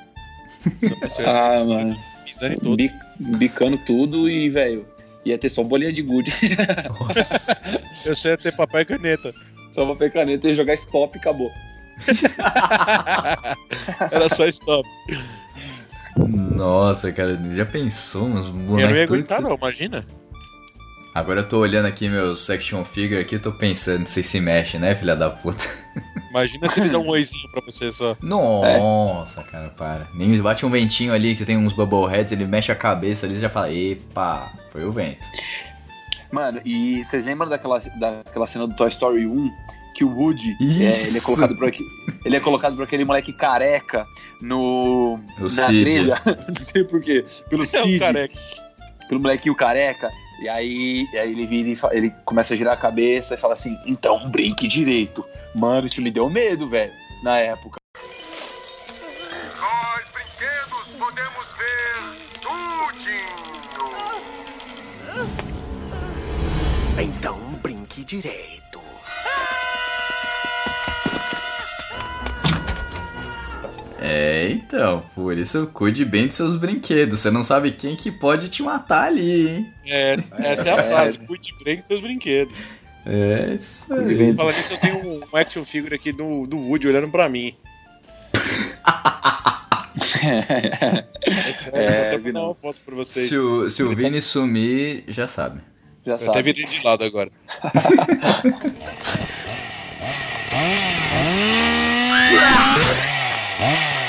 Ah, 1.25 1.63
mano. 1.65 1.97
Em 2.43 2.57
tudo. 2.59 2.77
Bi- 2.77 2.93
bicando 3.19 3.79
tudo 3.79 4.29
e, 4.29 4.49
velho, 4.49 4.87
ia 5.25 5.37
ter 5.39 5.49
só 5.49 5.63
bolinha 5.63 5.93
de 5.93 6.03
gude. 6.03 6.33
Nossa. 7.01 7.57
Eu 8.05 8.17
sei 8.17 8.37
ter 8.37 8.55
papel 8.57 8.81
e 8.81 8.85
caneta. 8.85 9.35
Só 9.73 9.87
papel 9.87 10.09
e 10.09 10.11
caneta 10.11 10.49
e 10.49 10.55
jogar 10.55 10.75
stop 10.75 11.17
e 11.17 11.21
acabou. 11.21 11.51
Era 14.11 14.29
só 14.29 14.47
stop. 14.47 14.89
Nossa, 16.17 17.13
cara, 17.13 17.41
já 17.55 17.65
pensou 17.65 18.25
uns 18.25 18.47
Eu 18.47 18.53
não 18.53 18.81
ia 18.81 18.89
bonecos 18.89 19.13
aguentar, 19.13 19.41
não, 19.41 19.55
imagina. 19.55 20.05
Agora 21.15 21.41
eu 21.41 21.49
tô 21.49 21.59
olhando 21.59 21.87
aqui 21.87 22.09
meus 22.09 22.45
section 22.45 22.85
figure 22.85 23.21
aqui, 23.21 23.39
tô 23.39 23.51
pensando 23.51 24.07
se 24.07 24.23
se 24.23 24.41
mexe, 24.41 24.79
né, 24.79 24.95
filha 24.95 25.17
da 25.17 25.31
puta? 25.31 25.65
Imagina 26.31 26.69
se 26.69 26.81
ele 26.81 26.91
dá 26.91 26.99
um 26.99 27.09
oizinho 27.09 27.51
pra 27.51 27.61
você 27.61 27.91
só. 27.91 28.17
Nossa, 28.23 29.43
cara, 29.43 29.71
para. 29.71 30.07
Nem 30.15 30.41
bate 30.41 30.65
um 30.65 30.71
ventinho 30.71 31.13
ali 31.13 31.35
que 31.35 31.45
tem 31.45 31.57
uns 31.57 31.73
bubbleheads, 31.73 32.33
ele 32.33 32.47
mexe 32.47 32.71
a 32.71 32.77
cabeça 32.77 33.27
ali 33.27 33.35
e 33.35 33.41
já 33.41 33.49
fala, 33.49 33.73
epa, 33.73 34.53
foi 34.71 34.85
o 34.85 34.93
vento. 34.93 35.27
Mano, 36.31 36.61
e 36.65 37.05
vocês 37.05 37.25
lembram 37.25 37.49
daquela, 37.49 37.81
daquela 37.99 38.47
cena 38.47 38.67
do 38.67 38.77
Toy 38.77 38.89
Story 38.89 39.27
1 39.27 39.51
que 39.99 40.05
o 40.05 40.15
Woody 40.17 40.57
é, 40.61 40.65
ele, 41.09 41.19
é 41.19 41.21
colocado 41.21 41.57
por 41.57 41.67
aqui, 41.67 41.83
ele 42.25 42.37
é 42.37 42.41
colocado 42.41 42.77
por 42.77 42.85
aquele 42.85 43.05
moleque 43.05 43.33
careca 43.33 44.07
no 44.41 45.19
O 45.41 45.43
na 45.43 45.49
Cid. 45.67 45.83
trilha? 45.83 46.23
Não 46.47 46.65
sei 46.65 46.85
por 46.85 47.01
quê. 47.03 47.25
Pelo 47.51 47.65
É 47.67 47.67
Cid, 47.67 47.99
careca. 47.99 48.35
pelo 49.09 49.21
molequinho 49.21 49.57
careca. 49.57 50.09
E 50.41 50.49
aí, 50.49 51.05
e 51.13 51.19
aí 51.19 51.33
ele 51.33 51.47
vira 51.49 51.69
e 51.71 51.75
fa- 51.75 51.91
ele 51.93 52.11
começa 52.25 52.55
a 52.55 52.57
girar 52.57 52.75
a 52.75 52.77
cabeça 52.77 53.35
e 53.35 53.37
fala 53.37 53.55
assim: 53.55 53.77
então 53.85 54.25
brinque 54.31 54.69
direito. 54.69 55.25
Mano, 55.59 55.89
isso 55.89 56.01
me 56.01 56.13
deu 56.13 56.31
medo, 56.31 56.69
velho, 56.69 56.93
na 57.25 57.37
época. 57.39 57.77
Nós, 59.61 60.09
brinquedos, 60.11 60.93
podemos 60.97 61.57
ver 61.59 62.39
tudinho. 62.41 63.39
Então 67.03 67.37
brinque 67.61 68.05
direito. 68.05 68.58
É, 74.09 74.51
então, 74.51 75.05
por 75.15 75.37
isso 75.37 75.69
cuide 75.73 76.05
bem 76.05 76.27
dos 76.27 76.37
seus 76.37 76.57
brinquedos. 76.57 77.21
Você 77.21 77.31
não 77.31 77.43
sabe 77.45 77.73
quem 77.73 77.97
que 77.97 78.11
pode 78.11 78.49
te 78.49 78.63
matar 78.63 79.05
ali, 79.09 79.49
hein? 79.49 79.73
É, 79.87 80.17
essa 80.39 80.69
é 80.69 80.73
a 80.73 80.83
frase. 80.89 81.19
Cuide 81.19 81.53
bem 81.65 81.79
com 81.79 81.87
seus 81.87 82.01
brinquedos. 82.01 82.55
É 83.07 83.55
isso 83.55 83.93
aí. 83.95 84.35
Fala 84.35 84.53
nisso, 84.53 84.73
eu 84.75 84.79
tenho 84.79 85.25
um, 85.33 85.37
action 85.37 85.65
figure 85.65 85.95
aqui 85.95 86.13
do, 86.13 86.47
do 86.47 86.59
Woody 86.59 86.89
olhando 86.89 87.09
pra 87.11 87.29
mim. 87.29 87.55
É 90.21 91.05
É, 91.73 92.11
vou 92.11 92.19
até 92.19 92.19
mandar 92.19 92.33
não. 92.33 92.45
uma 92.47 92.55
foto 92.55 92.81
pra 92.85 92.95
vocês. 92.95 93.29
Se 93.29 93.39
o, 93.39 93.69
se 93.71 93.83
o 93.83 93.95
Vini 93.95 94.21
sumir, 94.21 95.05
já 95.09 95.27
sabe. 95.27 95.61
Já 96.05 96.13
Eu 96.13 96.17
até 96.17 96.25
sabe. 96.27 96.43
virei 96.43 96.65
de 96.65 96.85
lado 96.85 97.05
agora. 97.05 97.31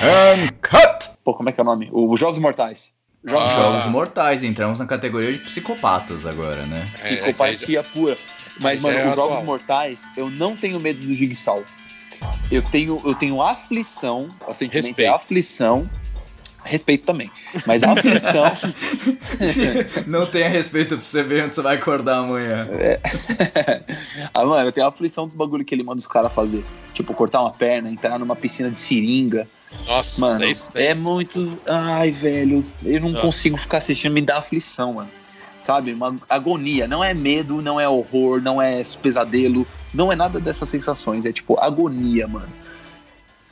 And 0.01 0.47
cut! 0.62 1.09
Pô, 1.23 1.33
como 1.33 1.49
é 1.49 1.51
que 1.51 1.59
é 1.59 1.63
o 1.63 1.65
nome? 1.65 1.89
O 1.91 2.15
Jogos 2.15 2.39
Mortais. 2.39 2.91
Jogos 3.23 3.51
Ah. 3.51 3.55
Jogos 3.55 3.85
Mortais, 3.88 4.43
entramos 4.43 4.79
na 4.79 4.85
categoria 4.85 5.31
de 5.33 5.39
psicopatas 5.39 6.25
agora, 6.25 6.65
né? 6.65 6.89
É, 7.03 7.15
Psicopatia 7.31 7.83
pura. 7.83 8.17
Mas, 8.62 8.79
mano, 8.79 8.97
é 8.97 9.01
os 9.09 9.15
Jogos 9.15 9.31
atual. 9.31 9.43
Mortais, 9.45 10.03
eu 10.15 10.29
não 10.29 10.55
tenho 10.55 10.79
medo 10.79 11.05
do 11.05 11.13
Jigsaw. 11.13 11.63
Eu 12.51 12.62
tenho, 12.62 13.01
eu 13.05 13.13
tenho 13.15 13.41
aflição, 13.41 14.27
o 14.47 14.53
sentimento 14.53 14.88
Respeito. 14.88 15.07
é 15.07 15.13
aflição. 15.13 15.89
Respeito 16.63 17.05
também. 17.05 17.31
Mas 17.65 17.83
a 17.83 17.93
aflição. 17.93 18.43
Não 20.05 20.25
tenha 20.25 20.49
respeito 20.49 20.97
pra 20.97 21.05
você 21.05 21.23
ver 21.23 21.45
onde 21.45 21.55
você 21.55 21.62
vai 21.62 21.77
acordar 21.77 22.17
amanhã. 22.17 22.67
ah, 24.33 24.45
mano, 24.45 24.67
eu 24.67 24.71
tenho 24.73 24.85
a 24.85 24.89
aflição 24.89 25.25
dos 25.25 25.35
bagulho 25.35 25.63
que 25.63 25.73
ele 25.73 25.83
manda 25.83 25.99
os 25.99 26.05
caras 26.07 26.35
fazer. 26.35 26.62
Tipo, 26.93 27.13
cortar 27.13 27.39
uma 27.41 27.51
perna, 27.51 27.89
entrar 27.89 28.19
numa 28.19 28.35
piscina 28.35 28.69
de 28.69 28.77
seringa. 28.77 29.47
Nossa, 29.88 30.21
Mano, 30.21 30.43
é 30.43 30.51
isso. 30.51 30.69
é 30.73 30.93
muito. 30.95 31.60
Ai, 31.67 32.12
velho, 32.12 32.63
eu 32.84 33.01
não 33.01 33.17
Ah. 33.17 33.21
consigo 33.21 33.55
ficar 33.58 33.77
assistindo, 33.79 34.12
me 34.13 34.21
dá 34.21 34.38
aflição, 34.38 34.93
mano. 34.93 35.10
Sabe? 35.62 35.93
Uma 35.93 36.17
agonia. 36.29 36.88
Não 36.88 37.03
é 37.03 37.13
medo, 37.13 37.62
não 37.62 37.79
é 37.79 37.88
horror, 37.88 38.41
não 38.41 38.62
é 38.62 38.82
pesadelo, 39.01 39.67
não 39.93 40.12
é 40.12 40.15
nada 40.15 40.39
dessas 40.39 40.69
sensações. 40.69 41.25
É 41.25 41.32
tipo 41.32 41.60
agonia, 41.60 42.27
mano. 42.27 42.49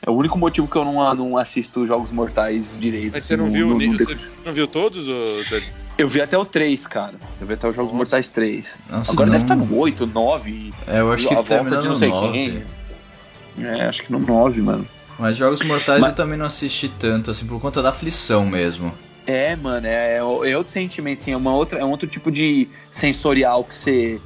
É 0.04 0.10
o 0.10 0.14
único 0.14 0.38
motivo 0.38 0.66
que 0.66 0.76
eu 0.76 0.84
não, 0.84 1.14
não 1.14 1.36
assisto 1.36 1.86
Jogos 1.86 2.10
Mortais 2.12 2.76
direito. 2.80 3.14
Mas 3.14 3.16
assim, 3.16 3.28
você 3.28 3.36
não 3.36 3.46
no- 3.46 3.52
viu, 3.52 3.68
no- 3.68 3.78
no 3.78 3.98
você 3.98 4.16
não 4.44 4.52
viu 4.52 4.66
todos? 4.66 5.06
Dani? 5.50 5.66
Eu 5.98 6.08
vi 6.08 6.20
até 6.22 6.38
o 6.38 6.44
3, 6.44 6.86
cara. 6.86 7.14
Eu 7.40 7.46
vi 7.46 7.54
até 7.54 7.68
os 7.68 7.74
Jogos 7.76 7.92
Nossa. 7.92 7.96
Mortais 8.04 8.28
3. 8.30 8.74
Nossa, 8.88 9.12
Agora 9.12 9.26
não- 9.26 9.32
deve 9.32 9.44
estar 9.44 9.56
no 9.56 9.76
8, 9.76 10.06
9. 10.06 10.72
É, 10.86 11.00
eu 11.00 11.12
acho 11.12 11.26
que 11.28 11.34
a 11.34 11.40
volta 11.42 11.76
de 11.78 11.88
não 11.88 11.96
sei 11.96 12.08
9. 12.08 12.32
quem. 12.32 13.64
É, 13.64 13.84
acho 13.86 14.02
que 14.04 14.12
no 14.12 14.20
9, 14.20 14.62
mano. 14.62 14.86
Mas 15.18 15.36
Jogos 15.36 15.62
Mortais 15.62 16.00
Mas- 16.00 16.10
eu 16.10 16.16
também 16.16 16.38
não 16.38 16.46
assisti 16.46 16.88
tanto, 16.88 17.30
assim, 17.30 17.46
por 17.46 17.60
conta 17.60 17.82
da 17.82 17.88
aflição 17.90 18.46
mesmo. 18.46 18.94
É, 19.26 19.56
mano, 19.56 19.86
é, 19.86 20.16
é 20.18 20.22
outro 20.56 20.72
sentimento, 20.72 21.20
assim, 21.20 21.32
é, 21.32 21.36
uma 21.36 21.54
outra, 21.54 21.78
é 21.78 21.84
um 21.84 21.90
outro 21.90 22.06
tipo 22.08 22.30
de 22.30 22.68
sensorial 22.90 23.62
que 23.64 23.74
você, 23.74 24.20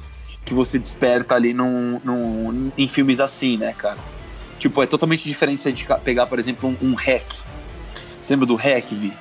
que 0.45 0.53
você 0.53 0.79
desperta 0.79 1.35
ali 1.35 1.53
num, 1.53 1.99
num, 2.03 2.71
em 2.77 2.87
filmes 2.87 3.19
assim, 3.19 3.57
né, 3.57 3.73
cara? 3.77 3.97
Tipo, 4.59 4.81
é 4.81 4.85
totalmente 4.85 5.23
diferente 5.27 5.61
se 5.61 5.67
a 5.67 5.71
gente 5.71 5.85
pegar, 6.05 6.25
por 6.27 6.39
exemplo, 6.39 6.69
um, 6.69 6.87
um 6.91 6.93
hack. 6.93 7.25
Você 8.21 8.33
lembra 8.33 8.45
do 8.45 8.55
hack, 8.55 8.85
Vi? 8.91 9.11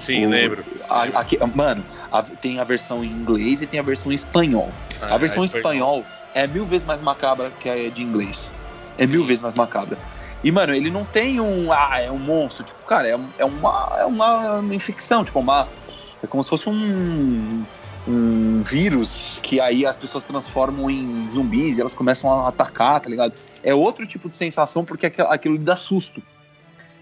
Sim, 0.00 0.24
O- 0.24 0.30
lembro. 0.30 0.64
A- 0.88 1.02
aqui- 1.20 1.38
mano, 1.54 1.84
a- 2.10 2.22
tem 2.22 2.58
a 2.58 2.64
versão 2.64 3.04
em 3.04 3.08
inglês 3.08 3.60
e 3.60 3.66
tem 3.66 3.78
a 3.80 3.82
versão 3.82 4.10
em 4.10 4.14
espanhol. 4.14 4.72
Ah, 5.02 5.16
A 5.16 5.18
versão 5.18 5.42
em 5.42 5.46
espanhol. 5.46 5.98
espanhol 5.98 6.06
é 6.34 6.46
mil 6.46 6.64
vezes 6.64 6.86
mais 6.86 7.02
macabra 7.02 7.50
que 7.60 7.68
a 7.68 7.90
de 7.90 8.02
inglês. 8.02 8.54
É 8.96 9.06
mil 9.06 9.26
vezes 9.26 9.42
mais 9.42 9.54
macabra. 9.54 9.98
E, 10.42 10.52
mano, 10.52 10.74
ele 10.74 10.90
não 10.90 11.04
tem 11.04 11.40
um. 11.40 11.72
Ah, 11.72 12.00
é 12.00 12.10
um 12.10 12.18
monstro. 12.18 12.64
Tipo, 12.64 12.84
cara, 12.84 13.08
é, 13.08 13.18
é, 13.38 13.44
uma, 13.44 13.96
é 13.98 14.04
uma 14.04 14.74
infecção. 14.74 15.24
Tipo, 15.24 15.40
uma. 15.40 15.68
É 16.22 16.26
como 16.26 16.42
se 16.42 16.50
fosse 16.50 16.68
um. 16.68 17.64
Um 18.06 18.62
vírus 18.62 19.38
que 19.42 19.60
aí 19.60 19.84
as 19.84 19.98
pessoas 19.98 20.24
transformam 20.24 20.88
em 20.88 21.28
zumbis 21.28 21.76
e 21.76 21.80
elas 21.82 21.94
começam 21.94 22.32
a 22.32 22.48
atacar, 22.48 22.98
tá 23.00 23.10
ligado? 23.10 23.34
É 23.62 23.74
outro 23.74 24.06
tipo 24.06 24.30
de 24.30 24.36
sensação 24.36 24.82
porque 24.82 25.04
aquilo, 25.04 25.28
aquilo 25.28 25.56
lhe 25.56 25.62
dá 25.62 25.76
susto. 25.76 26.22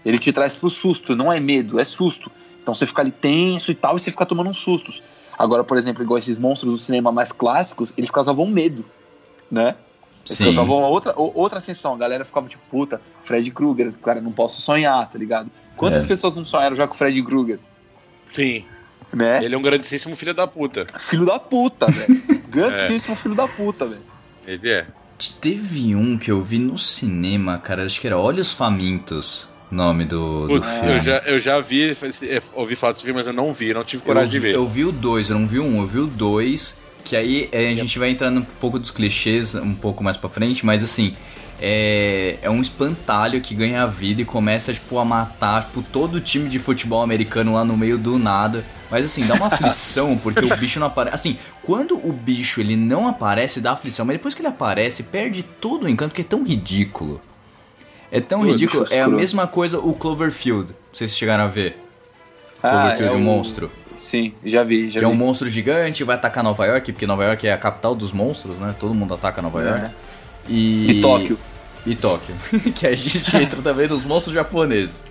Ele 0.03 0.19
te 0.19 0.33
traz 0.33 0.57
pro 0.57 0.69
susto, 0.69 1.15
não 1.15 1.31
é 1.31 1.39
medo, 1.39 1.79
é 1.79 1.85
susto. 1.85 2.29
Então 2.61 2.73
você 2.73 2.85
fica 2.85 3.01
ali 3.01 3.11
tenso 3.11 3.71
e 3.71 3.75
tal, 3.75 3.95
e 3.95 4.01
você 4.01 4.11
fica 4.11 4.25
tomando 4.25 4.49
uns 4.49 4.57
sustos. 4.57 5.01
Agora, 5.37 5.63
por 5.63 5.77
exemplo, 5.77 6.03
igual 6.03 6.17
esses 6.17 6.37
monstros 6.37 6.73
do 6.73 6.77
cinema 6.77 7.09
mais 7.09 7.31
clássicos, 7.31 7.93
eles 7.95 8.11
causavam 8.11 8.45
medo, 8.45 8.83
né? 9.49 9.75
Sim. 10.35 10.45
causavam 10.45 10.75
outra, 10.83 11.13
o- 11.19 11.31
outra 11.33 11.59
sensação. 11.59 11.93
A 11.93 11.97
galera 11.97 12.23
ficava 12.25 12.47
tipo, 12.47 12.61
puta, 12.69 13.01
Fred 13.23 13.49
Krueger, 13.51 13.91
cara, 14.03 14.19
não 14.21 14.31
posso 14.31 14.61
sonhar, 14.61 15.09
tá 15.09 15.17
ligado? 15.17 15.51
Quantas 15.75 16.03
É. 16.03 16.07
pessoas 16.07 16.33
não 16.35 16.43
sonharam 16.45 16.75
já 16.75 16.87
com 16.87 16.93
o 16.93 16.97
Fred 16.97 17.21
Krueger, 17.23 17.59
Sim. 18.25 18.63
né? 19.13 19.43
Ele 19.43 19.55
é 19.55 19.57
um 19.57 19.61
grandíssimo 19.61 20.15
filho 20.15 20.33
da 20.33 20.45
puta. 20.47 20.85
Filho 20.97 21.25
da 21.25 21.39
puta, 21.39 21.85
velho. 21.91 22.21
Grandíssimo 22.49 23.15
filho 23.15 23.35
da 23.35 23.47
puta, 23.47 23.85
velho. 23.85 24.01
Ele 24.45 24.69
é. 24.69 24.85
Teve 25.41 25.95
um 25.95 26.17
que 26.17 26.29
eu 26.29 26.41
vi 26.41 26.59
no 26.59 26.77
cinema, 26.77 27.57
cara, 27.57 27.83
acho 27.85 27.99
que 27.99 28.05
era 28.05 28.17
Olhos 28.17 28.51
Famintos, 28.51 29.47
nome 29.71 30.05
do, 30.05 30.47
do 30.47 30.61
filme. 30.61 30.91
eu, 30.93 30.99
já, 30.99 31.17
eu 31.25 31.39
já 31.39 31.59
vi, 31.59 31.91
é, 31.91 32.41
ouvi 32.53 32.75
falar 32.75 32.93
desse 32.93 33.03
filme, 33.03 33.19
mas 33.19 33.25
eu 33.27 33.33
não 33.33 33.51
vi, 33.51 33.73
não 33.73 33.83
tive 33.83 34.03
coragem 34.03 34.27
eu, 34.27 34.31
de 34.31 34.39
ver. 34.39 34.53
Eu 34.55 34.67
vi 34.67 34.85
o 34.85 34.91
dois, 34.91 35.29
eu 35.31 35.39
não 35.39 35.47
vi 35.47 35.59
um, 35.59 35.81
eu 35.81 35.87
vi 35.87 35.99
o 35.99 36.05
dois. 36.07 36.75
Que 37.07 37.15
aí 37.15 37.49
é, 37.51 37.69
a 37.69 37.75
gente 37.75 37.97
vai 37.97 38.09
entrando 38.09 38.39
um 38.39 38.43
pouco 38.43 38.77
dos 38.77 38.91
clichês 38.91 39.55
um 39.55 39.73
pouco 39.73 40.03
mais 40.03 40.17
pra 40.17 40.29
frente, 40.29 40.65
mas 40.65 40.83
assim. 40.83 41.13
É, 41.59 42.37
é 42.43 42.49
um 42.51 42.61
espantalho 42.61 43.41
que 43.41 43.55
ganha 43.55 43.87
vida 43.87 44.21
e 44.21 44.25
começa 44.25 44.71
tipo, 44.71 44.99
a 44.99 45.03
matar 45.03 45.65
tipo, 45.65 45.81
todo 45.81 46.13
o 46.15 46.21
time 46.21 46.47
de 46.49 46.59
futebol 46.59 47.01
americano 47.01 47.55
lá 47.55 47.65
no 47.65 47.75
meio 47.75 47.97
do 47.97 48.19
nada. 48.19 48.63
Mas 48.91 49.03
assim, 49.05 49.25
dá 49.25 49.33
uma 49.33 49.47
aflição 49.51 50.15
porque 50.19 50.45
o 50.45 50.55
bicho 50.55 50.79
não 50.79 50.85
aparece. 50.85 51.15
Assim, 51.15 51.37
quando 51.63 51.95
o 51.97 52.13
bicho 52.13 52.61
ele 52.61 52.75
não 52.75 53.07
aparece, 53.07 53.59
dá 53.59 53.71
aflição, 53.71 54.05
mas 54.05 54.17
depois 54.17 54.35
que 54.35 54.41
ele 54.41 54.49
aparece, 54.49 55.01
perde 55.01 55.41
todo 55.41 55.85
o 55.85 55.89
encanto, 55.89 56.09
porque 56.11 56.21
é 56.21 56.25
tão 56.25 56.43
ridículo. 56.43 57.19
É 58.11 58.21
tão 58.21 58.41
Pô, 58.41 58.51
ridículo. 58.51 58.85
É 58.91 59.01
a 59.01 59.07
mesma 59.07 59.47
coisa 59.47 59.79
o 59.79 59.95
Cloverfield. 59.95 60.73
Não 60.73 60.77
sei 60.93 61.07
se 61.07 61.13
vocês 61.13 61.17
chegaram 61.17 61.45
a 61.45 61.47
ver. 61.47 61.75
Ah, 62.61 62.69
Cloverfield, 62.69 63.13
é 63.13 63.17
o- 63.17 63.19
monstro. 63.19 63.71
Sim, 63.97 64.31
já 64.45 64.63
vi, 64.63 64.89
já 64.89 64.99
Que 64.99 65.05
é 65.05 65.07
um 65.07 65.11
vi. 65.11 65.17
monstro 65.17 65.49
gigante, 65.49 66.03
vai 66.03 66.15
atacar 66.15 66.43
Nova 66.43 66.65
York, 66.65 66.91
porque 66.93 67.07
Nova 67.07 67.23
York 67.25 67.47
é 67.47 67.53
a 67.53 67.57
capital 67.57 67.95
dos 67.95 68.11
monstros, 68.11 68.59
né? 68.59 68.75
Todo 68.79 68.93
mundo 68.93 69.13
ataca 69.13 69.41
Nova 69.41 69.61
É. 69.61 69.67
York. 69.69 69.91
E... 70.47 70.91
E 70.91 71.01
Tóquio. 71.01 71.37
E 71.85 71.95
Tóquio. 71.95 72.35
que 72.75 72.85
a 72.87 72.95
gente 72.95 73.17
entra 73.37 73.61
também 73.61 73.87
nos 73.87 74.03
monstros 74.03 74.35
japoneses. 74.35 75.03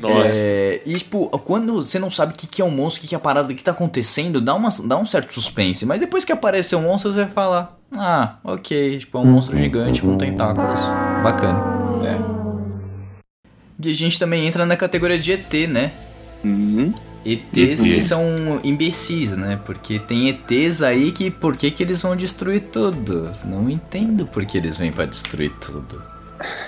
Nossa. 0.00 0.28
É, 0.30 0.80
e, 0.86 0.94
tipo, 0.96 1.28
quando 1.40 1.84
você 1.84 1.98
não 1.98 2.08
sabe 2.10 2.32
o 2.32 2.36
que, 2.36 2.46
que 2.46 2.62
é 2.62 2.64
um 2.64 2.70
monstro, 2.70 2.98
o 2.98 3.02
que, 3.02 3.08
que 3.08 3.14
é 3.14 3.18
a 3.18 3.20
parada, 3.20 3.52
o 3.52 3.56
que 3.56 3.64
tá 3.64 3.72
acontecendo, 3.72 4.40
dá, 4.40 4.54
uma, 4.54 4.68
dá 4.84 4.96
um 4.96 5.04
certo 5.04 5.32
suspense. 5.34 5.84
Mas 5.84 5.98
depois 5.98 6.24
que 6.24 6.30
aparecer 6.30 6.76
um 6.76 6.82
monstro, 6.82 7.12
você 7.12 7.24
vai 7.24 7.30
falar: 7.32 7.76
Ah, 7.92 8.36
ok, 8.44 8.98
tipo, 8.98 9.18
é 9.18 9.20
um 9.20 9.24
monstro 9.26 9.56
gigante 9.58 10.00
com 10.00 10.16
tentáculos. 10.16 10.78
Bacana. 11.22 11.60
É. 12.06 12.16
E 13.84 13.90
a 13.90 13.94
gente 13.94 14.18
também 14.20 14.46
entra 14.46 14.64
na 14.64 14.76
categoria 14.76 15.18
de 15.18 15.32
ET, 15.32 15.52
né? 15.68 15.90
Uhum. 16.44 16.94
ETs 17.32 17.82
que 17.82 18.00
são 18.00 18.60
imbecis, 18.64 19.36
né? 19.36 19.58
Porque 19.64 19.98
tem 19.98 20.28
ETs 20.28 20.82
aí 20.82 21.12
que 21.12 21.30
por 21.30 21.56
que, 21.56 21.70
que 21.70 21.82
eles 21.82 22.00
vão 22.00 22.14
destruir 22.16 22.60
tudo? 22.72 23.30
Não 23.44 23.68
entendo 23.68 24.26
por 24.26 24.44
que 24.46 24.56
eles 24.56 24.76
vêm 24.76 24.90
pra 24.92 25.04
destruir 25.04 25.52
tudo. 25.60 26.02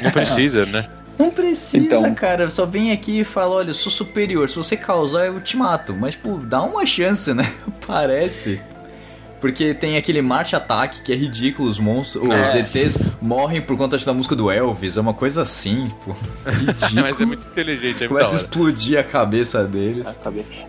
Não 0.00 0.10
precisa, 0.10 0.66
né? 0.66 0.88
Não 1.18 1.30
precisa, 1.30 1.84
Então- 1.84 2.14
cara. 2.14 2.48
Só 2.48 2.64
vem 2.64 2.92
aqui 2.92 3.20
e 3.20 3.24
fala, 3.24 3.56
olha, 3.56 3.70
eu 3.70 3.74
sou 3.74 3.92
superior. 3.92 4.48
Se 4.48 4.56
você 4.56 4.76
causar, 4.76 5.26
eu 5.26 5.40
te 5.40 5.56
mato. 5.56 5.94
Mas, 5.94 6.14
pô, 6.16 6.38
dá 6.38 6.62
uma 6.62 6.84
chance, 6.86 7.32
né? 7.34 7.44
Parece. 7.86 8.60
Porque 9.40 9.72
tem 9.72 9.96
aquele 9.96 10.20
March 10.20 10.52
Attack 10.52 11.02
que 11.02 11.12
é 11.12 11.16
ridículo, 11.16 11.68
os 11.68 11.78
monstros, 11.78 12.22
os 12.28 12.30
É. 12.34 12.58
ETs 12.60 13.16
morrem 13.22 13.62
por 13.62 13.76
conta 13.76 13.96
da 13.96 14.12
música 14.12 14.36
do 14.36 14.50
Elvis, 14.50 14.96
é 14.96 15.00
uma 15.00 15.14
coisa 15.14 15.42
assim, 15.42 15.86
tipo, 15.86 16.14
ridículo. 16.46 17.02
Mas 17.02 17.20
é 17.20 17.24
muito 17.24 17.46
inteligente, 17.48 18.04
é 18.04 18.08
Começa 18.08 18.32
a 18.32 18.36
explodir 18.36 18.98
a 18.98 19.02
cabeça 19.02 19.64
deles. 19.64 20.14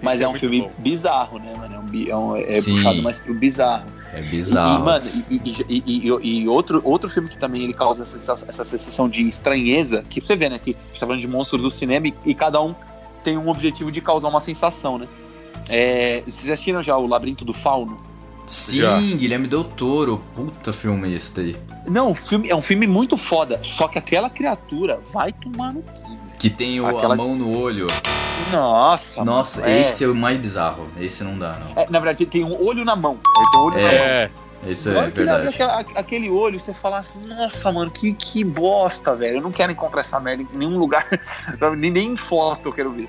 Mas 0.01 0.15
Isso 0.15 0.24
é 0.24 0.26
é 0.26 0.30
um 0.30 0.36
filme 0.36 0.61
bom. 0.61 0.72
bizarro, 0.78 1.38
né, 1.39 1.53
mano? 1.57 1.76
É, 1.76 1.80
um 1.80 2.07
é, 2.07 2.15
um- 2.15 2.36
é 2.38 2.61
puxado 2.61 3.01
mais 3.01 3.19
pro 3.19 3.34
bizarro. 3.34 3.86
É 4.13 4.19
E, 4.19 4.24
bizarro. 4.24 4.86
mano, 4.86 5.05
e, 5.30 5.36
e- 5.36 5.84
e- 5.86 6.07
e- 6.22 6.39
e 6.43 6.47
outro, 6.47 6.82
outro 6.86 7.09
filme 7.09 7.28
que 7.30 7.38
também 7.38 7.63
ele 7.63 7.74
causa 7.74 8.03
essa, 8.03 8.17
sensa- 8.17 8.45
essa 8.47 8.63
sensação 8.63 9.09
de 9.09 9.22
estranheza, 9.28 10.03
que 10.09 10.22
você 10.22 10.36
vê, 10.36 10.49
né? 10.49 10.59
Que 10.63 10.69
a 10.72 10.74
gente 10.74 10.99
tá 10.99 11.05
falando 11.07 11.19
de 11.22 11.28
monstros 11.28 11.61
do 11.61 11.69
cinema 11.72 12.07
e, 12.07 12.13
e 12.26 12.34
cada 12.34 12.61
um 12.61 12.74
tem 13.24 13.38
um 13.38 13.49
objetivo 13.49 13.91
de 13.91 13.99
causar 14.01 14.30
uma 14.30 14.39
sensação, 14.39 14.97
né? 14.97 15.07
É, 15.69 16.22
vocês 16.26 16.45
já 16.45 16.53
assistiram 16.53 16.82
já 16.82 16.97
o 16.97 17.05
Labirinto 17.07 17.45
do 17.45 17.53
Fauno? 17.53 17.97
Sim, 18.51 18.77
Já. 18.81 18.99
Guilherme 18.99 19.47
Del 19.47 19.63
Toro. 19.63 20.21
Puta 20.35 20.73
filme 20.73 21.15
esse 21.15 21.33
daí. 21.33 21.55
Não, 21.87 22.11
o 22.11 22.15
filme, 22.15 22.49
é 22.49 22.55
um 22.55 22.61
filme 22.61 22.85
muito 22.85 23.15
foda, 23.15 23.59
só 23.63 23.87
que 23.87 23.97
aquela 23.97 24.29
criatura 24.29 24.99
vai 25.13 25.31
tomar 25.31 25.73
no 25.73 25.81
cu. 25.81 26.11
Que 26.37 26.49
tem 26.49 26.81
o, 26.81 26.85
Aquela- 26.87 27.13
a 27.13 27.17
mão 27.17 27.33
no 27.35 27.57
olho. 27.57 27.87
Nossa, 28.51 29.23
Nossa, 29.23 29.61
mano, 29.61 29.71
é- 29.71 29.81
esse 29.81 30.03
é 30.03 30.07
o 30.07 30.15
mais 30.15 30.37
bizarro. 30.39 30.87
Esse 30.99 31.23
não 31.23 31.37
dá, 31.37 31.57
não. 31.59 31.81
é, 31.81 31.87
na 31.89 31.99
verdade, 31.99 32.25
tem 32.25 32.43
um 32.43 32.61
olho 32.61 32.83
na 32.83 32.95
mão. 32.95 33.19
Ele 33.37 33.45
tem 33.51 33.59
um 33.59 33.63
olho 33.63 33.75
na 33.75 33.81
mão. 33.81 33.91
É, 33.91 34.29
Isso 34.67 34.89
é 34.89 35.09
verdade. 35.09 35.47
aquela- 35.47 35.79
aquele 35.95 36.29
olho, 36.29 36.59
você 36.59 36.73
fala 36.73 36.97
assim, 36.99 37.13
nossa, 37.27 37.71
mano, 37.71 37.89
que, 37.89 38.13
que 38.13 38.43
bosta, 38.43 39.15
velho. 39.15 39.37
Eu 39.37 39.41
não 39.41 39.51
quero 39.51 39.71
encontrar 39.71 40.01
essa 40.01 40.19
merda 40.19 40.43
em 40.43 40.57
nenhum 40.57 40.77
lugar, 40.77 41.07
nem, 41.77 41.89
nem 41.91 42.07
em 42.13 42.17
foto 42.17 42.67
eu 42.69 42.73
quero 42.73 42.91
ver. 42.91 43.07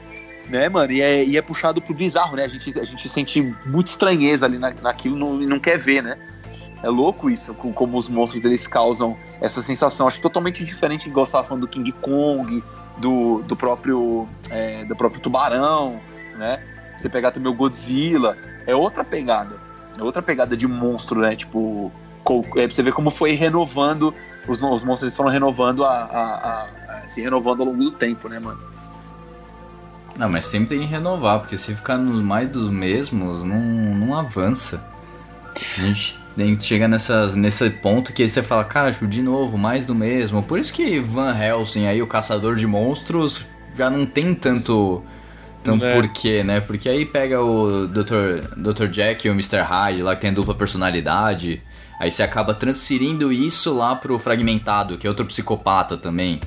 Né, 0.49 0.69
mano? 0.69 0.93
E 0.93 1.01
é, 1.01 1.25
e 1.25 1.37
é 1.37 1.43
puxado 1.43 1.81
pro 1.81 1.95
bizarro, 1.95 2.37
né? 2.37 2.45
A 2.45 2.49
gente, 2.49 2.79
a 2.79 2.85
gente 2.85 3.09
sente 3.09 3.41
muita 3.65 3.91
estranheza 3.91 4.45
ali 4.45 4.59
na, 4.59 4.71
naquilo 4.83 5.17
não- 5.17 5.41
e 5.41 5.47
não 5.47 5.59
quer 5.59 5.79
ver, 5.79 6.03
né? 6.03 6.17
É 6.83 6.89
louco 6.89 7.31
isso, 7.31 7.55
com- 7.55 7.73
como 7.73 7.97
os 7.97 8.09
monstros 8.09 8.43
deles 8.43 8.67
causam 8.67 9.17
essa 9.41 9.63
sensação. 9.63 10.07
Acho 10.09 10.21
totalmente 10.21 10.65
diferente, 10.65 11.09
você 11.09 11.33
tava 11.33 11.45
falando 11.47 11.63
do 11.63 11.69
King 11.69 11.93
Kong, 11.93 12.63
do, 12.99 13.41
do 13.43 13.55
próprio 13.57 14.29
é, 14.51 14.85
do 14.85 14.97
próprio 14.97 15.21
tubarão, 15.21 16.01
né? 16.37 16.59
Você 16.99 17.09
pegar 17.09 17.31
também 17.31 17.51
o 17.51 17.55
Godzilla, 17.55 18.37
é 18.67 18.75
outra 18.75 19.05
pegada. 19.05 19.57
É 19.99 20.03
outra 20.03 20.21
pegada 20.23 20.57
de 20.57 20.67
monstro, 20.67 21.21
né? 21.21 21.37
Tipo, 21.37 21.91
é, 22.57 22.67
pra 22.67 22.71
você 22.75 22.83
ver 22.83 22.93
como 22.93 23.11
foi 23.11 23.33
renovando, 23.33 24.13
os, 24.49 24.61
os 24.61 24.83
monstros 24.85 25.17
foram 25.17 25.31
renovando 25.31 25.85
a, 25.85 25.89
a- 25.91 26.05
a- 26.09 26.69
a- 27.05 27.09
se 27.09 27.21
renovando 27.21 27.61
ao 27.61 27.67
longo 27.69 27.83
do 27.85 27.93
tempo, 27.93 28.29
né, 28.29 28.39
mano? 28.41 28.61
Não, 30.17 30.29
mas 30.29 30.47
sempre 30.47 30.69
tem 30.69 30.81
que 30.81 30.85
renovar, 30.85 31.41
porque 31.41 31.57
se 31.57 31.75
ficar 31.75 31.97
nos 31.97 32.21
mais 32.21 32.49
dos 32.49 32.71
mesmos, 32.71 33.45
não, 33.45 33.61
não 33.61 34.19
avança. 34.19 34.85
A 35.79 35.81
gente 35.81 36.19
tem 36.37 36.55
que 36.55 36.65
chegar 36.65 36.89
nessas, 36.89 37.35
nesse 37.35 37.69
ponto 37.71 38.13
que 38.13 38.23
aí 38.23 38.29
você 38.29 38.43
fala, 38.43 38.65
cara, 38.65 38.93
tipo, 38.93 39.07
de 39.07 39.23
novo, 39.23 39.57
mais 39.59 39.87
do 39.87 39.95
mesmo. 39.95 40.43
Por 40.43 40.59
isso 40.59 40.73
que 40.73 40.99
Van 41.01 41.35
Helsing 41.37 41.87
aí, 41.87 42.01
o 42.03 42.07
caçador 42.07 42.57
de 42.57 42.67
monstros, 42.67 43.47
já 43.77 43.89
não 43.91 44.07
tem 44.07 44.35
tanto. 44.35 45.03
Tanto 45.63 45.85
É. 45.85 45.95
porquê, 45.95 46.43
né? 46.43 46.61
Porque 46.61 46.89
aí 46.89 47.07
pega 47.07 47.41
o 47.41 47.87
Dr. 47.87 48.49
Dr. 48.57 48.87
Jack 48.89 49.27
e 49.27 49.31
o 49.31 49.33
Mr. 49.33 49.59
Hyde 49.59 50.03
lá 50.03 50.15
que 50.17 50.21
tem 50.21 50.33
dupla 50.33 50.55
personalidade. 50.55 51.63
Aí 52.01 52.11
você 52.11 52.25
acaba 52.25 52.53
transferindo 52.53 53.33
isso 53.33 53.73
lá 53.73 53.95
pro 53.95 54.19
fragmentado, 54.19 54.99
que 54.99 55.07
é 55.07 55.11
outro 55.11 55.25
psicopata 55.25 55.97
também. 55.97 56.41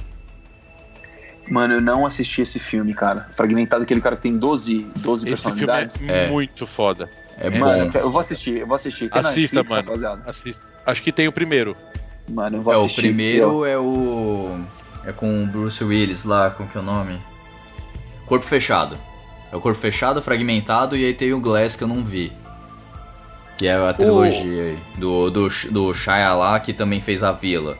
Mano, 1.49 1.75
eu 1.75 1.81
não 1.81 2.05
assisti 2.05 2.41
esse 2.41 2.57
filme, 2.59 2.93
cara. 2.93 3.27
Fragmentado, 3.33 3.83
aquele 3.83 4.01
cara 4.01 4.15
que 4.15 4.23
tem 4.23 4.37
12, 4.37 4.87
12 4.95 5.29
esse 5.29 5.43
filme 5.43 5.57
personalidades. 5.59 6.01
é, 6.03 6.25
É. 6.25 6.29
muito 6.29 6.65
foda. 6.65 7.09
É, 7.37 7.49
Mano, 7.49 7.91
bom. 7.91 7.99
eu 7.99 8.09
vou 8.11 8.21
assistir, 8.21 8.59
eu 8.59 8.67
vou 8.67 8.75
assistir. 8.75 9.09
Tem 9.09 9.19
Assista, 9.19 9.57
Netflix, 9.57 9.69
mano. 9.69 9.81
rapaziada. 9.87 10.21
Assista. 10.29 10.67
Acho 10.85 11.01
que 11.03 11.11
tem 11.11 11.27
o 11.27 11.31
primeiro. 11.31 11.75
Mano, 12.27 12.57
eu 12.57 12.61
vou 12.61 12.73
É, 12.73 12.77
o 12.77 12.81
assistir. 12.81 13.01
primeiro 13.01 13.65
é 13.65 13.77
o. 13.77 14.59
É 15.05 15.11
com 15.11 15.43
o 15.43 15.45
Bruce 15.45 15.83
Willis 15.83 16.23
lá, 16.23 16.49
como 16.49 16.67
que 16.69 16.77
é 16.77 16.81
o 16.81 16.83
nome? 16.83 17.19
Corpo 18.25 18.45
Fechado. 18.45 18.97
É 19.51 19.55
o 19.55 19.61
Corpo 19.61 19.77
Fechado, 19.79 20.21
Fragmentado 20.21 20.95
e 20.97 21.05
aí 21.05 21.13
tem 21.13 21.31
o 21.33 21.39
Glass 21.39 21.75
que 21.75 21.83
eu 21.83 21.87
não 21.87 22.03
vi. 22.03 22.31
Que 23.57 23.67
é 23.67 23.75
a 23.75 23.93
trilogia 23.93 24.63
aí. 24.63 24.79
Do, 24.97 25.29
do, 25.29 25.47
do 25.71 25.93
Shia 25.93 26.33
lá, 26.33 26.59
que 26.59 26.73
também 26.73 26.99
fez 26.99 27.21
a 27.21 27.31
Vila. 27.31 27.77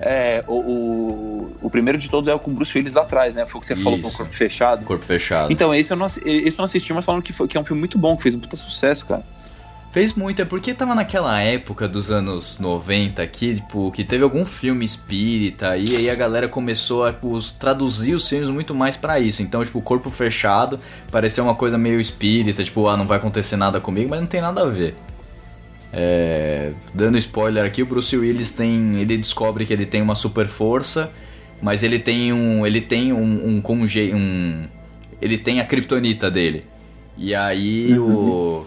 É, 0.00 0.42
o, 0.46 0.54
o, 0.54 1.56
o 1.60 1.70
primeiro 1.70 1.98
de 1.98 2.08
todos 2.08 2.28
é 2.28 2.34
o 2.34 2.38
com 2.38 2.50
o 2.50 2.54
Bruce 2.54 2.76
Willis 2.76 2.94
lá 2.94 3.02
atrás, 3.02 3.34
né? 3.34 3.46
Foi 3.46 3.58
o 3.58 3.60
que 3.60 3.66
você 3.66 3.76
falou 3.76 3.98
com 3.98 4.06
o 4.06 4.08
Isso. 4.08 4.16
corpo 4.16 4.34
fechado. 4.34 4.84
Corpo 4.86 5.04
Fechado. 5.04 5.52
Então, 5.52 5.74
esse 5.74 5.92
eu, 5.92 5.96
não, 5.96 6.06
esse 6.06 6.24
eu 6.24 6.54
não 6.56 6.64
assisti, 6.64 6.92
mas 6.94 7.04
falando 7.04 7.22
que, 7.22 7.32
foi, 7.32 7.46
que 7.46 7.58
é 7.58 7.60
um 7.60 7.64
filme 7.64 7.80
muito 7.80 7.98
bom, 7.98 8.16
que 8.16 8.22
fez 8.22 8.34
um 8.34 8.40
puta 8.40 8.56
sucesso, 8.56 9.04
cara. 9.04 9.22
Fez 9.92 10.14
muito, 10.14 10.40
é 10.40 10.44
porque 10.44 10.72
tava 10.72 10.94
naquela 10.94 11.40
época 11.40 11.88
dos 11.88 12.12
anos 12.12 12.60
90 12.60 13.20
aqui, 13.20 13.56
tipo, 13.56 13.90
que 13.90 14.04
teve 14.04 14.22
algum 14.22 14.46
filme 14.46 14.84
espírita 14.84 15.76
e 15.76 15.96
aí 15.96 16.08
a 16.08 16.14
galera 16.14 16.48
começou 16.48 17.04
a 17.04 17.12
tipo, 17.12 17.36
traduzir 17.58 18.14
os 18.14 18.28
filmes 18.28 18.48
muito 18.48 18.72
mais 18.72 18.96
pra 18.96 19.18
isso. 19.18 19.42
Então, 19.42 19.64
tipo, 19.64 19.82
Corpo 19.82 20.08
Fechado 20.08 20.78
pareceu 21.10 21.42
uma 21.42 21.56
coisa 21.56 21.76
meio 21.76 22.00
espírita, 22.00 22.62
tipo, 22.62 22.86
ah, 22.86 22.96
não 22.96 23.04
vai 23.04 23.18
acontecer 23.18 23.56
nada 23.56 23.80
comigo, 23.80 24.10
mas 24.10 24.20
não 24.20 24.28
tem 24.28 24.40
nada 24.40 24.62
a 24.62 24.66
ver. 24.66 24.94
É, 25.92 26.72
dando 26.94 27.18
spoiler 27.18 27.64
aqui, 27.64 27.82
o 27.82 27.86
Bruce 27.86 28.16
Willis 28.16 28.50
tem, 28.52 29.00
ele 29.00 29.16
descobre 29.16 29.66
que 29.66 29.72
ele 29.72 29.84
tem 29.86 30.00
uma 30.00 30.14
super 30.14 30.46
força, 30.46 31.12
mas 31.60 31.82
ele 31.82 31.98
tem 31.98 32.32
um, 32.32 32.64
ele 32.66 32.80
tem 32.80 33.12
um, 33.12 33.48
um, 33.56 33.60
conge, 33.60 34.14
um 34.14 34.66
ele 35.20 35.36
tem 35.36 35.60
a 35.60 35.64
kryptonita 35.64 36.30
dele. 36.30 36.64
E 37.16 37.34
aí 37.34 37.98
o 37.98 38.64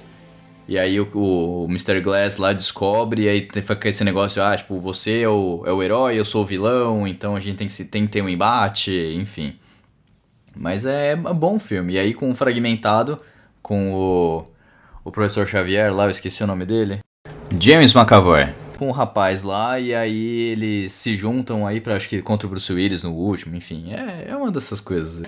e 0.68 0.78
aí 0.78 1.00
o, 1.00 1.10
o 1.14 1.66
Mr. 1.70 2.00
Glass 2.02 2.38
lá 2.38 2.54
descobre, 2.54 3.24
e 3.24 3.30
aí 3.30 3.42
tem- 3.42 3.62
fica 3.64 3.90
esse 3.90 4.04
negócio, 4.04 4.42
ah, 4.44 4.56
tipo, 4.56 4.80
você 4.80 5.22
é 5.22 5.30
o, 5.30 5.64
é 5.66 5.72
o 5.74 5.84
herói, 5.84 6.18
eu 6.20 6.26
sou 6.26 6.44
o 6.44 6.46
vilão, 6.46 7.06
então 7.08 7.36
a 7.36 7.40
gente 7.40 7.58
tem 7.58 7.68
que, 7.68 7.74
se- 7.74 7.86
tem 7.86 8.06
que 8.06 8.12
ter 8.14 8.22
um 8.22 8.30
embate, 8.30 8.92
enfim. 9.18 9.56
Mas 10.56 10.86
é 10.86 11.16
um 11.16 11.34
bom 11.34 11.60
filme. 11.60 11.94
E 11.94 12.00
aí 12.00 12.14
com 12.14 12.30
o 12.32 12.36
Fragmentado, 12.36 13.20
com 13.62 13.92
o, 13.94 14.46
o 15.04 15.12
Professor 15.12 15.48
Xavier 15.48 15.94
lá, 15.94 16.06
eu 16.06 16.12
esqueci 16.12 16.44
o 16.44 16.48
nome 16.48 16.66
dele. 16.66 17.00
James 17.60 17.94
McAvoy. 17.94 18.54
Com 18.78 18.90
o 18.90 18.92
rapaz 18.92 19.44
lá, 19.44 19.80
e 19.80 19.94
aí 19.94 20.52
eles 20.52 20.92
se 20.92 21.16
juntam 21.16 21.66
aí 21.66 21.80
pra, 21.80 21.96
acho 21.96 22.10
que, 22.10 22.22
contra 22.22 22.48
o 22.48 22.50
Bruce 22.50 22.72
Willis 22.72 23.04
no 23.04 23.12
último, 23.12 23.56
enfim. 23.56 23.94
É, 23.94 24.30
é 24.30 24.36
uma 24.36 24.52
dessas 24.52 24.82
coisas. 24.82 25.24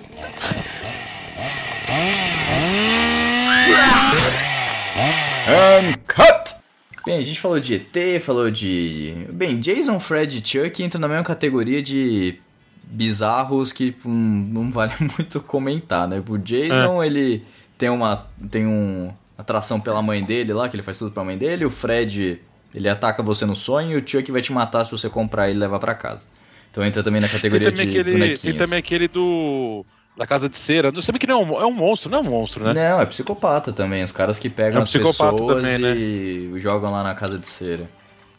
And 5.48 5.94
cut! 6.06 6.56
Bem, 7.04 7.18
a 7.18 7.22
gente 7.22 7.40
falou 7.40 7.60
de 7.60 7.74
ET, 7.74 8.20
falou 8.20 8.50
de. 8.50 9.28
Bem, 9.32 9.60
Jason, 9.60 10.00
Fred 10.00 10.38
e 10.38 10.46
Chuck 10.46 10.82
entram 10.82 11.00
na 11.00 11.06
mesma 11.06 11.22
categoria 11.22 11.80
de 11.80 12.40
bizarros 12.82 13.72
que 13.72 13.92
tipo, 13.92 14.08
não 14.08 14.64
não 14.64 14.70
vale 14.70 14.92
muito 15.16 15.40
comentar, 15.40 16.08
né? 16.08 16.20
O 16.28 16.36
Jason, 16.36 17.02
ele 17.04 17.44
tem 17.78 17.88
uma. 17.88 18.26
tem 18.50 18.66
um 18.66 19.12
atração 19.36 19.80
pela 19.80 20.00
mãe 20.02 20.22
dele 20.22 20.52
lá, 20.52 20.68
que 20.68 20.76
ele 20.76 20.82
faz 20.82 20.98
tudo 20.98 21.10
pra 21.10 21.24
mãe 21.24 21.36
dele. 21.36 21.64
O 21.64 21.70
Fred, 21.70 22.40
ele 22.74 22.88
ataca 22.88 23.22
você 23.22 23.44
no 23.46 23.54
sonho 23.56 23.92
e 23.98 24.02
o 24.02 24.08
Chuck 24.08 24.30
vai 24.32 24.40
te 24.42 24.52
matar 24.52 24.84
se 24.84 24.90
você 24.90 25.08
comprar 25.08 25.48
ele 25.48 25.58
e 25.58 25.60
levar 25.60 25.78
pra 25.78 25.94
casa. 25.94 26.26
Então 26.70 26.84
entra 26.84 27.02
também 27.02 27.20
na 27.20 27.28
Tem 27.28 27.36
categoria 27.36 27.70
também, 27.72 27.88
de 27.88 28.00
aquele, 28.00 28.36
tem 28.38 28.54
também 28.54 28.78
aquele 28.78 29.08
do. 29.08 29.84
Da 30.16 30.26
Casa 30.26 30.48
de 30.48 30.56
Cera. 30.56 30.90
Não 30.90 31.02
sabe 31.02 31.18
que 31.18 31.26
não 31.26 31.42
é 31.42 31.44
um, 31.44 31.60
é 31.60 31.66
um 31.66 31.70
monstro, 31.72 32.10
não 32.10 32.18
é 32.18 32.20
um 32.22 32.24
monstro, 32.24 32.64
né? 32.64 32.72
Não, 32.72 33.02
é 33.02 33.04
psicopata 33.04 33.70
também. 33.70 34.02
Os 34.02 34.12
caras 34.12 34.38
que 34.38 34.48
pegam 34.48 34.76
É 34.76 34.80
um 34.80 34.82
as 34.82 34.90
pessoas 34.90 35.16
também, 35.46 35.76
né? 35.78 35.94
e 35.94 36.52
jogam 36.58 36.90
lá 36.90 37.02
na 37.02 37.14
casa 37.14 37.38
de 37.38 37.46
cera. 37.46 37.86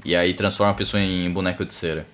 E 0.04 0.16
aí 0.16 0.34
transforma 0.34 0.72
a 0.72 0.76
pessoa 0.76 1.00
em 1.02 1.30
boneco 1.30 1.64
de 1.64 1.74
cera. 1.76 2.08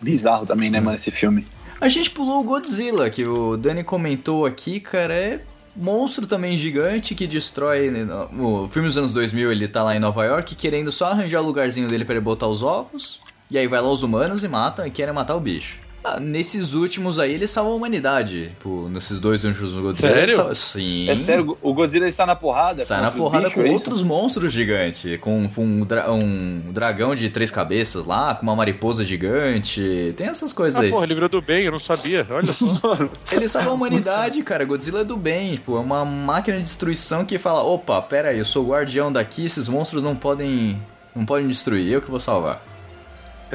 Bizarro 0.00 0.44
também, 0.46 0.68
Hum. 0.68 0.72
né, 0.72 0.80
mano, 0.80 0.96
esse 0.96 1.12
filme. 1.12 1.46
A 1.80 1.88
gente 1.88 2.10
pulou 2.10 2.40
o 2.40 2.44
Godzilla, 2.44 3.08
que 3.08 3.24
o 3.24 3.56
Dani 3.56 3.84
comentou 3.84 4.46
aqui, 4.46 4.80
cara, 4.80 5.14
é 5.14 5.40
monstro 5.76 6.26
também 6.26 6.56
gigante 6.56 7.14
que 7.14 7.26
destrói... 7.26 7.90
né, 7.90 8.06
O 8.38 8.68
filme 8.68 8.88
dos 8.88 8.96
anos 8.96 9.12
2000, 9.12 9.50
ele 9.52 9.68
tá 9.68 9.82
lá 9.82 9.94
em 9.96 10.00
Nova 10.00 10.24
York 10.24 10.54
querendo 10.54 10.90
só 10.92 11.10
arranjar 11.10 11.40
o 11.40 11.46
lugarzinho 11.46 11.88
dele 11.88 12.04
pra 12.04 12.14
ele 12.14 12.24
botar 12.24 12.46
os 12.46 12.62
ovos. 12.62 13.20
E 13.50 13.58
aí 13.58 13.66
vai 13.66 13.80
lá 13.80 13.88
os 13.88 14.02
humanos 14.02 14.42
e 14.42 14.48
matam 14.48 14.86
e 14.86 14.90
querem 14.90 15.14
matar 15.14 15.36
o 15.36 15.40
bicho. 15.40 15.83
Ah, 16.06 16.20
nesses 16.20 16.74
últimos 16.74 17.18
aí, 17.18 17.32
ele 17.32 17.46
salva 17.46 17.70
a 17.70 17.74
humanidade. 17.74 18.48
Tipo, 18.50 18.88
nesses 18.90 19.18
dois 19.18 19.42
últimos 19.42 19.72
Godzilla. 19.72 20.12
Sério? 20.14 20.34
salva- 20.36 20.54
Sim. 20.54 21.08
É 21.08 21.16
sério, 21.16 21.56
o 21.62 21.72
Godzilla 21.72 22.06
está 22.06 22.26
na 22.26 22.36
porrada? 22.36 22.84
Sai 22.84 23.00
na 23.00 23.10
porrada 23.10 23.48
bichos, 23.48 23.62
com 23.62 23.66
é 23.68 23.72
outros 23.72 24.02
monstros 24.02 24.52
gigantes. 24.52 25.18
Com, 25.20 25.48
com 25.48 25.64
um, 25.64 25.80
dra- 25.84 26.12
um 26.12 26.60
dragão 26.70 27.14
de 27.14 27.30
três 27.30 27.50
cabeças 27.50 28.04
lá, 28.04 28.34
com 28.34 28.42
uma 28.42 28.54
mariposa 28.54 29.02
gigante. 29.02 30.12
Tem 30.16 30.26
essas 30.26 30.52
coisas 30.52 30.78
Ah, 30.78 30.82
aí. 30.84 30.90
porra, 30.90 31.04
ele 31.04 31.14
virou 31.14 31.28
do 31.30 31.40
bem, 31.40 31.64
eu 31.64 31.72
não 31.72 31.78
sabia. 31.78 32.26
Olha 32.30 32.52
só. 32.52 32.98
Ele 33.32 33.48
salva 33.48 33.70
a 33.70 33.72
humanidade, 33.72 34.42
cara. 34.42 34.64
Godzilla 34.64 35.00
é 35.00 35.04
do 35.04 35.16
bem. 35.16 35.52
Tipo, 35.52 35.76
é 35.78 35.80
uma 35.80 36.04
máquina 36.04 36.58
de 36.58 36.62
destruição 36.64 37.24
que 37.24 37.38
fala: 37.38 37.62
opa, 37.62 38.00
pera 38.02 38.28
aí, 38.28 38.38
eu 38.38 38.44
sou 38.44 38.64
o 38.64 38.68
guardião 38.68 39.10
daqui, 39.10 39.44
esses 39.46 39.68
monstros 39.68 40.02
não 40.02 40.14
podem. 40.14 40.78
Não 41.16 41.24
podem 41.24 41.46
destruir, 41.48 41.90
eu 41.92 42.02
que 42.02 42.10
vou 42.10 42.20
salvar. 42.20 42.62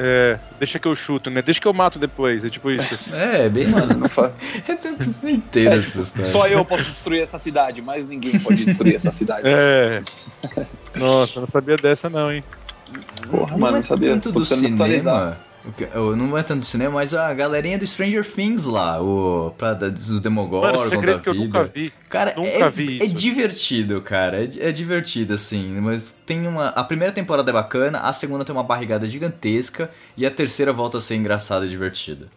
É, 0.02 0.38
deixa 0.58 0.78
que 0.78 0.88
eu 0.88 0.94
chuto, 0.94 1.28
né? 1.28 1.42
Deixa 1.42 1.60
que 1.60 1.68
eu 1.68 1.74
mato 1.74 1.98
depois. 1.98 2.42
É 2.42 2.48
tipo 2.48 2.70
isso. 2.70 3.14
É, 3.14 3.50
bem. 3.50 3.66
Mano, 3.66 3.94
não 3.98 4.08
fa... 4.08 4.32
É 4.66 4.74
tanto 4.74 5.14
inteiro 5.28 5.74
É, 5.74 5.76
essa 5.78 5.90
tipo, 5.90 6.02
história. 6.02 6.30
só 6.30 6.48
eu 6.48 6.64
posso 6.64 6.84
destruir 6.84 7.20
essa 7.22 7.38
cidade, 7.38 7.82
mas 7.82 8.08
ninguém 8.08 8.38
pode 8.40 8.64
destruir 8.64 8.94
essa 8.96 9.12
cidade. 9.12 9.42
É. 9.44 10.02
Nossa, 10.96 11.38
eu 11.38 11.40
não 11.42 11.48
sabia 11.48 11.76
dessa 11.76 12.08
não, 12.08 12.32
hein? 12.32 12.42
Porra, 13.30 13.50
não 13.52 13.58
mano, 13.58 13.76
é 13.76 13.80
não 13.80 13.84
sabia. 13.84 14.10
tanto 14.12 14.32
Tô 14.32 14.38
do 14.40 14.44
cinema. 14.46 15.36
Não 16.16 16.36
é 16.38 16.42
tanto 16.42 16.60
do 16.60 16.66
cinema, 16.66 16.94
mas 16.94 17.12
a 17.12 17.32
galerinha 17.34 17.78
do 17.78 17.86
Stranger 17.86 18.26
Things 18.26 18.66
lá, 18.66 19.00
o 19.02 19.52
pra, 19.56 19.74
Mano, 19.74 20.20
Demogorgon 20.20 20.78
você 20.78 20.90
da 20.90 20.96
acredita 20.96 21.20
que 21.22 21.28
eu 21.28 21.34
vida. 21.34 21.44
nunca 21.58 21.64
vi. 21.64 21.92
Cara, 22.08 22.34
Nunca 22.36 22.48
é, 22.48 22.68
vi 22.68 23.02
é 23.02 23.06
divertido, 23.06 24.00
cara. 24.00 24.42
É, 24.42 24.68
é 24.68 24.72
divertido, 24.72 25.34
assim. 25.34 25.78
Mas 25.80 26.12
tem 26.24 26.46
uma. 26.46 26.68
A 26.68 26.82
primeira 26.82 27.12
temporada 27.12 27.50
é 27.50 27.54
bacana, 27.54 27.98
a 28.00 28.12
segunda 28.12 28.44
tem 28.44 28.54
uma 28.54 28.64
barrigada 28.64 29.06
gigantesca 29.06 29.90
e 30.16 30.24
a 30.24 30.30
terceira 30.30 30.72
volta 30.72 30.98
a 30.98 31.00
ser 31.00 31.16
engraçada 31.16 31.66
e 31.66 31.68
divertida. 31.68 32.28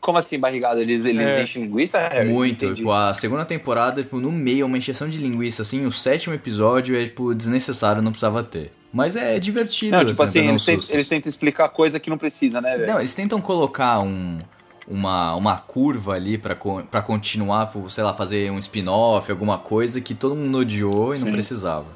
Como 0.00 0.16
assim, 0.16 0.38
barrigada? 0.38 0.80
Eles, 0.80 1.04
eles 1.04 1.20
É. 1.26 1.42
enchem 1.42 1.64
linguiça, 1.64 1.98
Harry? 1.98 2.28
Muito. 2.28 2.64
Entendi. 2.64 2.76
Tipo, 2.80 2.90
a 2.92 3.12
segunda 3.12 3.44
temporada, 3.44 4.02
tipo, 4.02 4.18
no 4.18 4.32
meio, 4.32 4.64
uma 4.64 4.78
encheção 4.78 5.06
de 5.08 5.18
linguiça, 5.18 5.60
assim. 5.62 5.84
O 5.84 5.92
sétimo 5.92 6.34
episódio 6.34 6.96
é, 6.98 7.04
tipo, 7.04 7.34
desnecessário, 7.34 8.00
não 8.00 8.10
precisava 8.10 8.42
ter. 8.42 8.72
Mas 8.92 9.14
é 9.14 9.38
divertido, 9.38 9.96
Não, 9.96 10.04
tipo 10.06 10.22
assim, 10.22 10.42
dar 10.42 10.50
eles, 10.50 10.64
tentam, 10.64 10.86
eles 10.94 11.06
tentam 11.08 11.28
explicar 11.28 11.68
coisa 11.68 12.00
que 12.00 12.08
não 12.10 12.16
precisa, 12.18 12.60
né, 12.60 12.76
velho? 12.78 12.90
Não, 12.92 12.98
eles 12.98 13.14
tentam 13.14 13.40
colocar 13.40 14.00
um, 14.00 14.40
uma, 14.88 15.34
uma 15.36 15.58
curva 15.58 16.14
ali 16.14 16.36
pra, 16.38 16.54
co- 16.56 16.82
pra 16.90 17.02
continuar, 17.02 17.66
por, 17.66 17.88
sei 17.90 18.02
lá, 18.02 18.12
fazer 18.14 18.50
um 18.50 18.58
spin-off, 18.58 19.30
alguma 19.30 19.58
coisa 19.58 20.00
que 20.00 20.14
todo 20.14 20.34
mundo 20.34 20.58
odiou 20.58 21.14
e 21.14 21.18
não 21.18 21.26
Sim. 21.26 21.32
precisava. 21.32 21.86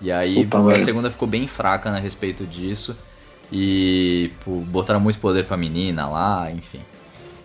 E 0.00 0.10
aí 0.12 0.44
pô, 0.46 0.58
a 0.58 0.62
velho. 0.62 0.84
segunda 0.84 1.08
ficou 1.08 1.28
bem 1.28 1.46
fraca 1.46 1.88
a 1.90 1.98
respeito 1.98 2.44
disso. 2.44 2.94
E 3.52 4.30
pô, 4.44 4.50
botaram 4.56 4.98
muito 5.00 5.18
poder 5.18 5.44
pra 5.44 5.56
menina 5.56 6.06
lá, 6.08 6.50
enfim. 6.50 6.80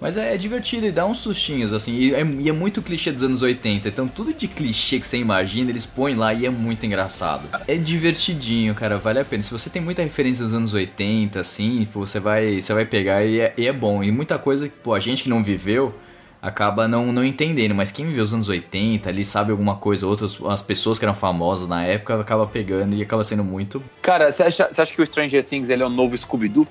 Mas 0.01 0.15
é, 0.15 0.33
é 0.33 0.37
divertido 0.37 0.85
e 0.85 0.91
dá 0.91 1.05
uns 1.05 1.17
sustinhos, 1.17 1.73
assim. 1.73 1.93
E 1.93 2.13
é, 2.13 2.23
e 2.23 2.49
é 2.49 2.51
muito 2.53 2.81
clichê 2.81 3.11
dos 3.11 3.23
anos 3.23 3.41
80. 3.41 3.87
Então 3.87 4.07
tudo 4.07 4.33
de 4.33 4.47
clichê 4.47 4.99
que 4.99 5.07
você 5.07 5.17
imagina, 5.17 5.69
eles 5.69 5.85
põem 5.85 6.15
lá 6.15 6.33
e 6.33 6.45
é 6.45 6.49
muito 6.49 6.85
engraçado. 6.85 7.47
É 7.67 7.75
divertidinho, 7.75 8.73
cara. 8.73 8.97
Vale 8.97 9.19
a 9.19 9.25
pena. 9.25 9.43
Se 9.43 9.51
você 9.51 9.69
tem 9.69 9.81
muita 9.81 10.01
referência 10.01 10.43
dos 10.45 10.53
anos 10.53 10.73
80, 10.73 11.39
assim, 11.39 11.87
você 11.93 12.19
vai, 12.19 12.61
você 12.61 12.73
vai 12.73 12.85
pegar 12.85 13.25
e 13.25 13.39
é, 13.39 13.53
e 13.57 13.67
é 13.67 13.73
bom. 13.73 14.03
E 14.03 14.11
muita 14.11 14.37
coisa 14.37 14.69
que, 14.69 14.75
pô, 14.75 14.93
a 14.93 14.99
gente 14.99 15.23
que 15.23 15.29
não 15.29 15.43
viveu 15.43 15.93
acaba 16.41 16.87
não, 16.87 17.11
não 17.11 17.23
entendendo. 17.23 17.75
Mas 17.75 17.91
quem 17.91 18.05
viveu 18.05 18.23
os 18.23 18.33
anos 18.33 18.47
80 18.47 19.09
ali 19.09 19.23
sabe 19.23 19.51
alguma 19.51 19.75
coisa, 19.75 20.07
outras 20.07 20.39
as 20.47 20.61
pessoas 20.61 20.97
que 20.97 21.05
eram 21.05 21.13
famosas 21.13 21.67
na 21.67 21.83
época 21.83 22.19
acaba 22.19 22.47
pegando 22.47 22.95
e 22.95 23.01
acaba 23.01 23.23
sendo 23.23 23.43
muito 23.43 23.83
Cara, 24.01 24.31
você 24.31 24.43
acha, 24.43 24.69
você 24.71 24.81
acha 24.81 24.93
que 24.93 25.01
o 25.01 25.05
Stranger 25.05 25.43
Things 25.43 25.69
ele 25.69 25.83
é 25.83 25.85
o 25.85 25.89
novo 25.89 26.17
Scooby-Doo? 26.17 26.67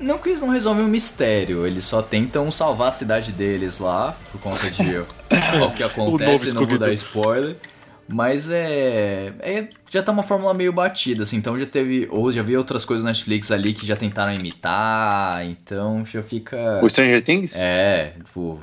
Não 0.00 0.18
que 0.18 0.30
eles 0.30 0.40
não 0.40 0.48
resolvem 0.48 0.84
o 0.84 0.88
mistério, 0.88 1.66
eles 1.66 1.84
só 1.84 2.00
tentam 2.00 2.50
salvar 2.50 2.88
a 2.88 2.92
cidade 2.92 3.32
deles 3.32 3.78
lá, 3.78 4.16
por 4.32 4.40
conta 4.40 4.70
de 4.70 4.96
o 5.62 5.70
que 5.72 5.82
acontece, 5.82 6.54
não 6.54 6.66
vou 6.66 6.78
dar 6.78 6.92
spoiler. 6.92 7.56
Mas 8.12 8.50
é, 8.50 9.32
é. 9.38 9.68
Já 9.88 10.02
tá 10.02 10.10
uma 10.10 10.24
fórmula 10.24 10.52
meio 10.52 10.72
batida, 10.72 11.22
assim, 11.22 11.36
então 11.36 11.56
já 11.56 11.66
teve. 11.66 12.08
Ou 12.10 12.32
já 12.32 12.42
vi 12.42 12.56
outras 12.56 12.84
coisas 12.84 13.04
na 13.04 13.10
Netflix 13.10 13.52
ali 13.52 13.72
que 13.72 13.86
já 13.86 13.94
tentaram 13.94 14.32
imitar, 14.32 15.46
então 15.46 16.04
já 16.04 16.22
fica. 16.22 16.80
O 16.82 16.88
Stranger 16.88 17.22
Things? 17.22 17.54
É, 17.54 18.14
tipo. 18.24 18.58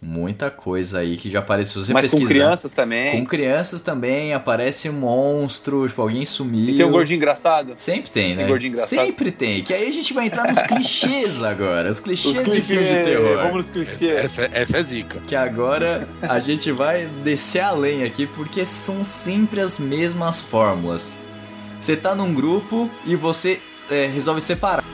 Muita 0.00 0.50
coisa 0.50 0.98
aí 0.98 1.16
que 1.16 1.30
já 1.30 1.38
apareceu. 1.38 1.82
Você 1.82 1.92
Mas 1.92 2.10
com 2.10 2.24
crianças 2.24 2.70
também. 2.70 3.18
Com 3.18 3.24
crianças 3.24 3.80
também, 3.80 4.34
aparece 4.34 4.90
um 4.90 4.92
monstro, 4.92 5.88
tipo, 5.88 6.02
alguém 6.02 6.24
sumiu. 6.26 6.74
E 6.74 6.76
tem 6.76 6.84
um 6.84 6.90
gordinho 6.90 7.16
engraçado. 7.16 7.72
Sempre 7.76 8.10
tem, 8.10 8.30
né? 8.30 8.42
Tem 8.42 8.46
gordinho 8.46 8.72
engraçado. 8.72 9.06
Sempre 9.06 9.30
tem. 9.30 9.62
Que 9.62 9.72
aí 9.72 9.88
a 9.88 9.92
gente 9.92 10.12
vai 10.12 10.26
entrar 10.26 10.48
nos 10.48 10.60
clichês 10.62 11.40
agora. 11.42 11.90
Os 11.90 12.00
clichês 12.00 12.36
Os 12.36 12.44
de 12.44 12.60
filme 12.60 12.84
de 12.84 12.90
clichês, 12.90 13.06
terror. 13.06 13.36
Vamos 13.36 13.56
nos 13.56 13.70
clichês. 13.70 14.02
Essa, 14.02 14.50
essa 14.52 14.76
é 14.76 14.82
zica. 14.82 15.20
Que 15.26 15.34
agora 15.34 16.06
a 16.22 16.38
gente 16.38 16.70
vai 16.70 17.06
descer 17.24 17.60
além 17.60 18.04
aqui, 18.04 18.26
porque 18.26 18.66
são 18.66 19.02
sempre 19.02 19.60
as 19.60 19.78
mesmas 19.78 20.40
fórmulas. 20.40 21.18
Você 21.80 21.96
tá 21.96 22.14
num 22.14 22.34
grupo 22.34 22.90
e 23.06 23.16
você 23.16 23.60
é, 23.90 24.06
resolve 24.06 24.40
separar. 24.40 24.84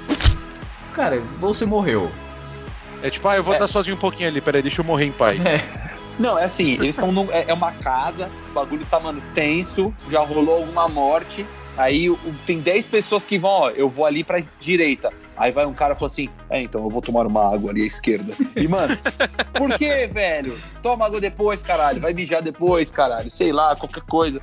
Cara, 0.93 1.21
você 1.41 1.65
morreu. 1.65 2.11
É 3.03 3.11
tipo, 3.11 3.27
ah, 3.29 3.37
eu 3.37 3.43
vou 3.43 3.53
É. 3.53 3.57
andar 3.57 3.67
sozinho 3.69 3.97
um 3.97 4.01
pouquinho 4.01 4.29
ali, 4.29 4.41
peraí, 4.41 4.63
deixa 4.63 4.81
eu 4.81 4.85
morrer 4.85 5.07
em 5.07 5.13
paz. 5.13 5.39
Não, 6.19 6.39
é 6.39 6.45
assim, 6.45 6.73
eles 6.75 6.89
estão 6.95 7.11
num. 7.11 7.31
É, 7.33 7.45
é 7.49 7.55
uma 7.55 7.73
casa, 7.73 8.31
o 8.51 8.55
bagulho 8.55 8.85
tá, 8.87 9.01
mano, 9.01 9.23
tenso, 9.35 9.93
já 10.11 10.21
rolou 10.21 10.59
alguma 10.59 10.87
morte. 10.89 11.47
Aí 11.77 12.11
o- 12.11 12.19
tem 12.47 12.61
10 12.61 12.87
pessoas 12.87 13.25
que 13.25 13.39
vão, 13.39 13.51
ó, 13.51 13.71
eu 13.71 13.89
vou 13.89 14.05
ali 14.05 14.23
pra 14.23 14.39
direita. 14.61 15.11
Aí 15.35 15.51
vai 15.51 15.65
um 15.65 15.73
cara 15.73 15.95
e 15.95 15.99
fala 15.99 16.11
assim: 16.11 16.29
É, 16.51 16.61
então 16.61 16.85
eu 16.85 16.91
vou 16.91 17.01
tomar 17.01 17.27
uma 17.27 17.51
água 17.53 17.71
ali 17.71 17.83
à 17.83 17.87
esquerda. 17.87 18.35
E, 18.55 18.69
mano, 18.69 18.95
por 19.55 19.75
que, 19.79 20.07
velho? 20.07 20.57
Toma 20.83 21.07
água 21.07 21.19
depois, 21.19 21.63
caralho. 21.63 21.99
Vai 22.01 22.13
mijar 22.13 22.43
depois, 22.43 22.91
caralho. 22.91 23.31
Sei 23.31 23.51
lá, 23.53 23.75
qualquer 23.75 24.03
coisa. 24.03 24.41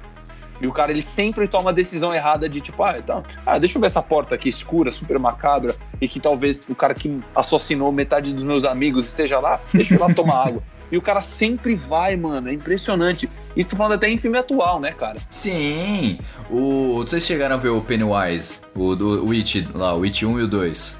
E 0.61 0.67
o 0.67 0.71
cara, 0.71 0.91
ele 0.91 1.01
sempre 1.01 1.47
toma 1.47 1.69
a 1.69 1.73
decisão 1.73 2.13
errada 2.13 2.49
de 2.49 2.59
tipo, 2.59 2.83
ah, 2.83 2.97
então, 2.97 3.23
ah, 3.45 3.57
deixa 3.57 3.77
eu 3.77 3.81
ver 3.81 3.87
essa 3.87 4.01
porta 4.01 4.35
aqui 4.35 4.49
escura, 4.49 4.91
super 4.91 5.17
macabra, 5.17 5.75
e 6.01 6.07
que 6.07 6.19
talvez 6.19 6.59
o 6.67 6.75
cara 6.75 6.93
que 6.93 7.19
assassinou 7.35 7.91
metade 7.91 8.33
dos 8.33 8.43
meus 8.43 8.63
amigos 8.63 9.05
esteja 9.05 9.39
lá, 9.39 9.59
deixa 9.73 9.93
eu 9.93 9.97
ir 9.97 10.01
lá 10.01 10.13
tomar 10.13 10.47
água. 10.47 10.63
E 10.91 10.97
o 10.97 11.01
cara 11.01 11.21
sempre 11.21 11.75
vai, 11.75 12.17
mano, 12.17 12.49
é 12.49 12.53
impressionante. 12.53 13.29
Isso 13.55 13.69
tô 13.69 13.75
falando 13.75 13.93
até 13.93 14.09
em 14.09 14.17
filme 14.17 14.37
atual, 14.37 14.79
né, 14.79 14.91
cara? 14.91 15.19
Sim! 15.29 16.19
O, 16.49 17.03
vocês 17.05 17.23
chegaram 17.23 17.55
a 17.55 17.59
ver 17.59 17.69
o 17.69 17.81
Pennywise, 17.81 18.57
o 18.75 18.95
do 18.95 19.27
Witch 19.27 19.67
lá, 19.73 19.93
o 19.93 19.99
Witch 19.99 20.23
1 20.23 20.39
e 20.39 20.43
o 20.43 20.47
2. 20.47 20.97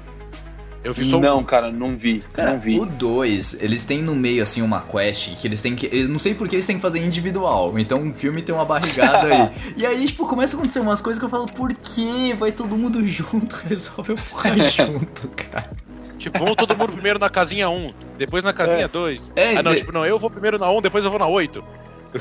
Eu 0.82 0.94
vi 0.94 1.04
só 1.04 1.18
um. 1.18 1.20
Não, 1.20 1.44
cara, 1.44 1.70
não 1.70 1.96
vi. 1.96 2.22
Cara, 2.32 2.52
não 2.52 2.60
vi. 2.60 2.78
o 2.78 2.86
2, 2.86 3.58
eles 3.60 3.84
têm 3.84 4.00
no 4.02 4.14
meio 4.14 4.42
assim 4.42 4.62
uma 4.62 4.80
quest 4.80 5.38
que 5.40 5.46
eles 5.46 5.60
têm 5.60 5.74
que. 5.76 5.86
Eles 5.86 6.08
não 6.08 6.18
sei 6.18 6.34
porque 6.34 6.56
eles 6.56 6.64
têm 6.64 6.76
que 6.76 6.82
fazer 6.82 6.98
individual. 7.04 7.78
Então 7.78 8.08
o 8.08 8.14
filme 8.14 8.40
tem 8.40 8.54
uma 8.54 8.64
barrigada 8.64 9.26
aí. 9.28 9.50
E 9.76 9.84
aí, 9.84 10.06
tipo, 10.06 10.26
começa 10.26 10.56
a 10.56 10.58
acontecer 10.58 10.80
umas 10.80 11.00
coisas 11.02 11.18
que 11.18 11.24
eu 11.24 11.28
falo, 11.28 11.46
por 11.46 11.72
que? 11.74 12.32
Vai 12.34 12.50
todo 12.52 12.76
mundo 12.76 13.04
junto, 13.06 13.56
resolve 13.68 14.14
a 14.14 14.16
porra 14.16 14.58
junto, 14.70 15.28
cara. 15.28 15.70
Tipo, 16.18 16.38
vamos 16.38 16.56
todo 16.56 16.76
mundo 16.76 16.92
primeiro 16.92 17.18
na 17.18 17.30
casinha 17.30 17.68
1, 17.70 17.86
depois 18.18 18.44
na 18.44 18.52
casinha 18.52 18.86
2. 18.88 19.32
É, 19.36 19.56
ah, 19.56 19.62
não, 19.62 19.72
de- 19.72 19.78
tipo, 19.78 19.90
não, 19.92 20.04
eu 20.04 20.18
vou 20.18 20.30
primeiro 20.30 20.58
na 20.58 20.70
1, 20.70 20.82
depois 20.82 21.02
eu 21.04 21.10
vou 21.10 21.18
na 21.18 21.26
8. 21.26 21.62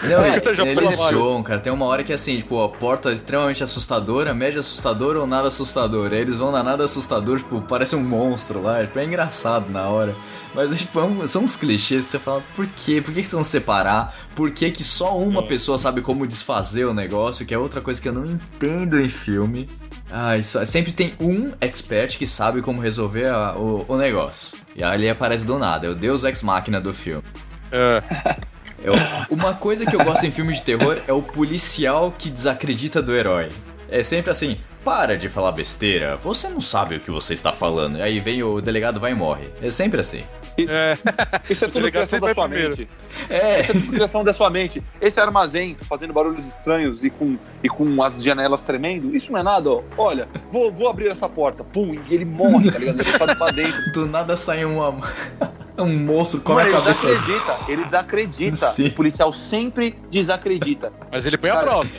Não, 0.03 0.23
é, 0.23 0.37
eles 0.69 0.99
lá, 0.99 1.09
zoam, 1.09 1.41
cara. 1.41 1.59
Tem 1.59 1.73
uma 1.73 1.85
hora 1.85 2.03
que 2.03 2.13
assim, 2.13 2.37
tipo, 2.37 2.61
a 2.63 2.69
porta 2.69 3.09
é 3.09 3.13
extremamente 3.13 3.63
assustadora, 3.63 4.33
média 4.33 4.59
assustadora 4.59 5.19
ou 5.19 5.25
nada 5.25 5.47
assustador. 5.47 6.11
Aí 6.11 6.19
eles 6.19 6.37
vão 6.37 6.51
na 6.51 6.61
nada 6.61 6.83
assustador, 6.83 7.39
tipo, 7.39 7.59
parece 7.61 7.95
um 7.95 8.03
monstro 8.03 8.61
lá. 8.61 8.81
Tipo, 8.85 8.99
é 8.99 9.05
engraçado 9.05 9.69
na 9.71 9.87
hora. 9.89 10.15
Mas 10.53 10.75
tipo, 10.75 10.99
é 11.23 11.27
são 11.27 11.43
uns 11.43 11.55
clichês 11.55 12.05
que 12.05 12.11
você 12.11 12.19
fala, 12.19 12.43
por 12.55 12.67
quê? 12.67 13.01
Por 13.01 13.13
que, 13.13 13.21
que 13.21 13.27
vocês 13.27 13.33
vão 13.33 13.43
separar? 13.43 14.15
Por 14.35 14.51
que, 14.51 14.69
que 14.71 14.83
só 14.83 15.17
uma 15.17 15.45
pessoa 15.45 15.77
sabe 15.77 16.01
como 16.01 16.25
desfazer 16.27 16.85
o 16.85 16.93
negócio? 16.93 17.45
Que 17.45 17.53
é 17.53 17.57
outra 17.57 17.81
coisa 17.81 18.01
que 18.01 18.07
eu 18.07 18.13
não 18.13 18.25
entendo 18.25 18.99
em 18.99 19.09
filme. 19.09 19.69
Ah, 20.11 20.37
isso 20.37 20.63
sempre 20.65 20.91
tem 20.91 21.13
um 21.19 21.51
expert 21.61 22.17
que 22.17 22.25
sabe 22.25 22.61
como 22.61 22.81
resolver 22.81 23.27
a- 23.27 23.53
o, 23.55 23.85
o 23.87 23.95
negócio. 23.97 24.57
E 24.75 24.83
aí 24.83 24.95
ele 24.97 25.09
aparece 25.09 25.45
do 25.45 25.57
nada, 25.59 25.85
é 25.85 25.89
o 25.89 25.95
Deus 25.95 26.23
Ex 26.23 26.41
Machina 26.41 26.81
do 26.81 26.93
filme. 26.93 27.23
É, 27.71 28.01
O- 28.87 29.33
uma 29.35 29.53
coisa 29.53 29.85
que 29.85 29.95
eu 29.95 30.03
gosto 30.03 30.25
em 30.25 30.31
filmes 30.31 30.57
de 30.57 30.63
terror 30.63 30.99
é 31.07 31.13
o 31.13 31.21
policial 31.21 32.13
que 32.17 32.29
desacredita 32.29 33.01
do 33.01 33.13
herói. 33.15 33.49
É 33.89 34.03
sempre 34.03 34.31
assim, 34.31 34.57
para 34.83 35.17
de 35.17 35.29
falar 35.29 35.51
besteira, 35.51 36.15
você 36.17 36.47
não 36.49 36.61
sabe 36.61 36.95
o 36.95 36.99
que 36.99 37.11
você 37.11 37.33
está 37.33 37.51
falando. 37.51 37.97
E 37.97 38.01
aí 38.01 38.19
vem 38.19 38.41
o 38.43 38.61
delegado, 38.61 38.99
vai 38.99 39.11
e 39.11 39.15
morre. 39.15 39.47
É 39.61 39.69
sempre 39.71 39.99
assim. 40.01 40.23
é. 40.57 40.97
Isso 41.49 41.65
é 41.65 41.67
tudo 41.67 41.89
criação 41.91 42.19
da 42.19 42.33
sua 42.33 42.47
primeiro. 42.47 42.77
mente. 42.77 42.89
É, 43.29 43.61
Isso 43.61 43.71
é 43.71 43.73
tudo 43.73 43.91
criação 43.93 44.23
da 44.23 44.33
sua 44.33 44.49
mente. 44.49 44.83
Esse 45.01 45.19
armazém 45.19 45.75
fazendo 45.87 46.13
barulhos 46.13 46.45
estranhos 46.47 47.03
e 47.03 47.09
com, 47.09 47.37
e 47.63 47.69
com 47.69 48.01
as 48.03 48.21
janelas 48.23 48.63
tremendo, 48.63 49.15
isso 49.15 49.31
não 49.31 49.39
é 49.39 49.43
nada, 49.43 49.69
ó. 49.69 49.81
Olha, 49.97 50.27
vou, 50.51 50.71
vou 50.71 50.87
abrir 50.89 51.07
essa 51.09 51.27
porta. 51.29 51.63
Pum, 51.63 51.95
e 52.09 52.13
ele 52.13 52.25
morre, 52.25 52.71
tá 52.71 52.79
ligado? 52.79 52.99
Ele 53.01 53.35
pra 53.35 53.51
dentro. 53.51 53.79
do 53.93 54.05
nada 54.05 54.35
sai 54.37 54.63
uma, 54.65 54.95
um 55.77 55.97
monstro 55.97 56.41
com 56.41 56.53
a 56.53 56.55
Mano, 56.55 56.67
ele 56.69 56.77
cabeça. 56.77 57.07
desacredita, 57.07 57.57
ele 57.67 57.85
desacredita. 57.85 58.55
Sim. 58.67 58.87
O 58.87 58.91
policial 58.93 59.33
sempre 59.33 59.95
desacredita. 60.09 60.91
Mas 61.11 61.25
ele 61.25 61.37
põe 61.37 61.49
a 61.49 61.53
Cara, 61.53 61.65
prova. 61.65 61.89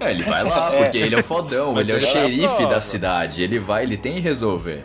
É, 0.00 0.10
ele 0.10 0.22
vai 0.24 0.42
lá, 0.42 0.74
É. 0.74 0.82
porque 0.82 0.98
ele 0.98 1.14
é 1.14 1.18
o 1.18 1.22
fodão, 1.22 1.72
Mas 1.74 1.88
ele 1.88 1.98
é 1.98 2.00
o 2.00 2.04
é 2.04 2.10
xerife 2.10 2.66
da 2.66 2.80
cidade. 2.80 3.42
Ele 3.42 3.58
vai, 3.58 3.82
ele 3.82 3.96
tem 3.96 4.14
que 4.14 4.20
resolver. 4.20 4.82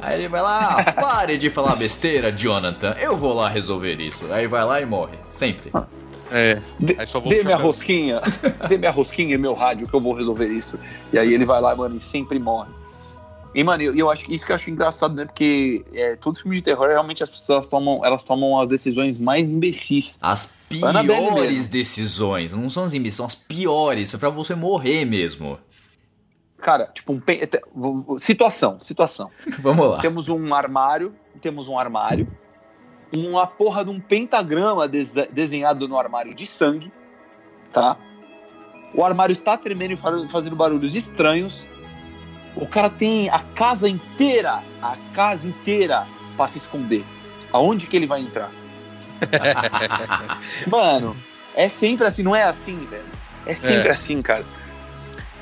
Aí 0.00 0.18
ele 0.18 0.28
vai 0.28 0.42
lá, 0.42 0.82
pare 0.92 1.38
de 1.38 1.48
falar 1.48 1.76
besteira, 1.76 2.30
Jonathan. 2.30 2.94
Eu 3.00 3.16
vou 3.16 3.32
lá 3.32 3.48
resolver 3.48 4.00
isso. 4.00 4.26
Aí 4.32 4.46
vai 4.46 4.64
lá 4.64 4.80
e 4.80 4.84
morre. 4.84 5.16
Sempre. 5.30 5.70
É. 6.30 6.60
Dê, 6.78 6.96
Aí 6.98 7.06
só 7.06 7.20
vou 7.20 7.28
dê 7.30 7.42
minha 7.44 7.56
rosquinha, 7.56 8.20
dê 8.68 8.76
minha 8.78 8.90
rosquinha 8.90 9.34
e 9.34 9.38
meu 9.38 9.54
rádio 9.54 9.86
que 9.86 9.94
eu 9.94 10.00
vou 10.00 10.12
resolver 10.12 10.48
isso. 10.48 10.78
E 11.12 11.18
aí 11.18 11.32
ele 11.32 11.44
vai 11.44 11.60
lá, 11.60 11.74
mano, 11.76 11.96
e 11.96 12.00
sempre 12.00 12.38
morre. 12.38 12.70
E, 13.54 13.62
mano, 13.62 13.82
eu, 13.82 13.94
eu 13.94 14.10
acho 14.10 14.30
isso 14.32 14.46
que 14.46 14.52
eu 14.52 14.56
acho 14.56 14.70
engraçado, 14.70 15.14
né? 15.14 15.26
Porque 15.26 15.84
é, 15.92 16.16
todos 16.16 16.38
os 16.38 16.42
filmes 16.42 16.58
de 16.60 16.64
terror, 16.64 16.88
realmente 16.88 17.22
as 17.22 17.28
pessoas 17.28 17.68
tomam, 17.68 18.04
elas 18.04 18.24
tomam 18.24 18.58
as 18.58 18.70
decisões 18.70 19.18
mais 19.18 19.46
imbecis. 19.48 20.18
As 20.22 20.46
piores 20.68 21.66
decisões. 21.66 22.52
Não 22.52 22.70
são 22.70 22.84
as 22.84 22.94
imbecis, 22.94 23.16
são 23.16 23.26
as 23.26 23.34
piores. 23.34 24.14
É 24.14 24.16
pra 24.18 24.30
você 24.30 24.54
morrer 24.54 25.04
mesmo. 25.04 25.58
Cara, 26.58 26.86
tipo, 26.94 27.12
um 27.12 28.18
situação, 28.18 28.78
situação. 28.80 29.28
Vamos 29.60 29.90
lá. 29.90 29.98
Temos 29.98 30.28
um 30.28 30.54
armário, 30.54 31.14
temos 31.40 31.68
um 31.68 31.76
armário, 31.78 32.26
uma 33.14 33.46
porra 33.46 33.84
de 33.84 33.90
um 33.90 34.00
pentagrama 34.00 34.88
des- 34.88 35.14
desenhado 35.32 35.86
no 35.88 35.98
armário 35.98 36.32
de 36.34 36.46
sangue, 36.46 36.90
tá? 37.72 37.98
O 38.94 39.04
armário 39.04 39.32
está 39.32 39.56
tremendo 39.58 39.92
e 39.92 39.96
fa- 39.96 40.26
fazendo 40.28 40.54
barulhos 40.56 40.94
estranhos. 40.94 41.66
O 42.56 42.66
cara 42.66 42.90
tem 42.90 43.28
a 43.30 43.38
casa 43.38 43.88
inteira, 43.88 44.62
a 44.82 44.96
casa 45.14 45.48
inteira 45.48 46.06
pra 46.36 46.46
se 46.48 46.58
esconder. 46.58 47.04
Aonde 47.52 47.86
que 47.86 47.96
ele 47.96 48.06
vai 48.06 48.20
entrar? 48.20 48.50
Mano, 50.66 51.16
é 51.54 51.68
sempre 51.68 52.06
assim, 52.06 52.22
não 52.22 52.34
é 52.34 52.42
assim, 52.44 52.86
velho. 52.86 53.04
É 53.46 53.54
sempre 53.54 53.88
É. 53.88 53.92
assim, 53.92 54.20
cara. 54.22 54.44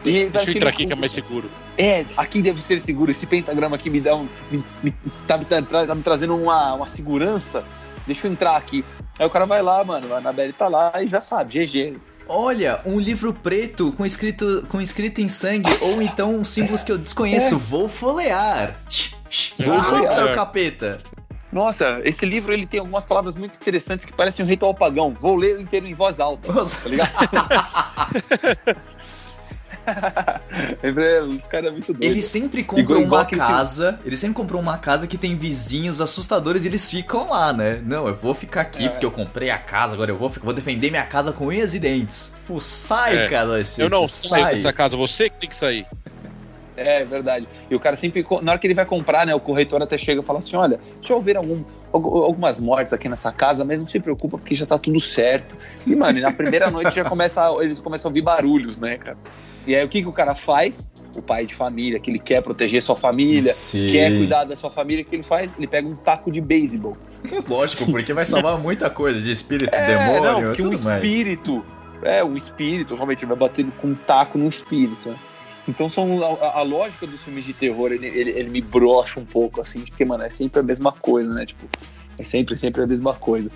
E 0.04 0.28
Deixa 0.28 0.50
eu 0.50 0.56
entrar 0.56 0.70
aqui 0.70 0.86
que 0.86 0.92
é 0.92 0.96
mais 0.96 1.12
seguro. 1.12 1.50
é, 1.76 2.06
aqui 2.16 2.40
deve 2.40 2.60
ser 2.62 2.80
seguro. 2.80 3.10
Esse 3.10 3.26
pentagrama 3.26 3.76
aqui 3.76 3.90
me 3.90 4.00
dá 4.00 4.14
um. 4.16 4.26
Me, 4.50 4.64
me- 4.82 4.94
tá, 5.26 5.36
me 5.36 5.44
tra- 5.44 5.62
tá 5.86 5.94
me 5.94 6.02
trazendo 6.02 6.34
uma, 6.36 6.74
uma 6.74 6.86
segurança. 6.86 7.62
Deixa 8.06 8.26
eu 8.26 8.32
entrar 8.32 8.56
aqui. 8.56 8.82
Aí 9.18 9.26
o 9.26 9.30
cara 9.30 9.44
vai 9.44 9.60
lá, 9.60 9.84
mano. 9.84 10.14
A 10.14 10.18
Anabelle 10.18 10.54
tá 10.54 10.68
lá 10.68 10.92
e 11.02 11.06
já 11.06 11.20
sabe, 11.20 11.52
GG. 11.66 11.98
Olha, 12.32 12.78
um 12.86 12.96
livro 12.96 13.34
preto 13.34 13.90
com 13.90 14.06
escrito, 14.06 14.64
com 14.68 14.80
escrito 14.80 15.20
em 15.20 15.26
sangue, 15.26 15.76
ou 15.80 16.00
então 16.00 16.44
símbolos 16.44 16.84
que 16.84 16.92
eu 16.92 16.96
desconheço. 16.96 17.58
Vou 17.58 17.88
folhear. 17.88 18.76
Vou 19.58 19.82
folhear. 19.82 20.12
seu 20.12 20.32
capeta. 20.32 20.98
Nossa, 21.52 22.00
esse 22.04 22.24
livro 22.24 22.52
ele 22.52 22.66
tem 22.66 22.78
algumas 22.78 23.04
palavras 23.04 23.34
muito 23.34 23.56
interessantes 23.56 24.06
que 24.06 24.12
parecem 24.12 24.44
um 24.44 24.48
ritual 24.48 24.72
pagão. 24.72 25.12
Vou 25.18 25.34
ler 25.34 25.60
inteiro 25.60 25.88
em 25.88 25.94
voz 25.94 26.20
alta, 26.20 26.52
Nossa. 26.52 26.76
tá 26.76 26.88
ligado? 26.88 27.10
É, 30.82 31.22
Os 31.22 31.46
caras 31.46 31.68
é 31.68 31.70
muito 31.70 31.92
doidos. 31.92 32.06
Ele 32.08 32.22
sempre 32.22 32.64
comprou 32.64 33.00
igual 33.00 33.20
uma 33.22 33.24
casa, 33.26 33.98
ele 34.04 34.16
sempre 34.16 34.34
comprou 34.34 34.60
uma 34.60 34.78
casa 34.78 35.06
que 35.06 35.16
tem 35.16 35.36
vizinhos 35.36 36.00
assustadores 36.00 36.64
e 36.64 36.68
eles 36.68 36.90
ficam 36.90 37.30
lá, 37.30 37.52
né? 37.52 37.80
Não, 37.84 38.06
eu 38.08 38.14
vou 38.16 38.34
ficar 38.34 38.62
aqui 38.62 38.86
É. 38.86 38.88
porque 38.88 39.06
eu 39.06 39.10
comprei 39.10 39.50
a 39.50 39.58
casa, 39.58 39.94
agora 39.94 40.10
eu 40.10 40.18
vou, 40.18 40.28
ficar- 40.28 40.44
vou 40.46 40.54
defender 40.54 40.90
minha 40.90 41.04
casa 41.06 41.32
com 41.32 41.46
unhas 41.46 41.74
e 41.74 41.78
dentes. 41.78 42.32
Pô, 42.46 42.60
sai, 42.60 43.16
É. 43.16 43.28
cara, 43.28 43.60
Eu 43.78 43.88
não 43.88 44.06
saio 44.06 44.44
sai. 44.44 44.54
dessa 44.56 44.72
casa, 44.72 44.96
você 44.96 45.30
que 45.30 45.36
tem 45.38 45.48
que 45.48 45.56
sair. 45.56 45.86
É 46.76 47.04
verdade. 47.04 47.46
E 47.70 47.74
o 47.74 47.80
cara 47.80 47.94
sempre, 47.94 48.26
na 48.42 48.52
hora 48.52 48.58
que 48.58 48.66
ele 48.66 48.74
vai 48.74 48.86
comprar, 48.86 49.26
né, 49.26 49.34
o 49.34 49.40
corretor 49.40 49.82
até 49.82 49.98
chega 49.98 50.22
e 50.22 50.24
fala 50.24 50.38
assim: 50.38 50.56
olha, 50.56 50.80
deixa 50.98 51.12
eu 51.12 51.20
ver 51.20 51.36
algum, 51.36 51.62
algu- 51.92 52.22
algumas 52.22 52.58
mortes 52.58 52.92
aqui 52.94 53.06
nessa 53.08 53.30
casa, 53.30 53.64
mas 53.66 53.78
não 53.78 53.86
se 53.86 54.00
preocupa 54.00 54.38
porque 54.38 54.54
já 54.54 54.64
tá 54.64 54.78
tudo 54.78 54.98
certo. 55.00 55.58
E, 55.86 55.94
mano, 55.94 56.18
e 56.18 56.22
na 56.22 56.32
primeira 56.32 56.70
noite 56.72 56.96
já 56.96 57.04
começa, 57.04 57.46
eles 57.60 57.78
começam 57.80 58.08
a 58.08 58.10
ouvir 58.10 58.22
barulhos, 58.22 58.78
né, 58.78 58.96
cara? 58.96 59.18
E 59.66 59.76
aí 59.76 59.84
o 59.84 59.88
que, 59.88 60.02
que 60.02 60.08
o 60.08 60.12
cara 60.12 60.34
faz? 60.34 60.86
O 61.16 61.22
pai 61.22 61.44
de 61.44 61.54
família, 61.54 61.98
que 61.98 62.10
ele 62.10 62.18
quer 62.18 62.40
proteger 62.40 62.82
sua 62.82 62.96
família, 62.96 63.52
Sim. 63.52 63.90
quer 63.90 64.16
cuidar 64.16 64.44
da 64.44 64.56
sua 64.56 64.70
família, 64.70 65.02
o 65.02 65.06
que 65.06 65.16
ele 65.16 65.22
faz? 65.22 65.52
Ele 65.56 65.66
pega 65.66 65.86
um 65.88 65.96
taco 65.96 66.30
de 66.30 66.40
beisebol. 66.40 66.96
Lógico, 67.48 67.84
porque 67.86 68.12
vai 68.12 68.24
salvar 68.24 68.58
muita 68.58 68.88
coisa 68.88 69.20
de 69.20 69.30
espírito, 69.32 69.74
É, 69.74 69.86
demônio, 69.86 70.22
não, 70.40 70.50
um 70.50 70.52
tudo 70.52 70.80
mais. 70.80 71.02
espírito, 71.02 71.64
é, 72.02 72.22
um 72.22 72.36
espírito, 72.36 72.94
realmente 72.94 73.26
vai 73.26 73.36
bater 73.36 73.66
com 73.80 73.88
um 73.88 73.94
taco 73.94 74.38
no 74.38 74.48
espírito, 74.48 75.08
né? 75.10 75.16
Então 75.68 75.88
são 75.88 76.20
a, 76.40 76.60
a 76.60 76.62
lógica 76.62 77.06
dos 77.06 77.22
filmes 77.22 77.44
de 77.44 77.52
terror, 77.52 77.92
ele, 77.92 78.06
ele, 78.06 78.30
ele 78.30 78.48
me 78.48 78.60
brocha 78.60 79.20
um 79.20 79.24
pouco, 79.24 79.60
assim, 79.60 79.80
porque, 79.82 80.04
mano, 80.04 80.24
é 80.24 80.30
sempre 80.30 80.60
a 80.60 80.62
mesma 80.62 80.90
coisa, 80.92 81.32
né? 81.34 81.44
Tipo, 81.44 81.66
é 82.18 82.24
sempre, 82.24 82.56
sempre 82.56 82.82
a 82.82 82.86
mesma 82.86 83.14
coisa. 83.14 83.50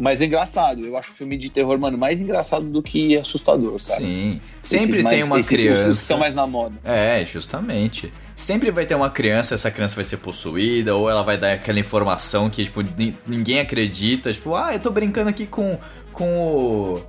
Mas 0.00 0.20
é 0.20 0.24
engraçado, 0.26 0.84
eu 0.86 0.96
acho 0.96 1.10
o 1.12 1.14
filme 1.14 1.36
de 1.36 1.50
terror, 1.50 1.78
mano, 1.78 1.98
mais 1.98 2.20
engraçado 2.20 2.64
do 2.64 2.82
que 2.82 3.16
assustador, 3.16 3.78
cara. 3.86 4.00
Sim. 4.00 4.40
Esses 4.64 4.80
Sempre 4.80 5.02
mais- 5.02 5.14
tem 5.16 5.24
uma 5.24 5.38
esses- 5.40 5.50
Os 5.52 5.56
que 5.58 5.62
criança. 5.68 5.92
estão 5.92 6.18
mais 6.18 6.34
na 6.34 6.46
moda. 6.46 6.74
É, 6.84 7.24
justamente. 7.24 8.12
Sempre 8.34 8.70
vai 8.70 8.86
ter 8.86 8.94
uma 8.94 9.10
criança, 9.10 9.54
essa 9.54 9.70
criança 9.70 9.94
vai 9.96 10.04
ser 10.04 10.16
possuída, 10.16 10.94
ou 10.96 11.10
ela 11.10 11.22
vai 11.22 11.36
dar 11.36 11.52
aquela 11.52 11.78
informação 11.78 12.48
que, 12.48 12.64
tipo, 12.64 12.80
ni- 12.82 13.14
ninguém 13.26 13.60
acredita. 13.60 14.32
Tipo, 14.32 14.54
ah, 14.54 14.70
eu 14.72 14.80
tô 14.80 14.90
brincando 14.90 15.28
aqui 15.28 15.46
com, 15.46 15.78
com 16.12 16.38
o. 16.38 17.02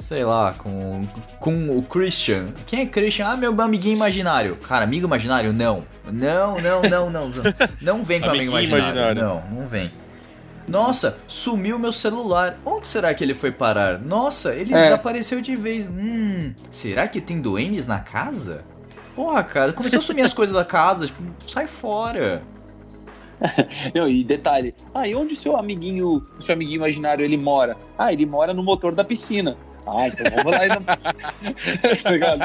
Sei 0.00 0.24
lá, 0.24 0.54
com, 0.56 1.00
com 1.40 1.76
o 1.76 1.82
Christian. 1.82 2.52
Quem 2.66 2.82
é 2.82 2.86
Christian? 2.86 3.26
Ah, 3.28 3.36
meu 3.36 3.58
amiguinho 3.60 3.96
imaginário. 3.96 4.56
Cara, 4.56 4.84
amigo 4.84 5.06
imaginário? 5.06 5.52
Não. 5.52 5.82
Não, 6.06 6.56
não, 6.60 6.82
não, 6.82 7.10
não. 7.10 7.30
Não, 7.82 8.02
vem 8.04 8.20
com 8.20 8.28
amigo 8.28 8.44
imaginário. 8.52 8.84
imaginário. 8.86 9.22
Não, 9.22 9.42
não 9.60 9.66
vem. 9.66 9.90
Nossa, 10.68 11.18
sumiu 11.26 11.78
meu 11.78 11.92
celular. 11.92 12.58
Onde 12.64 12.88
será 12.88 13.12
que 13.14 13.24
ele 13.24 13.34
foi 13.34 13.50
parar? 13.50 13.98
Nossa, 13.98 14.54
ele 14.54 14.74
É. 14.74 14.82
desapareceu 14.84 15.40
de 15.40 15.56
vez. 15.56 15.86
Hum, 15.86 16.52
será 16.70 17.08
que 17.08 17.20
tem 17.20 17.40
duendes 17.40 17.86
na 17.86 17.98
casa? 18.00 18.64
Porra, 19.14 19.42
cara, 19.42 19.72
começou 19.72 19.98
a 19.98 20.02
sumir 20.02 20.22
as 20.24 20.32
coisas 20.34 20.54
da 20.54 20.64
casa, 20.64 21.06
tipo, 21.06 21.22
sai 21.46 21.66
fora. 21.66 22.42
Não, 23.94 24.08
e 24.08 24.22
detalhe, 24.24 24.74
ah, 24.94 25.06
e 25.08 25.14
onde 25.14 25.34
o 25.34 25.36
seu 25.36 25.56
amiguinho, 25.56 26.24
o 26.38 26.42
seu 26.42 26.54
amiguinho 26.54 26.76
imaginário, 26.76 27.24
ele 27.24 27.36
mora? 27.36 27.76
Ah, 27.96 28.12
ele 28.12 28.26
mora 28.26 28.52
no 28.52 28.62
motor 28.62 28.94
da 28.94 29.04
piscina. 29.04 29.56
Ah, 29.90 30.08
então 30.08 30.26
vamos 30.36 30.52
lá 30.52 30.66
e 30.66 30.68
não... 30.68 30.82
tá 32.02 32.10
ligado? 32.10 32.40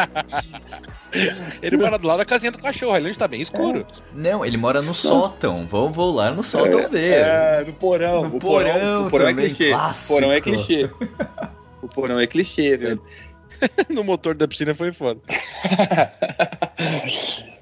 Ele 1.61 1.77
mora 1.77 1.97
do 1.99 2.07
lado 2.07 2.17
da 2.17 2.25
casinha 2.25 2.51
do 2.51 2.57
cachorro, 2.57 2.93
ali 2.93 3.07
onde 3.07 3.17
tá 3.17 3.27
bem 3.27 3.41
escuro. 3.41 3.85
Não, 4.13 4.45
ele 4.45 4.57
mora 4.57 4.81
no 4.81 4.93
sótão. 4.93 5.55
Vamos 5.69 5.95
vou 5.95 6.13
lá 6.13 6.31
no 6.31 6.43
sótão 6.43 6.89
ver. 6.89 7.13
É, 7.13 7.63
no 7.65 7.73
porão. 7.73 8.29
No 8.29 8.37
o 8.37 8.39
porão 8.39 9.07
o 9.07 9.09
porão 9.09 9.27
é 9.27 9.29
também, 9.31 9.47
clichê. 9.47 9.69
clássico. 9.71 10.13
O 10.13 10.15
porão 10.21 10.31
é 10.31 10.41
clichê. 10.41 10.89
O 11.81 11.87
porão 11.87 12.19
é 12.19 12.27
clichê, 12.27 12.77
velho. 12.77 13.01
no 13.89 14.03
motor 14.03 14.35
da 14.35 14.47
piscina 14.47 14.73
foi 14.75 14.91
foda. 14.91 15.19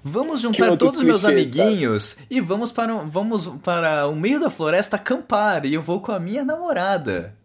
Vamos 0.03 0.41
juntar 0.41 0.75
todos 0.77 0.97
os 0.97 1.03
meus 1.03 1.23
clichês, 1.23 1.51
amiguinhos 1.59 2.17
e 2.29 2.41
vamos 2.41 2.71
para, 2.71 2.95
um- 2.95 3.07
vamos 3.07 3.45
para 3.63 4.07
o 4.07 4.15
meio 4.15 4.39
da 4.39 4.49
floresta 4.49 4.95
acampar. 4.95 5.63
E 5.65 5.75
eu 5.75 5.83
vou 5.83 6.01
com 6.01 6.11
a 6.11 6.19
minha 6.19 6.43
namorada. 6.43 7.35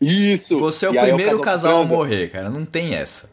Isso. 0.00 0.58
Você 0.58 0.86
é 0.86 0.90
o 0.90 0.94
E 0.94 0.98
primeiro 1.00 1.38
que 1.38 1.44
casal 1.44 1.72
a 1.72 1.78
transa. 1.80 1.92
morrer, 1.94 2.28
cara. 2.30 2.50
Não 2.50 2.64
tem 2.64 2.94
essa. 2.94 3.30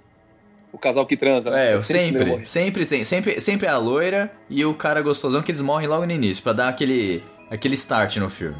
O 0.71 0.77
casal 0.77 1.05
que 1.05 1.15
transa. 1.15 1.49
né? 1.51 1.69
É, 1.71 1.73
eu 1.75 1.81
sempre, 1.83 2.43
sempre, 2.43 2.85
sempre, 2.85 3.05
sempre, 3.05 3.41
sempre 3.41 3.67
é 3.67 3.69
a 3.69 3.77
loira 3.77 4.31
e 4.49 4.65
o 4.65 4.73
cara 4.73 5.01
gostosão 5.01 5.41
que 5.41 5.51
eles 5.51 5.61
morrem 5.61 5.87
logo 5.87 6.05
no 6.05 6.11
início, 6.11 6.43
pra 6.43 6.51
dar 6.53 6.67
aquele, 6.67 7.23
aquele 7.49 7.75
start 7.75 8.17
no 8.17 8.29
filme. 8.29 8.57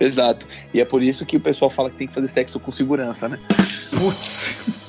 Exato. 0.00 0.48
E 0.74 0.80
é 0.80 0.84
por 0.84 1.00
isso 1.00 1.24
que 1.24 1.36
o 1.36 1.40
pessoal 1.40 1.70
fala 1.70 1.88
que 1.90 1.96
tem 1.96 2.08
que 2.08 2.14
fazer 2.14 2.26
sexo 2.26 2.58
com 2.58 2.72
segurança, 2.72 3.28
né? 3.28 3.38
Putz, 3.96 4.56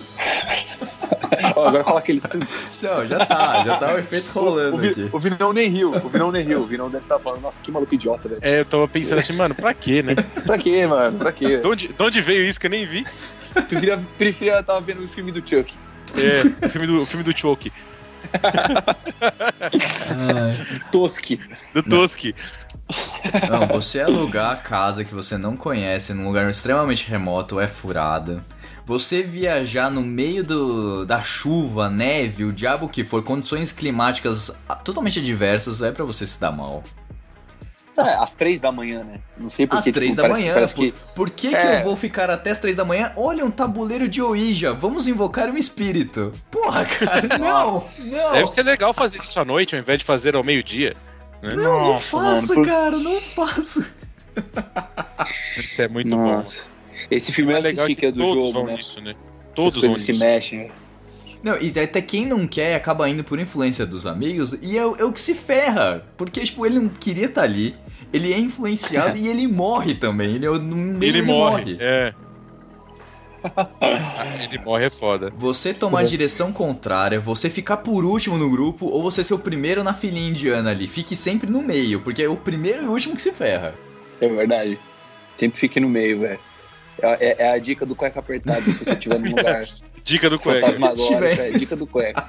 Ó, 1.56 1.68
agora 1.68 1.84
fala 1.84 2.00
aquele. 2.00 2.22
não, 2.84 3.06
já 3.06 3.26
tá, 3.26 3.64
já 3.66 3.78
tá 3.78 3.94
o 3.94 3.98
efeito 4.00 4.28
rolando 4.40 4.76
o, 4.78 4.80
Vi- 4.80 4.90
aqui. 4.90 5.10
o 5.12 5.20
Vinão 5.20 5.54
nem 5.54 5.70
riu. 5.70 5.90
O 5.96 6.10
Vinão 6.10 6.32
nem 6.32 6.44
riu. 6.44 6.62
O 6.62 6.66
Vinão 6.66 6.90
deve 6.90 7.04
estar 7.06 7.20
falando, 7.20 7.42
nossa, 7.42 7.60
que 7.62 7.72
maluco 7.72 7.94
idiota, 7.96 8.30
velho. 8.30 8.40
É, 8.42 8.60
eu 8.60 8.66
tava 8.66 8.88
pensando 8.88 9.20
assim, 9.20 9.34
mano, 9.34 9.54
pra 9.56 9.74
quê, 9.74 10.02
né? 10.04 10.16
Pra 10.46 10.58
quê, 10.58 10.86
mano? 10.88 11.18
Pra 11.20 11.32
quê? 11.32 11.58
De 11.58 11.68
onde, 11.68 11.88
de 11.90 12.04
onde 12.04 12.22
veio 12.22 12.44
isso 12.44 12.60
que 12.60 12.68
eu 12.68 12.72
nem 12.72 12.86
vi? 12.86 13.06
Preferia, 13.68 14.00
preferia 14.18 14.60
estar 14.60 14.80
vendo 14.80 15.04
o 15.04 15.08
filme 15.08 15.32
do 15.32 15.40
Chuck. 15.48 15.74
É, 16.18 16.66
o 16.66 16.70
filme 16.70 16.86
do, 16.88 17.02
o 17.02 17.06
filme 17.06 17.24
do 17.24 17.36
Choke, 17.38 17.72
Tosque. 20.92 21.40
do 21.74 21.84
Toski. 21.84 22.36
Não, 23.50 23.68
você 23.68 24.02
alugar 24.02 24.52
a 24.52 24.56
casa 24.56 25.04
que 25.04 25.14
você 25.14 25.38
não 25.38 25.56
conhece 25.56 26.14
num 26.14 26.28
lugar 26.28 26.50
extremamente 26.50 27.10
remoto 27.10 27.60
é 27.60 27.68
furada. 27.68 28.44
Você 28.86 29.24
viajar 29.24 29.90
no 29.90 30.02
meio 30.02 30.44
do, 30.44 31.06
da 31.06 31.22
chuva, 31.22 31.90
neve, 31.90 32.44
o 32.44 32.52
diabo 32.52 32.90
que 32.90 33.04
for, 33.04 33.24
condições 33.24 33.72
climáticas 33.72 34.52
ah, 34.68 34.76
totalmente 34.76 35.20
adversas, 35.20 35.82
é 35.82 35.92
pra 35.92 36.04
você 36.04 36.28
se 36.28 36.38
dar 36.40 36.52
mal. 36.52 36.84
É, 37.98 38.16
às 38.16 38.34
três 38.34 38.60
da 38.60 38.72
manhã, 38.72 39.04
né? 39.04 39.20
Não 39.38 39.50
sei 39.50 39.68
porque. 39.68 39.90
Às 39.90 39.94
três 39.94 40.10
tipo, 40.12 40.16
da 40.18 40.24
parece- 40.24 40.42
manhã. 40.42 40.54
Parece 40.56 40.76
por, 40.76 40.86
que... 40.88 40.94
por 41.16 41.30
que, 41.30 41.50
que 41.50 41.56
É. 41.56 41.80
eu 41.80 41.84
vou 41.84 41.96
ficar 41.96 42.30
até 42.30 42.50
as 42.50 42.58
três 42.60 42.76
da 42.76 42.84
manhã? 42.84 43.14
Olha, 43.16 43.46
um 43.46 43.52
tabuleiro 43.52 44.08
de 44.10 44.20
Ouija. 44.22 44.74
Vamos 44.74 45.06
invocar 45.08 45.48
um 45.50 45.56
espírito. 45.58 46.32
Porra, 46.50 46.84
cara, 46.86 47.22
não, 47.38 47.74
não. 48.12 48.32
Deve 48.34 48.48
ser 48.48 48.64
legal 48.64 48.94
fazer 48.94 49.22
isso 49.24 49.40
à 49.40 49.46
noite 49.46 49.76
ao 49.76 49.82
invés 49.82 50.00
de 50.00 50.06
fazer 50.06 50.36
ao 50.36 50.44
meio-dia. 50.44 50.96
né? 51.42 51.54
Não, 51.54 51.64
não 51.64 51.94
Nossa, 51.94 52.06
faço, 52.10 52.48
mano, 52.50 52.56
por- 52.56 52.66
cara, 52.68 52.98
não 52.98 53.22
faço. 53.22 53.86
Isso 55.64 55.82
é 55.82 55.88
muito 55.88 56.16
bom. 56.16 56.44
Esse 57.12 57.32
filme 57.32 57.54
eu 57.54 57.58
É 57.58 57.62
legal 57.62 57.86
assisti, 57.86 58.00
que 58.00 58.06
é 58.08 58.12
do 58.12 58.20
todos 58.24 58.36
jogo, 58.36 58.54
vão 58.54 58.66
né? 58.66 58.76
nisso, 58.76 59.02
né? 59.02 59.12
As 59.12 59.56
Todos 59.56 59.74
vão 59.76 59.90
coisas 59.90 60.02
se 60.02 60.12
nisso. 60.12 60.24
mexem. 60.24 60.60
né? 60.60 60.72
Não, 61.44 61.58
e 61.62 61.68
até 61.80 62.02
quem 62.02 62.26
não 62.26 62.48
quer 62.48 62.74
acaba 62.76 63.08
indo 63.10 63.24
por 63.24 63.38
influência 63.40 63.86
dos 63.86 64.06
amigos 64.06 64.56
e 64.62 64.78
é, 64.78 64.86
o- 64.86 64.96
é 64.98 65.04
o 65.04 65.12
que 65.12 65.20
se 65.20 65.36
ferra. 65.36 66.06
Porque, 66.16 66.40
tipo, 66.42 66.66
ele 66.66 66.80
não 66.80 66.88
queria 66.88 67.26
estar 67.26 67.44
ali, 67.44 67.76
ele 68.14 68.32
é 68.34 68.40
influenciado 68.40 69.18
e 69.18 69.28
ele 69.28 69.46
morre 69.48 69.94
também. 69.94 70.36
Ele, 70.36 70.46
é 70.46 70.50
meio 70.60 71.04
Ele, 71.18 71.22
morre. 71.22 71.78
É. 71.82 72.14
Ah, 73.82 74.38
ele 74.42 74.58
morre 74.60 74.86
é 74.86 74.90
foda. 74.90 75.30
Você 75.36 75.74
tomar 75.74 76.00
a 76.00 76.04
direção 76.04 76.54
contrária, 76.54 77.20
você 77.20 77.50
ficar 77.50 77.78
por 77.78 78.06
último 78.06 78.38
no 78.38 78.50
grupo 78.50 78.86
ou 78.86 79.02
você 79.04 79.22
ser 79.22 79.34
o 79.34 79.40
primeiro 79.40 79.84
na 79.84 79.94
filinha 79.94 80.30
indiana 80.30 80.72
ali. 80.72 80.88
Fique 80.88 81.14
sempre 81.14 81.52
no 81.52 81.62
meio, 81.62 82.00
porque 82.00 82.24
é 82.24 82.30
o 82.30 82.38
primeiro 82.38 82.84
e 82.84 82.86
o 82.88 82.92
último 82.92 83.16
que 83.16 83.22
se 83.22 83.34
ferra. 83.34 83.76
É 84.22 84.28
verdade. 84.30 84.80
Sempre 85.34 85.60
fique 85.60 85.78
no 85.82 85.90
meio, 85.90 86.22
velho. 86.22 86.40
É, 87.02 87.28
é- 87.30 87.36
é 87.40 87.52
a 87.52 87.58
dica 87.58 87.86
do 87.86 87.96
cueca 87.96 88.20
apertado 88.20 88.62
se 88.64 88.84
você 88.86 88.92
estiver 88.94 89.20
num 89.20 89.30
lugar 89.30 89.64
Dica 90.04 90.30
do 90.30 90.38
cueca. 90.38 90.72
Tiver. 90.96 91.40
É, 91.40 91.52
dica 91.52 91.76
do 91.76 91.88
cueca. 91.88 92.28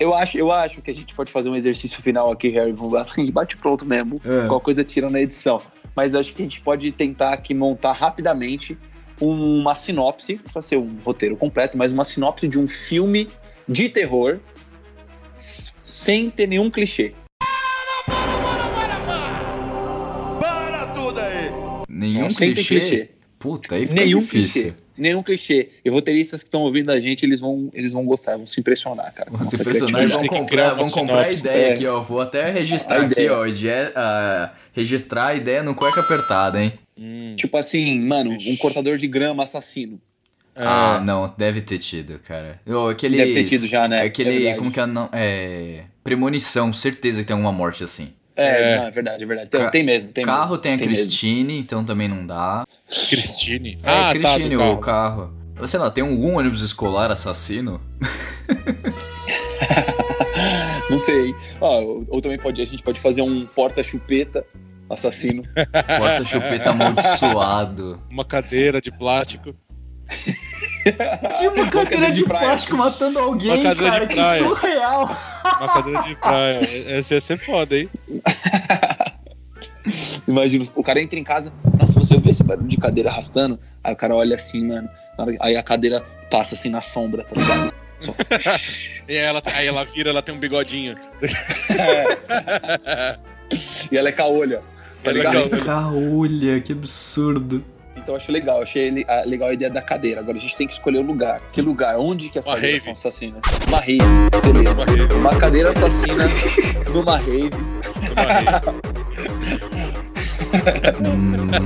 Eu 0.00 0.14
acho, 0.14 0.38
eu 0.38 0.50
acho 0.52 0.80
que 0.80 0.90
a 0.90 0.94
gente 0.94 1.12
pode 1.14 1.30
fazer 1.30 1.48
um 1.48 1.56
exercício 1.56 2.00
final 2.00 2.30
aqui, 2.30 2.48
Harry. 2.50 2.72
Assim, 2.98 3.30
bate 3.30 3.56
pronto 3.56 3.84
mesmo. 3.84 4.14
É. 4.24 4.46
Qual 4.48 4.60
coisa 4.60 4.82
tira 4.84 5.10
na 5.10 5.20
edição. 5.20 5.60
Mas 5.94 6.14
eu 6.14 6.20
acho 6.20 6.32
que 6.32 6.40
a 6.42 6.44
gente 6.44 6.60
pode 6.60 6.90
tentar 6.92 7.32
aqui 7.32 7.52
montar 7.52 7.92
rapidamente 7.92 8.78
uma 9.20 9.74
sinopse. 9.74 10.34
Não 10.34 10.42
precisa 10.42 10.62
ser 10.62 10.76
um 10.78 10.96
roteiro 11.04 11.36
completo, 11.36 11.76
mas 11.76 11.92
uma 11.92 12.04
sinopse 12.04 12.48
de 12.48 12.58
um 12.58 12.66
filme 12.66 13.28
de 13.68 13.88
terror 13.88 14.38
sem 15.84 16.30
ter 16.30 16.46
nenhum 16.46 16.70
clichê. 16.70 17.12
Nenhum 21.88 22.22
Não, 22.22 22.30
sem 22.30 22.54
ter 22.54 22.64
clichê. 22.64 22.78
clichê. 22.80 23.10
Puta, 23.42 23.74
aí 23.74 23.86
fica 23.86 24.00
Nenhum 24.00 24.20
difícil. 24.20 24.62
clichê. 24.62 24.74
Nenhum 24.96 25.22
clichê. 25.22 25.68
E 25.84 25.90
roteiristas 25.90 26.42
que 26.42 26.48
estão 26.48 26.60
ouvindo 26.62 26.90
a 26.90 27.00
gente, 27.00 27.24
eles 27.26 27.40
vão, 27.40 27.68
eles 27.74 27.92
vão 27.92 28.04
gostar, 28.04 28.36
vão 28.36 28.46
se 28.46 28.60
impressionar, 28.60 29.12
cara. 29.12 29.30
com 29.30 29.36
Os 29.38 29.50
nossa 29.52 29.64
personagens 29.64 30.12
vão 30.12 30.26
comprar, 30.26 30.74
vão 30.74 30.88
comprar 30.90 31.24
a 31.24 31.32
ideia 31.32 31.66
É. 31.68 31.72
aqui, 31.72 31.86
ó. 31.86 32.00
Vou 32.00 32.20
até 32.20 32.50
registrar 32.50 32.98
A 32.98 33.02
aqui, 33.02 33.12
ideia. 33.12 33.34
ó. 33.36 33.44
ide- 33.46 33.68
ah, 33.96 34.52
registrar 34.72 35.26
a 35.28 35.34
ideia 35.34 35.62
no 35.62 35.74
cueca 35.74 36.00
apertada, 36.00 36.62
hein? 36.62 36.72
Hum, 36.96 37.34
Tipo 37.36 37.56
assim, 37.56 37.98
mano, 38.00 38.36
um 38.46 38.56
cortador 38.58 38.96
de 38.96 39.08
grama 39.08 39.42
assassino. 39.44 40.00
é. 40.54 40.62
Ah, 40.62 41.02
não, 41.04 41.34
deve 41.36 41.62
ter 41.62 41.78
tido, 41.78 42.18
cara. 42.20 42.60
Ô, 42.66 42.88
aquele, 42.88 43.16
Deve 43.16 43.32
ter 43.34 43.44
tido 43.48 43.66
já, 43.66 43.88
né? 43.88 44.02
É 44.02 44.06
Aquele, 44.06 44.30
verdade. 44.38 44.58
como 44.58 44.70
que 44.70 44.78
é, 44.78 44.86
não, 44.86 45.08
é... 45.12 45.84
Premonição, 46.04 46.72
certeza 46.72 47.20
que 47.22 47.26
tem 47.28 47.34
alguma 47.34 47.50
morte 47.52 47.82
assim. 47.82 48.12
É, 48.36 48.72
É. 48.72 48.76
não, 48.78 48.86
é 48.86 48.90
verdade, 48.90 49.22
é 49.22 49.26
verdade. 49.26 49.50
Tem, 49.50 49.60
Ca- 49.60 49.70
tem 49.70 49.82
mesmo, 49.84 50.10
tem 50.10 50.24
carro 50.24 50.40
mesmo. 50.50 50.58
tem 50.58 50.72
a 50.72 50.76
mesmo. 50.76 50.88
Cristine, 50.94 51.58
então 51.58 51.84
também 51.84 52.08
não 52.08 52.26
dá. 52.26 52.64
Cristine. 53.08 53.78
É, 53.82 53.90
ah, 53.90 54.10
Cristine, 54.12 54.56
tá, 54.56 54.70
o 54.70 54.78
carro. 54.78 55.34
Ou 55.60 55.66
Sei 55.68 55.78
lá, 55.78 55.90
tem 55.90 56.02
algum 56.02 56.36
ônibus 56.38 56.62
escolar 56.62 57.10
assassino? 57.10 57.80
Não 60.90 60.98
sei. 60.98 61.34
Ó, 61.60 61.80
ou, 61.80 62.04
ou 62.08 62.20
também 62.20 62.38
pode, 62.38 62.60
a 62.60 62.64
gente 62.64 62.82
pode 62.82 63.00
fazer 63.00 63.22
um 63.22 63.46
porta-chupeta 63.46 64.44
assassino. 64.90 65.42
Porta-chupeta 65.98 66.70
amaldiçoado. 66.70 68.02
Uma 68.10 68.24
cadeira 68.24 68.80
de 68.80 68.90
plástico. 68.90 69.54
Que 71.38 71.48
uma 71.48 71.68
cadeira 71.70 72.10
de, 72.10 72.16
de 72.16 72.24
praia. 72.24 72.46
plástico 72.46 72.76
matando 72.76 73.18
alguém, 73.18 73.62
cara, 73.74 74.06
que 74.06 74.20
surreal. 74.38 75.10
Uma 75.58 75.68
cadeira 75.68 76.02
de 76.02 76.14
praia. 76.16 76.60
Essa 76.98 77.14
ia 77.14 77.20
ser 77.20 77.38
foda, 77.38 77.76
hein? 77.78 77.88
Imagina, 80.28 80.64
o 80.76 80.82
cara 80.82 81.00
entra 81.00 81.18
em 81.18 81.24
casa, 81.24 81.52
nossa, 81.78 81.92
você 81.98 82.16
vê 82.16 82.30
esse 82.30 82.44
barulho 82.44 82.68
de 82.68 82.76
cadeira 82.76 83.10
arrastando? 83.10 83.58
Aí 83.82 83.92
o 83.92 83.96
cara 83.96 84.14
olha 84.14 84.36
assim, 84.36 84.66
mano. 84.66 84.88
Aí 85.40 85.56
a 85.56 85.62
cadeira 85.62 86.00
passa 86.30 86.54
assim 86.54 86.68
na 86.70 86.80
sombra, 86.80 87.24
tá 87.24 87.40
ligado? 87.40 87.74
Só- 88.00 88.14
E 89.08 89.12
aí 89.12 89.24
ela, 89.24 89.42
aí 89.56 89.66
ela 89.66 89.84
vira, 89.84 90.10
ela 90.10 90.22
tem 90.22 90.32
um 90.34 90.38
bigodinho. 90.38 90.96
e 93.90 93.96
ela 93.96 94.08
é 94.08 94.12
caolha. 94.12 94.62
Tá 95.02 95.10
Ela 95.10 95.18
é 95.18 95.22
ligado? 95.32 95.64
Caolha, 95.64 96.60
que 96.60 96.72
absurdo. 96.72 97.64
Então 98.02 98.14
eu 98.14 98.16
acho 98.16 98.32
legal, 98.32 98.56
eu 98.58 98.62
achei 98.64 98.82
ele- 98.88 99.04
a- 99.08 99.22
legal 99.24 99.48
a 99.48 99.52
ideia 99.52 99.70
da 99.70 99.80
cadeira. 99.80 100.20
Agora 100.20 100.36
a 100.36 100.40
gente 100.40 100.56
tem 100.56 100.66
que 100.66 100.72
escolher 100.72 100.98
o 100.98 101.02
lugar. 101.02 101.40
Que 101.52 101.62
lugar? 101.62 101.96
Onde 101.98 102.28
que 102.28 102.38
as 102.38 102.46
Uma 102.46 102.56
cadeiras 102.56 102.82
rave. 102.82 102.84
são 102.84 102.92
assassinas? 103.10 103.40
Uma 103.68 103.78
rave, 103.78 103.98
beleza. 104.52 104.82
Uma 104.82 104.84
rave. 104.86 105.14
Uma 105.14 105.36
cadeira 105.36 105.68
assassina 105.70 106.24
numa 106.92 107.16
rave. 107.16 107.50
Uma 108.12 108.32
rave. 108.32 108.82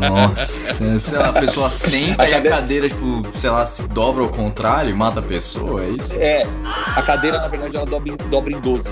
Nossa, 0.09 1.01
sei 1.01 1.19
lá, 1.19 1.29
a 1.29 1.33
pessoa 1.33 1.71
senta 1.71 2.23
A 2.23 2.29
e 2.29 2.33
a 2.33 2.37
cadeira- 2.37 2.57
cadeira, 2.57 2.89
tipo, 2.89 3.23
sei 3.39 3.51
lá, 3.51 3.65
se 3.67 3.83
dobra 3.89 4.23
ao 4.23 4.29
contrário 4.29 4.91
e 4.91 4.95
mata 4.95 5.21
a 5.21 5.23
pessoa, 5.23 5.85
é 5.85 5.89
isso? 5.91 6.15
É, 6.19 6.47
a 6.95 7.03
cadeira, 7.03 7.39
na 7.39 7.49
verdade, 7.49 7.77
ela 7.77 7.87
dobra 7.87 8.13
em, 8.13 8.17
dobra 8.29 8.53
em 8.53 8.61
12. 8.61 8.91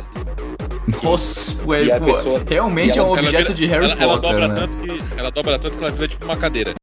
Nossa, 1.03 1.57
pô, 1.57 1.73
a 1.73 1.77
pô, 1.99 2.05
pessoa- 2.07 2.43
realmente 2.49 2.97
e 2.97 2.99
é 2.99 3.01
ela- 3.01 3.09
um 3.09 3.17
Ela 3.17 3.21
objeto 3.27 3.43
vira- 3.43 3.55
de 3.55 3.67
Harry 3.67 3.85
ela, 3.91 4.03
ela 4.03 4.13
Potter, 4.15 4.31
dobra 4.31 4.49
né? 4.49 4.55
tanto 4.55 4.77
que 4.79 5.21
ela 5.21 5.31
dobra 5.31 5.59
tanto 5.59 5.79
que 5.79 5.85
ela 5.85 5.93
vira 5.93 6.09
tipo 6.09 6.25
uma 6.25 6.37
cadeira. 6.37 6.75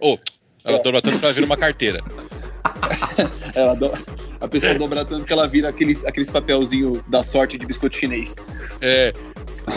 Errou! 0.00 0.18
Oh, 0.18 0.18
ela 0.64 0.78
É. 0.78 0.82
dobra 0.82 1.02
tanto 1.02 1.18
que 1.18 1.24
ela 1.24 1.32
vira 1.34 1.46
uma 1.46 1.56
carteira. 1.56 2.00
Ela 3.54 3.74
do- 3.74 3.92
A 4.40 4.46
pessoa 4.48 4.74
dobra 4.74 5.04
tanto 5.04 5.24
que 5.26 5.32
ela 5.32 5.46
vira 5.48 5.68
aqueles, 5.68 6.04
aqueles 6.04 6.30
papelzinho 6.30 7.02
da 7.08 7.22
sorte 7.22 7.58
de 7.58 7.66
biscoito 7.66 7.96
chinês. 7.96 8.34
É. 8.80 9.12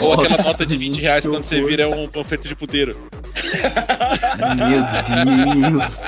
Ou 0.00 0.12
aquela 0.14 0.28
Nossa, 0.28 0.42
nota 0.44 0.66
de 0.66 0.76
20 0.76 1.00
reais 1.00 1.26
quando 1.26 1.44
você 1.44 1.62
vira 1.64 1.88
um 1.88 2.06
panfleto 2.08 2.46
de 2.48 2.54
puteiro. 2.54 2.96
Meu 4.56 5.70
Deus. 5.70 6.00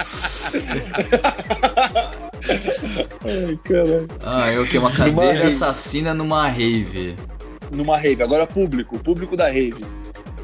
Ai, 3.24 3.58
caralho. 3.64 4.08
Ah, 4.24 4.50
é 4.50 4.58
o 4.58 4.66
que? 4.66 4.78
Uma 4.78 4.88
Numa 4.90 4.96
cadeira 4.98 5.32
rave. 5.34 5.46
assassina 5.48 6.14
numa 6.14 6.48
rave. 6.48 7.16
Numa 7.72 7.96
rave. 7.98 8.22
Agora 8.22 8.46
público, 8.46 8.98
público 8.98 9.36
da 9.36 9.46
rave. 9.48 9.84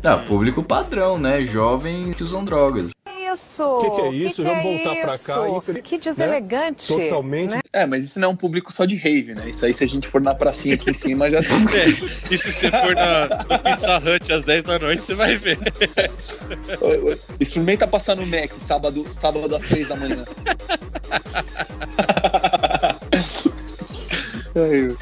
Ah, 0.02 0.16
público 0.16 0.62
padrão, 0.62 1.18
né? 1.18 1.42
Jovens 1.44 2.16
que 2.16 2.22
usam 2.22 2.44
drogas. 2.44 2.90
Isso! 3.34 3.64
O 3.64 3.80
que, 3.80 3.90
que 3.90 4.00
é 4.00 4.08
isso? 4.12 4.42
Que 4.42 4.48
Vamos 4.48 4.62
que 4.62 4.68
é 4.68 4.84
voltar 4.84 5.00
pra 5.00 5.18
cá. 5.18 5.48
isso? 5.48 5.56
infeliz- 5.56 5.82
Que 5.82 5.94
né? 5.96 6.00
deselegante. 6.04 6.86
Totalmente. 6.88 7.58
É, 7.72 7.86
mas 7.86 8.04
isso 8.04 8.20
não 8.20 8.28
é 8.28 8.32
um 8.32 8.36
público 8.36 8.70
só 8.72 8.84
de 8.84 8.96
rave, 8.96 9.34
né? 9.34 9.48
Isso 9.50 9.64
aí, 9.64 9.72
se 9.72 9.82
a 9.82 9.86
gente 9.88 10.06
for 10.08 10.20
na 10.20 10.34
pracinha 10.34 10.74
aqui 10.74 10.90
em 10.90 10.94
cima, 10.94 11.30
já 11.30 11.40
tá. 11.42 11.48
É, 11.74 12.34
e 12.34 12.38
se 12.38 12.52
você 12.52 12.70
for 12.70 12.94
na, 12.94 13.28
no 13.28 13.58
Pizza 13.58 13.96
Hut 13.98 14.32
às 14.32 14.44
10 14.44 14.62
da 14.64 14.78
noite, 14.78 15.04
você 15.04 15.14
vai 15.14 15.36
ver. 15.36 15.58
Experimenta 17.40 17.86
passar 17.86 18.14
no 18.16 18.26
Mac 18.26 18.50
sábado, 18.58 19.04
sábado 19.08 19.54
às 19.56 19.62
três 19.62 19.88
da 19.88 19.96
manhã. 19.96 20.24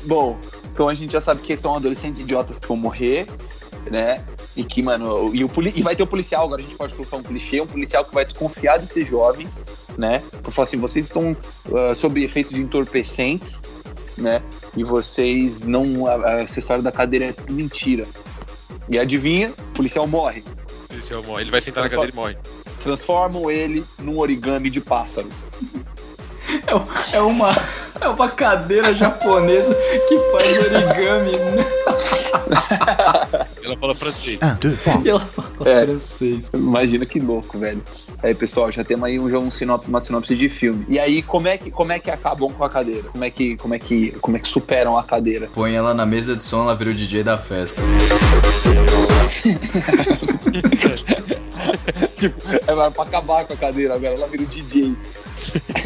Bom, 0.04 0.38
então 0.72 0.88
a 0.88 0.94
gente 0.94 1.12
já 1.12 1.20
sabe 1.20 1.42
que 1.42 1.56
são 1.56 1.74
adolescentes 1.76 2.20
idiotas 2.20 2.58
que 2.58 2.66
vão 2.68 2.76
morrer, 2.76 3.26
né? 3.90 4.22
E 4.56 4.64
que, 4.64 4.82
mano, 4.82 5.34
e, 5.34 5.44
o 5.44 5.48
poli- 5.48 5.72
e 5.76 5.82
vai 5.82 5.94
ter 5.94 6.02
o 6.02 6.06
policial, 6.06 6.44
agora 6.44 6.60
a 6.60 6.64
gente 6.64 6.76
pode 6.76 6.94
colocar 6.94 7.16
um 7.16 7.22
clichê, 7.22 7.60
um 7.60 7.66
policial 7.66 8.04
que 8.04 8.12
vai 8.12 8.24
desconfiar 8.24 8.78
desses 8.78 9.06
jovens, 9.06 9.62
né? 9.96 10.22
Pra 10.42 10.50
falar 10.50 10.64
assim, 10.66 10.76
vocês 10.76 11.04
estão 11.06 11.36
ah, 11.74 11.94
sob 11.94 12.22
efeito 12.22 12.52
de 12.52 12.60
entorpecentes, 12.60 13.60
né? 14.18 14.42
E 14.76 14.82
vocês 14.84 15.62
não. 15.62 16.06
a- 16.06 16.14
a- 16.26 16.40
Essa 16.42 16.58
história 16.58 16.82
da 16.82 16.90
cadeira 16.92 17.26
é 17.26 17.32
tudo 17.32 17.52
mentira. 17.52 18.04
E 18.88 18.98
adivinha, 18.98 19.52
o 19.56 19.72
policial 19.74 20.06
morre. 20.06 20.42
O 20.90 21.22
mo- 21.22 21.38
Ele 21.40 21.50
vai 21.50 21.60
sentar 21.60 21.84
na 21.84 21.88
cadeira 21.90 22.12
e 22.12 22.14
morre. 22.14 22.36
Transformam 22.82 23.50
ele 23.50 23.84
num 23.98 24.18
origami 24.18 24.68
de 24.68 24.80
pássaro. 24.80 25.28
É, 26.66 27.16
é 27.16 27.20
uma, 27.20 27.50
é 28.00 28.08
uma 28.08 28.28
cadeira 28.28 28.92
japonesa 28.94 29.74
que 30.08 30.18
faz 30.32 30.58
origami. 30.58 31.32
Ela 33.62 33.76
fala 33.78 33.94
francês. 33.94 34.38
E 35.04 35.08
ela 35.08 35.20
fala 35.20 35.70
É. 35.70 35.86
francês. 35.86 36.48
Imagina 36.54 37.06
que 37.06 37.20
louco, 37.20 37.58
velho. 37.58 37.82
Aí, 38.22 38.34
pessoal, 38.34 38.70
já 38.72 38.82
temos 38.84 39.04
aí 39.06 39.18
um, 39.20 39.30
já 39.30 39.38
um 39.38 39.50
sinopse, 39.50 39.88
uma 39.88 40.00
sinopse 40.00 40.34
de 40.34 40.48
filme. 40.48 40.84
E 40.88 40.98
aí, 40.98 41.22
como 41.22 41.46
é 41.48 41.56
que, 41.56 41.70
como 41.70 41.92
é 41.92 41.98
que 41.98 42.10
acabam 42.10 42.50
com 42.52 42.64
a 42.64 42.68
cadeira? 42.68 43.08
Como 43.10 43.24
é 43.24 43.30
que, 43.30 43.56
como 43.56 43.74
é 43.74 43.78
que, 43.78 44.10
como 44.20 44.36
é 44.36 44.40
que 44.40 44.48
superam 44.48 44.98
a 44.98 45.02
cadeira? 45.02 45.48
Põe 45.54 45.74
ela 45.74 45.94
na 45.94 46.04
mesa 46.04 46.36
de 46.36 46.42
som, 46.42 46.62
ela 46.64 46.74
vira 46.74 46.90
o 46.90 46.94
DJ 46.94 47.22
da 47.22 47.38
festa. 47.38 47.80
tipo, 52.16 52.36
é 52.50 52.58
pra 52.58 52.90
pra 52.90 53.02
acabar 53.04 53.44
com 53.44 53.52
a 53.52 53.56
cadeira 53.56 53.94
agora, 53.94 54.14
ela 54.14 54.26
vira 54.26 54.42
o 54.42 54.46
DJ. 54.46 54.96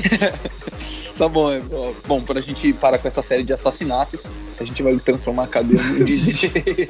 tá 1.17 1.29
bom, 1.29 1.51
é, 1.51 1.63
ó, 1.73 1.93
bom, 2.07 2.21
pra 2.21 2.41
gente 2.41 2.73
parar 2.73 2.99
com 2.99 3.09
essa 3.09 3.23
série 3.23 3.43
de 3.43 3.53
assassinatos, 3.53 4.29
a 4.59 4.65
gente 4.65 4.83
vai 4.83 4.97
transformar 4.97 5.45
a 5.45 5.47
cadeira 5.47 5.83
num 5.83 6.05
DJ. 6.05 6.89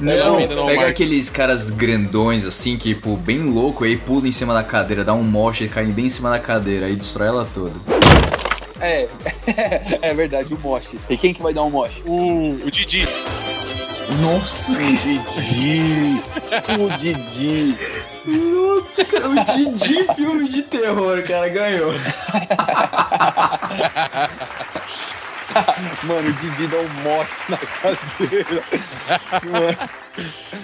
Não, 0.00 0.38
ainda 0.38 0.54
não 0.54 0.66
pega 0.66 0.76
marca. 0.80 0.90
aqueles 0.90 1.30
caras 1.30 1.70
grandões 1.70 2.44
assim, 2.44 2.76
que, 2.76 2.94
tipo, 2.94 3.16
bem 3.16 3.40
louco, 3.42 3.84
aí 3.84 3.96
pula 3.96 4.28
em 4.28 4.32
cima 4.32 4.54
da 4.54 4.62
cadeira, 4.62 5.04
dá 5.04 5.14
um 5.14 5.22
moche 5.22 5.64
e 5.64 5.68
cai 5.68 5.86
bem 5.86 6.06
em 6.06 6.10
cima 6.10 6.30
da 6.30 6.38
cadeira, 6.38 6.86
aí 6.86 6.96
destrói 6.96 7.28
ela 7.28 7.48
toda. 7.52 7.72
é, 8.80 9.08
é 10.02 10.14
verdade, 10.14 10.54
o 10.54 10.58
moche. 10.58 10.98
E 11.08 11.16
quem 11.16 11.32
que 11.32 11.42
vai 11.42 11.54
dar 11.54 11.62
um 11.62 11.70
moche? 11.70 12.02
O, 12.04 12.66
o 12.66 12.70
Didi. 12.70 13.06
Nossa, 14.20 14.72
O 14.72 14.84
Didi. 14.84 16.22
o 16.78 16.98
Didi. 16.98 17.78
nossa, 18.26 19.04
cara, 19.04 19.28
o 19.28 19.44
Didi 19.44 20.04
filme 20.14 20.48
de 20.48 20.62
terror, 20.62 21.22
cara, 21.22 21.48
ganhou. 21.48 21.92
Mano, 26.04 26.28
o 26.28 26.32
Didi 26.32 26.66
dá 26.66 26.76
um 26.78 26.88
moche 27.02 27.32
na 27.48 27.56
cadeira. 27.58 28.62
Mano, 29.44 29.76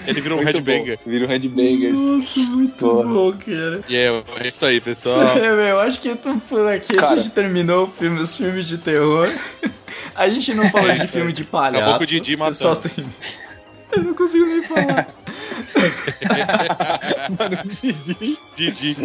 Ele 0.06 0.20
virou 0.20 0.38
um 0.40 0.44
headbanger. 0.44 0.98
bom. 1.04 1.10
Vira 1.10 1.24
um 1.24 1.28
headbanger. 1.28 1.92
Nossa, 1.92 2.40
muito 2.40 2.84
Porra. 2.86 3.04
bom, 3.08 3.32
cara. 3.32 3.80
E 3.88 3.96
é, 3.96 4.22
é 4.40 4.48
isso 4.48 4.64
aí, 4.66 4.80
pessoal. 4.80 5.36
É, 5.38 5.56
meu, 5.56 5.80
acho 5.80 6.00
que 6.00 6.14
tô 6.16 6.34
por 6.48 6.66
aqui. 6.66 6.92
A 6.98 7.02
Cara. 7.02 7.16
gente 7.16 7.30
terminou 7.30 7.86
o 7.86 7.90
filme, 7.90 8.20
os 8.20 8.36
filmes 8.36 8.66
de 8.68 8.78
terror. 8.78 9.28
A 10.14 10.28
gente 10.28 10.52
não 10.54 10.68
falou 10.70 10.92
de 10.92 11.06
filme 11.06 11.32
de 11.32 11.44
palhaço. 11.44 11.78
Acabou 11.78 11.98
com 11.98 12.04
o 12.04 12.06
Didi 12.06 12.36
matando. 12.36 12.76
tem... 12.88 13.06
Eu 13.90 14.02
não 14.02 14.14
consigo 14.14 14.44
nem 14.44 14.62
falar. 14.64 15.06
Mano, 17.38 17.58
o 17.64 17.68
Didi. 17.68 18.38
Didi. 18.56 18.96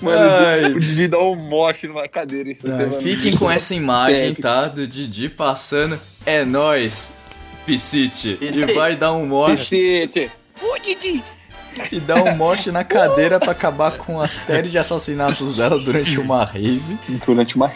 Mano, 0.00 0.76
o 0.76 0.80
Didi 0.80 1.08
dá 1.08 1.18
um 1.18 1.36
moche 1.36 1.86
numa 1.86 2.08
cadeira. 2.08 2.50
Isso 2.50 2.66
Tá, 2.66 2.76
vai- 2.84 3.02
fiquem 3.02 3.36
com 3.36 3.50
essa 3.50 3.74
imagem, 3.74 4.16
Sério. 4.16 4.36
tá? 4.36 4.68
Do 4.68 4.86
Didi 4.86 5.28
passando. 5.28 6.00
É 6.24 6.44
nóis, 6.44 7.12
Piscite. 7.66 8.38
E 8.40 8.72
vai 8.74 8.94
dar 8.96 9.12
um 9.12 9.26
moche 9.26 10.06
Cacete. 10.08 10.30
e 11.92 12.00
dar 12.00 12.22
um 12.22 12.36
moche 12.36 12.70
na 12.70 12.84
cadeira 12.84 13.38
pra 13.38 13.52
acabar 13.52 13.92
com 13.98 14.20
a 14.20 14.28
série 14.28 14.68
de 14.68 14.78
assassinatos 14.78 15.56
dela 15.56 15.78
durante 15.78 16.18
uma 16.18 16.44
rave. 16.44 16.96
Durante 17.26 17.56
uma. 17.56 17.72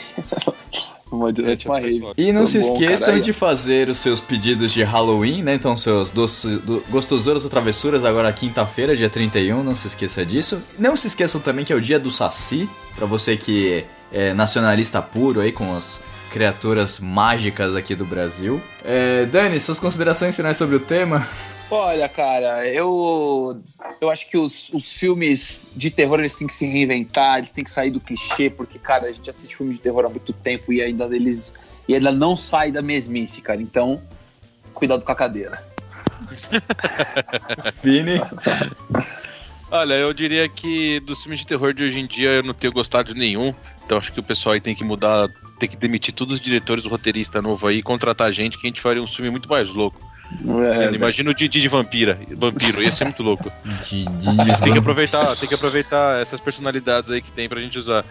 uma 1.10 1.32
durante 1.32 1.66
uma 1.66 1.78
rave. 1.80 2.12
E 2.16 2.32
não 2.32 2.46
Foi 2.46 2.62
se 2.62 2.68
bom, 2.68 2.72
esqueçam 2.74 3.06
caralho. 3.06 3.22
de 3.22 3.32
fazer 3.32 3.88
os 3.88 3.98
seus 3.98 4.20
pedidos 4.20 4.72
de 4.72 4.82
Halloween, 4.82 5.42
né? 5.42 5.54
Então, 5.54 5.76
seus 5.76 6.10
doce, 6.10 6.46
do, 6.58 6.82
gostosuras 6.88 7.44
ou 7.44 7.50
travessuras 7.50 8.04
agora 8.04 8.32
quinta-feira, 8.32 8.96
dia 8.96 9.10
31, 9.10 9.62
não 9.62 9.74
se 9.74 9.88
esqueça 9.88 10.24
disso. 10.24 10.62
Não 10.78 10.96
se 10.96 11.08
esqueçam 11.08 11.40
também 11.40 11.64
que 11.64 11.72
é 11.72 11.76
o 11.76 11.80
dia 11.80 11.98
do 11.98 12.10
Saci, 12.10 12.70
pra 12.94 13.06
você 13.06 13.36
que 13.36 13.84
é 14.12 14.32
nacionalista 14.32 15.00
puro 15.02 15.40
aí 15.40 15.52
com 15.52 15.76
as 15.76 16.00
criaturas 16.30 17.00
mágicas 17.00 17.74
aqui 17.74 17.94
do 17.94 18.04
Brasil. 18.04 18.62
É, 18.84 19.26
Dani, 19.26 19.58
suas 19.60 19.80
considerações 19.80 20.34
finais 20.36 20.56
sobre 20.56 20.76
o 20.76 20.80
tema? 20.80 21.26
Olha, 21.70 22.08
cara, 22.08 22.66
eu 22.66 23.60
eu 24.00 24.10
acho 24.10 24.28
que 24.28 24.36
os, 24.36 24.70
os 24.72 24.92
filmes 24.92 25.66
de 25.76 25.90
terror 25.90 26.18
eles 26.18 26.34
têm 26.34 26.46
que 26.46 26.54
se 26.54 26.66
reinventar, 26.66 27.38
eles 27.38 27.52
têm 27.52 27.62
que 27.62 27.70
sair 27.70 27.90
do 27.90 28.00
clichê, 28.00 28.50
porque, 28.50 28.78
cara, 28.78 29.06
a 29.06 29.12
gente 29.12 29.28
assiste 29.28 29.56
filme 29.56 29.74
de 29.74 29.80
terror 29.80 30.04
há 30.04 30.08
muito 30.08 30.32
tempo 30.32 30.72
e 30.72 30.82
ainda 30.82 31.04
eles 31.14 31.54
e 31.86 31.94
ainda 31.94 32.12
não 32.12 32.36
sai 32.36 32.72
da 32.72 32.82
mesmice, 32.82 33.40
cara. 33.40 33.60
Então, 33.60 34.00
cuidado 34.72 35.04
com 35.04 35.12
a 35.12 35.14
cadeira. 35.14 35.62
Vini? 37.82 38.20
Olha, 39.70 39.94
eu 39.94 40.12
diria 40.12 40.48
que 40.48 40.98
dos 41.00 41.22
filmes 41.22 41.40
de 41.40 41.46
terror 41.46 41.72
de 41.72 41.84
hoje 41.84 42.00
em 42.00 42.06
dia 42.06 42.30
eu 42.30 42.42
não 42.42 42.54
tenho 42.54 42.72
gostado 42.72 43.14
de 43.14 43.18
nenhum. 43.18 43.54
Então 43.84 43.98
acho 43.98 44.12
que 44.12 44.18
o 44.20 44.22
pessoal 44.22 44.54
aí 44.54 44.60
tem 44.60 44.74
que 44.74 44.82
mudar, 44.82 45.28
tem 45.60 45.68
que 45.68 45.76
demitir 45.76 46.14
todos 46.14 46.34
os 46.34 46.40
diretores, 46.40 46.84
o 46.86 46.88
roteirista 46.88 47.40
novo 47.42 47.66
aí 47.68 47.78
e 47.78 47.82
contratar 47.82 48.32
gente 48.32 48.58
que 48.58 48.66
a 48.66 48.70
gente 48.70 48.80
faria 48.80 49.02
um 49.02 49.06
filme 49.06 49.30
muito 49.30 49.48
mais 49.48 49.68
louco. 49.68 50.00
É, 50.64 50.94
Imagina 50.94 51.30
o 51.30 51.34
Didi 51.34 51.60
de 51.60 51.68
vampira, 51.68 52.18
vampiro, 52.36 52.82
ia 52.82 52.92
ser 52.92 53.04
muito 53.04 53.22
louco. 53.22 53.50
Tem 54.62 54.72
que 54.72 54.78
aproveitar, 54.78 55.36
tem 55.36 55.48
que 55.48 55.54
aproveitar 55.54 56.20
essas 56.22 56.40
personalidades 56.40 57.10
aí 57.10 57.20
que 57.20 57.30
tem 57.32 57.48
pra 57.48 57.60
gente 57.60 57.78
usar. 57.78 58.04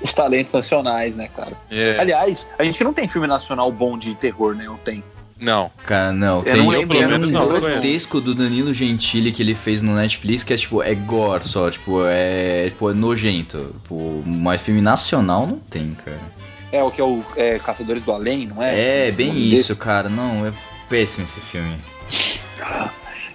os 0.00 0.14
talentos 0.14 0.54
nacionais, 0.54 1.16
né, 1.16 1.28
cara? 1.28 1.52
É, 1.70 1.98
Aliás, 1.98 2.46
a 2.58 2.64
gente 2.64 2.82
não 2.82 2.94
tem 2.94 3.06
filme 3.06 3.26
nacional 3.26 3.70
bom 3.70 3.98
de 3.98 4.14
terror, 4.14 4.54
né? 4.54 4.64
Não 4.64 4.78
tem. 4.78 5.04
não. 5.38 5.70
Cara, 5.84 6.10
não, 6.10 6.38
Eu 6.38 6.44
tem, 6.44 6.56
não 6.56 6.70
tem 6.70 6.78
lembro, 6.78 6.96
um 6.96 7.00
menos 7.00 7.30
grotesco 7.30 8.20
do 8.20 8.34
Danilo 8.34 8.72
Gentili 8.72 9.30
que 9.30 9.42
ele 9.42 9.54
fez 9.54 9.82
no 9.82 9.94
Netflix 9.94 10.42
que 10.42 10.54
é 10.54 10.56
tipo, 10.56 10.82
é 10.82 10.94
gore 10.94 11.44
só, 11.44 11.70
tipo, 11.70 12.02
é, 12.06 12.70
tipo, 12.70 12.90
é 12.90 12.94
nojento. 12.94 13.74
Tipo, 13.82 14.22
mas 14.24 14.62
filme 14.62 14.80
nacional 14.80 15.46
não 15.46 15.58
tem, 15.58 15.94
cara. 16.02 16.37
É 16.72 16.82
o 16.82 16.90
que 16.90 17.00
é 17.00 17.04
o 17.04 17.24
é, 17.36 17.58
Caçadores 17.58 18.02
do 18.02 18.12
Além, 18.12 18.46
não 18.46 18.62
é? 18.62 19.08
É, 19.08 19.10
bem 19.10 19.30
Um 19.30 19.36
isso, 19.36 19.68
desse. 19.68 19.76
cara. 19.76 20.08
Não, 20.08 20.46
é 20.46 20.52
péssimo 20.88 21.24
esse 21.24 21.40
filme. 21.40 21.76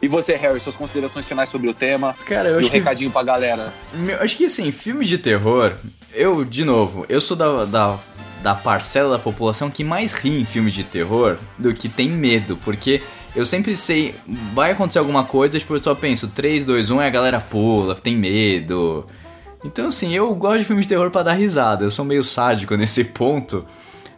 E 0.02 0.08
você, 0.08 0.36
Harry, 0.36 0.60
suas 0.60 0.76
considerações 0.76 1.26
finais 1.26 1.50
sobre 1.50 1.70
o 1.70 1.74
tema 1.74 2.14
Cara, 2.26 2.50
eu 2.50 2.56
e 2.56 2.60
acho 2.60 2.68
o 2.68 2.72
que, 2.72 2.78
recadinho 2.78 3.10
pra 3.10 3.24
galera. 3.24 3.74
meu, 3.94 4.22
acho 4.22 4.36
que 4.36 4.46
assim, 4.46 4.72
filme 4.72 5.06
de 5.06 5.18
terror, 5.18 5.72
eu, 6.14 6.44
de 6.44 6.66
novo, 6.66 7.06
eu 7.08 7.22
sou 7.22 7.38
da, 7.38 7.64
da, 7.64 7.98
da 8.44 8.54
parcela 8.54 9.12
da 9.12 9.20
população 9.20 9.70
que 9.72 9.84
mais 9.84 10.12
ri 10.12 10.42
em 10.42 10.46
filmes 10.46 10.74
de 10.74 10.84
terror 10.84 11.38
do 11.58 11.74
que 11.74 11.88
tem 11.88 12.10
medo, 12.10 12.60
porque 12.66 13.02
eu 13.34 13.46
sempre 13.46 13.78
sei, 13.78 14.14
vai 14.54 14.72
acontecer 14.72 15.00
alguma 15.00 15.24
coisa, 15.24 15.58
tipo, 15.58 15.74
eu 15.74 15.82
só 15.82 15.96
penso, 15.96 16.28
3, 16.28 16.66
2, 16.66 16.92
1 16.92 17.02
e 17.02 17.06
a 17.06 17.10
galera 17.10 17.40
pula, 17.40 17.96
tem 17.96 18.16
medo. 18.16 19.08
Então, 19.64 19.88
assim, 19.88 20.14
eu 20.14 20.34
gosto 20.36 20.60
de 20.60 20.66
filmes 20.66 20.86
de 20.86 20.90
terror 20.90 21.10
pra 21.10 21.24
dar 21.24 21.34
risada, 21.34 21.84
eu 21.84 21.92
sou 21.92 22.04
meio 22.04 22.24
sádico 22.24 22.76
nesse 22.78 23.04
ponto. 23.04 23.66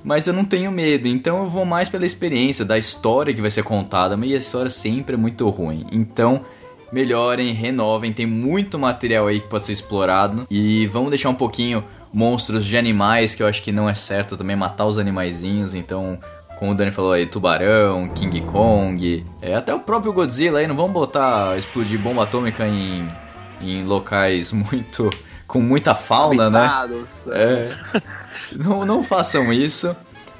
Mas 0.03 0.27
eu 0.27 0.33
não 0.33 0.45
tenho 0.45 0.71
medo, 0.71 1.07
então 1.07 1.43
eu 1.43 1.49
vou 1.49 1.65
mais 1.65 1.89
pela 1.89 2.05
experiência, 2.05 2.63
da 2.63 2.77
história 2.77 3.33
que 3.33 3.41
vai 3.41 3.49
ser 3.49 3.63
contada, 3.63 4.15
mas 4.15 4.31
a 4.33 4.37
história 4.37 4.69
sempre 4.69 5.15
é 5.15 5.17
muito 5.17 5.49
ruim. 5.49 5.87
Então, 5.91 6.45
melhorem, 6.91 7.51
renovem, 7.53 8.13
tem 8.13 8.25
muito 8.25 8.77
material 8.77 9.27
aí 9.27 9.39
que 9.39 9.47
pode 9.47 9.63
ser 9.63 9.73
explorado. 9.73 10.45
E 10.49 10.87
vamos 10.87 11.09
deixar 11.09 11.29
um 11.29 11.35
pouquinho 11.35 11.83
monstros 12.13 12.65
de 12.65 12.77
animais, 12.77 13.35
que 13.35 13.43
eu 13.43 13.47
acho 13.47 13.61
que 13.61 13.71
não 13.71 13.89
é 13.89 13.93
certo 13.93 14.37
também 14.37 14.55
matar 14.55 14.85
os 14.85 14.97
animaizinhos, 14.97 15.75
então. 15.75 16.17
Como 16.57 16.71
o 16.71 16.75
Dani 16.75 16.89
falou 16.89 17.11
aí, 17.11 17.25
tubarão, 17.25 18.07
King 18.07 18.39
Kong, 18.39 19.25
é, 19.41 19.55
até 19.55 19.75
o 19.75 19.79
próprio 19.81 20.13
Godzilla 20.13 20.59
aí, 20.59 20.67
não 20.67 20.75
vamos 20.75 20.93
botar 20.93 21.57
explodir 21.57 21.99
bomba 21.99 22.23
atômica 22.23 22.65
em, 22.65 23.09
em 23.59 23.83
locais 23.83 24.53
muito. 24.53 25.09
Com 25.47 25.59
muita 25.61 25.93
fauna, 25.95 26.49
né? 26.49 26.65
Habitados, 26.65 27.11
É. 27.31 27.69
Não, 28.51 28.85
não 28.85 29.03
façam 29.03 29.51
isso. 29.53 29.95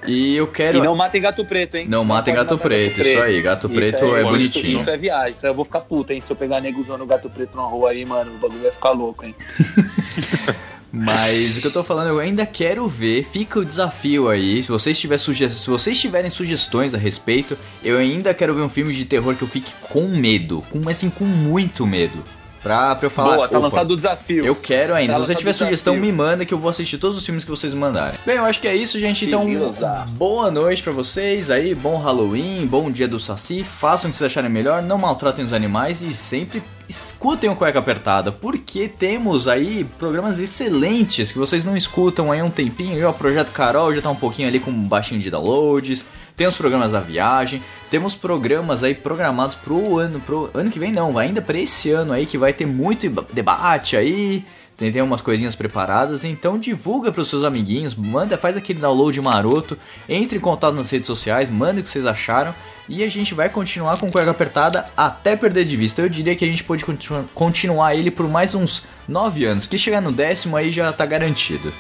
E 0.08 0.36
eu 0.36 0.46
quero. 0.46 0.78
E 0.78 0.82
não 0.84 0.96
matem 0.96 1.20
gato 1.20 1.44
preto, 1.44 1.76
hein? 1.78 1.88
Não 1.90 2.04
matem 2.06 2.34
pode 2.36 2.44
gato 2.46 2.56
matar 2.58 2.68
preto, 2.68 3.02
isso 3.02 3.20
aí, 3.22 3.42
gato 3.42 3.68
preto 3.68 4.04
é 4.16 4.22
isso- 4.22 4.30
bonitinho. 4.30 4.80
Isso, 4.80 4.90
é 4.90 4.98
viagem, 4.98 5.32
isso 5.32 5.46
aí 5.46 5.52
eu 5.52 5.56
vou 5.56 5.66
ficar 5.66 5.82
puta, 5.82 6.14
hein? 6.14 6.22
Se 6.22 6.32
eu 6.32 6.36
pegar 6.36 6.62
nego 6.62 6.80
usando 6.80 7.06
gato 7.08 7.28
preto 7.30 7.56
na 7.58 7.64
rua 7.64 7.90
aí, 7.90 8.06
mano, 8.06 8.32
o 8.36 8.38
bagulho 8.38 8.62
vai 8.62 8.72
ficar 8.72 8.92
louco, 8.92 9.26
hein? 9.26 9.34
Mas 10.92 11.58
o 11.58 11.62
que 11.62 11.68
eu 11.68 11.74
tô 11.74 11.84
falando, 11.84 12.08
eu 12.08 12.20
ainda 12.20 12.46
quero 12.46 12.88
ver, 12.88 13.24
fica 13.26 13.60
o 13.60 13.66
desafio 13.66 14.30
aí. 14.30 14.64
Se 14.64 14.70
vocês, 14.70 14.98
tiver 14.98 15.18
suge... 15.18 15.50
Se 15.50 15.70
vocês 15.70 16.00
tiverem 16.00 16.32
sugestões 16.32 16.94
a 16.94 16.98
respeito, 16.98 17.58
eu 17.84 17.98
ainda 17.98 18.34
quero 18.34 18.54
ver 18.56 18.62
um 18.62 18.70
filme 18.70 18.94
de 18.94 19.04
terror 19.04 19.36
que 19.36 19.42
eu 19.42 19.48
fique 19.48 19.74
com 19.82 20.08
medo. 20.08 20.64
Com, 20.70 20.88
assim, 20.88 21.10
com 21.10 21.26
muito 21.26 21.86
medo. 21.86 22.24
Pra, 22.66 22.96
pra 22.96 23.06
eu 23.06 23.12
falar. 23.12 23.36
Boa, 23.36 23.48
tá 23.48 23.60
"Opa, 23.60 23.68
lançado 23.68 23.92
o 23.92 23.96
desafio. 23.96 24.44
Eu 24.44 24.56
quero 24.56 24.96
ainda. 24.96 25.14
Tá 25.14 25.20
Se 25.20 25.28
você 25.28 25.36
tiver 25.36 25.54
sugestão, 25.54 25.94
desafio. 25.94 26.12
me 26.12 26.18
manda 26.18 26.44
que 26.44 26.52
eu 26.52 26.58
vou 26.58 26.72
assistir 26.72 26.98
todos 26.98 27.16
os 27.16 27.24
filmes 27.24 27.44
que 27.46 27.52
vocês 27.52 27.76
mandarem. 27.76 28.18
Bem, 28.26 28.38
eu 28.38 28.44
acho 28.44 28.60
que 28.60 28.68
é 28.68 28.76
isso, 28.76 29.00
gente. 29.00 29.24
Então, 29.26 29.46
Beleza. 29.46 30.08
boa 30.14 30.50
noite 30.50 30.82
pra 30.82 30.92
vocês 30.92 31.52
aí. 31.52 31.76
Bom 31.76 31.96
Halloween, 32.00 32.66
bom 32.66 32.90
dia 32.90 33.08
do 33.08 33.20
Saci. 33.20 33.64
Façam 33.64 34.10
o 34.10 34.12
que 34.12 34.18
vocês 34.18 34.32
acharem 34.32 34.50
melhor. 34.50 34.82
Não 34.82 34.98
maltratem 34.98 35.46
os 35.46 35.54
animais 35.54 36.02
e 36.02 36.12
sempre 36.12 36.64
escutem 36.90 37.52
o 37.52 37.56
Cueca 37.56 37.78
Apertada. 37.78 38.32
Porque 38.32 38.88
temos 38.88 39.48
aí 39.48 39.84
programas 40.00 40.40
excelentes 40.40 41.32
que 41.32 41.38
vocês 41.38 41.64
não 41.64 41.78
escutam 41.78 42.32
aí 42.32 42.40
há 42.40 42.44
um 42.44 42.50
tempinho. 42.50 43.00
Já 43.00 43.12
o 43.12 43.14
Projeto 43.14 43.52
Carol 43.52 43.94
já 43.94 44.02
tá 44.02 44.10
um 44.10 44.16
pouquinho 44.16 44.48
ali 44.48 44.60
com 44.60 44.72
um 44.72 44.88
baixinho 44.88 45.22
de 45.22 45.30
downloads. 45.30 46.04
Tem 46.36 46.46
os 46.46 46.58
programas 46.58 46.92
da 46.92 47.00
viagem, 47.00 47.64
temos 47.90 48.14
programas 48.14 48.84
aí 48.84 48.94
programados 48.94 49.56
pro 49.56 49.98
ano, 49.98 50.20
pro 50.20 50.50
ano 50.54 50.70
que 50.70 50.78
vem 50.78 50.92
não, 50.92 51.18
ainda 51.18 51.42
pra 51.42 51.58
esse 51.58 51.92
ano 51.92 52.12
aí 52.12 52.26
que 52.26 52.38
vai 52.38 52.52
ter 52.52 52.66
muito 52.66 53.10
debate 53.32 53.96
aí, 53.96 54.44
tem, 54.76 54.92
tem 54.92 55.02
umas 55.02 55.22
coisinhas 55.22 55.56
preparadas, 55.56 56.26
então 56.26 56.60
divulga 56.60 57.10
pros 57.10 57.30
seus 57.30 57.46
amiguinhos, 57.46 57.96
manda, 57.96 58.38
faz 58.38 58.58
aquele 58.58 58.80
download 58.80 59.20
maroto, 59.22 59.78
entre 60.10 60.38
em 60.38 60.42
contato 60.42 60.76
nas 60.76 60.90
redes 60.90 61.08
sociais, 61.08 61.50
manda 61.50 61.80
o 61.80 61.84
que 61.84 61.88
vocês 61.88 62.06
acharam 62.06 62.54
e 62.90 63.02
a 63.02 63.10
gente 63.10 63.34
vai 63.34 63.48
continuar 63.48 63.98
com 63.98 64.12
cueca 64.12 64.32
apertada 64.32 64.86
até 64.98 65.38
perder 65.38 65.64
de 65.64 65.78
vista. 65.78 66.02
Eu 66.02 66.10
diria 66.10 66.36
que 66.36 66.44
a 66.44 66.48
gente 66.48 66.64
pode 66.64 66.84
continu 66.84 67.28
continuar 67.34 67.96
ele 67.96 68.12
por 68.12 68.28
mais 68.28 68.54
uns 68.54 68.84
9 69.08 69.46
anos, 69.46 69.68
que 69.68 69.78
chegar 69.78 70.02
no 70.02 70.12
décimo 70.12 70.58
aí 70.58 70.70
já 70.70 70.92
tá 70.92 71.06
garantido. 71.06 71.72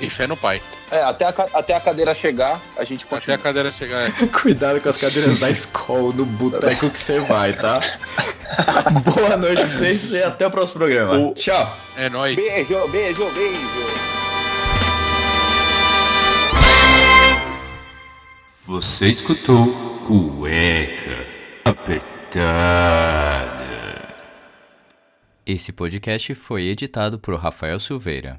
E 0.00 0.08
fé 0.08 0.26
no 0.26 0.36
pai. 0.36 0.62
É, 0.90 1.02
até 1.02 1.24
a, 1.24 1.34
até 1.54 1.74
a 1.74 1.80
cadeira 1.80 2.14
chegar, 2.14 2.60
a 2.76 2.84
gente 2.84 3.04
Até 3.04 3.10
continua. 3.16 3.36
a 3.36 3.38
cadeira 3.38 3.70
chegar. 3.72 4.08
é. 4.08 4.10
Cuidado 4.40 4.80
com 4.80 4.88
as 4.88 4.96
cadeiras 4.96 5.38
da 5.40 5.50
escola, 5.50 6.12
no 6.14 6.24
boteco 6.24 6.88
que 6.88 6.98
você 6.98 7.18
vai, 7.20 7.52
tá? 7.52 7.80
Boa 9.04 9.36
noite 9.36 9.60
pra 9.62 9.70
vocês 9.70 10.12
e 10.12 10.22
até 10.22 10.46
o 10.46 10.50
próximo 10.50 10.78
programa. 10.78 11.14
O- 11.18 11.34
Tchau. 11.34 11.76
É 11.96 12.08
nóis. 12.08 12.36
Beijo, 12.36 12.88
beijo, 12.88 13.28
beijo. 13.32 13.88
Você 18.66 19.06
escutou 19.08 19.66
Cueca 20.06 21.26
Apertada. 21.64 22.38
Esse 25.46 25.72
podcast 25.72 26.34
foi 26.34 26.64
editado 26.64 27.18
por 27.18 27.34
Rafael 27.36 27.80
Silveira. 27.80 28.38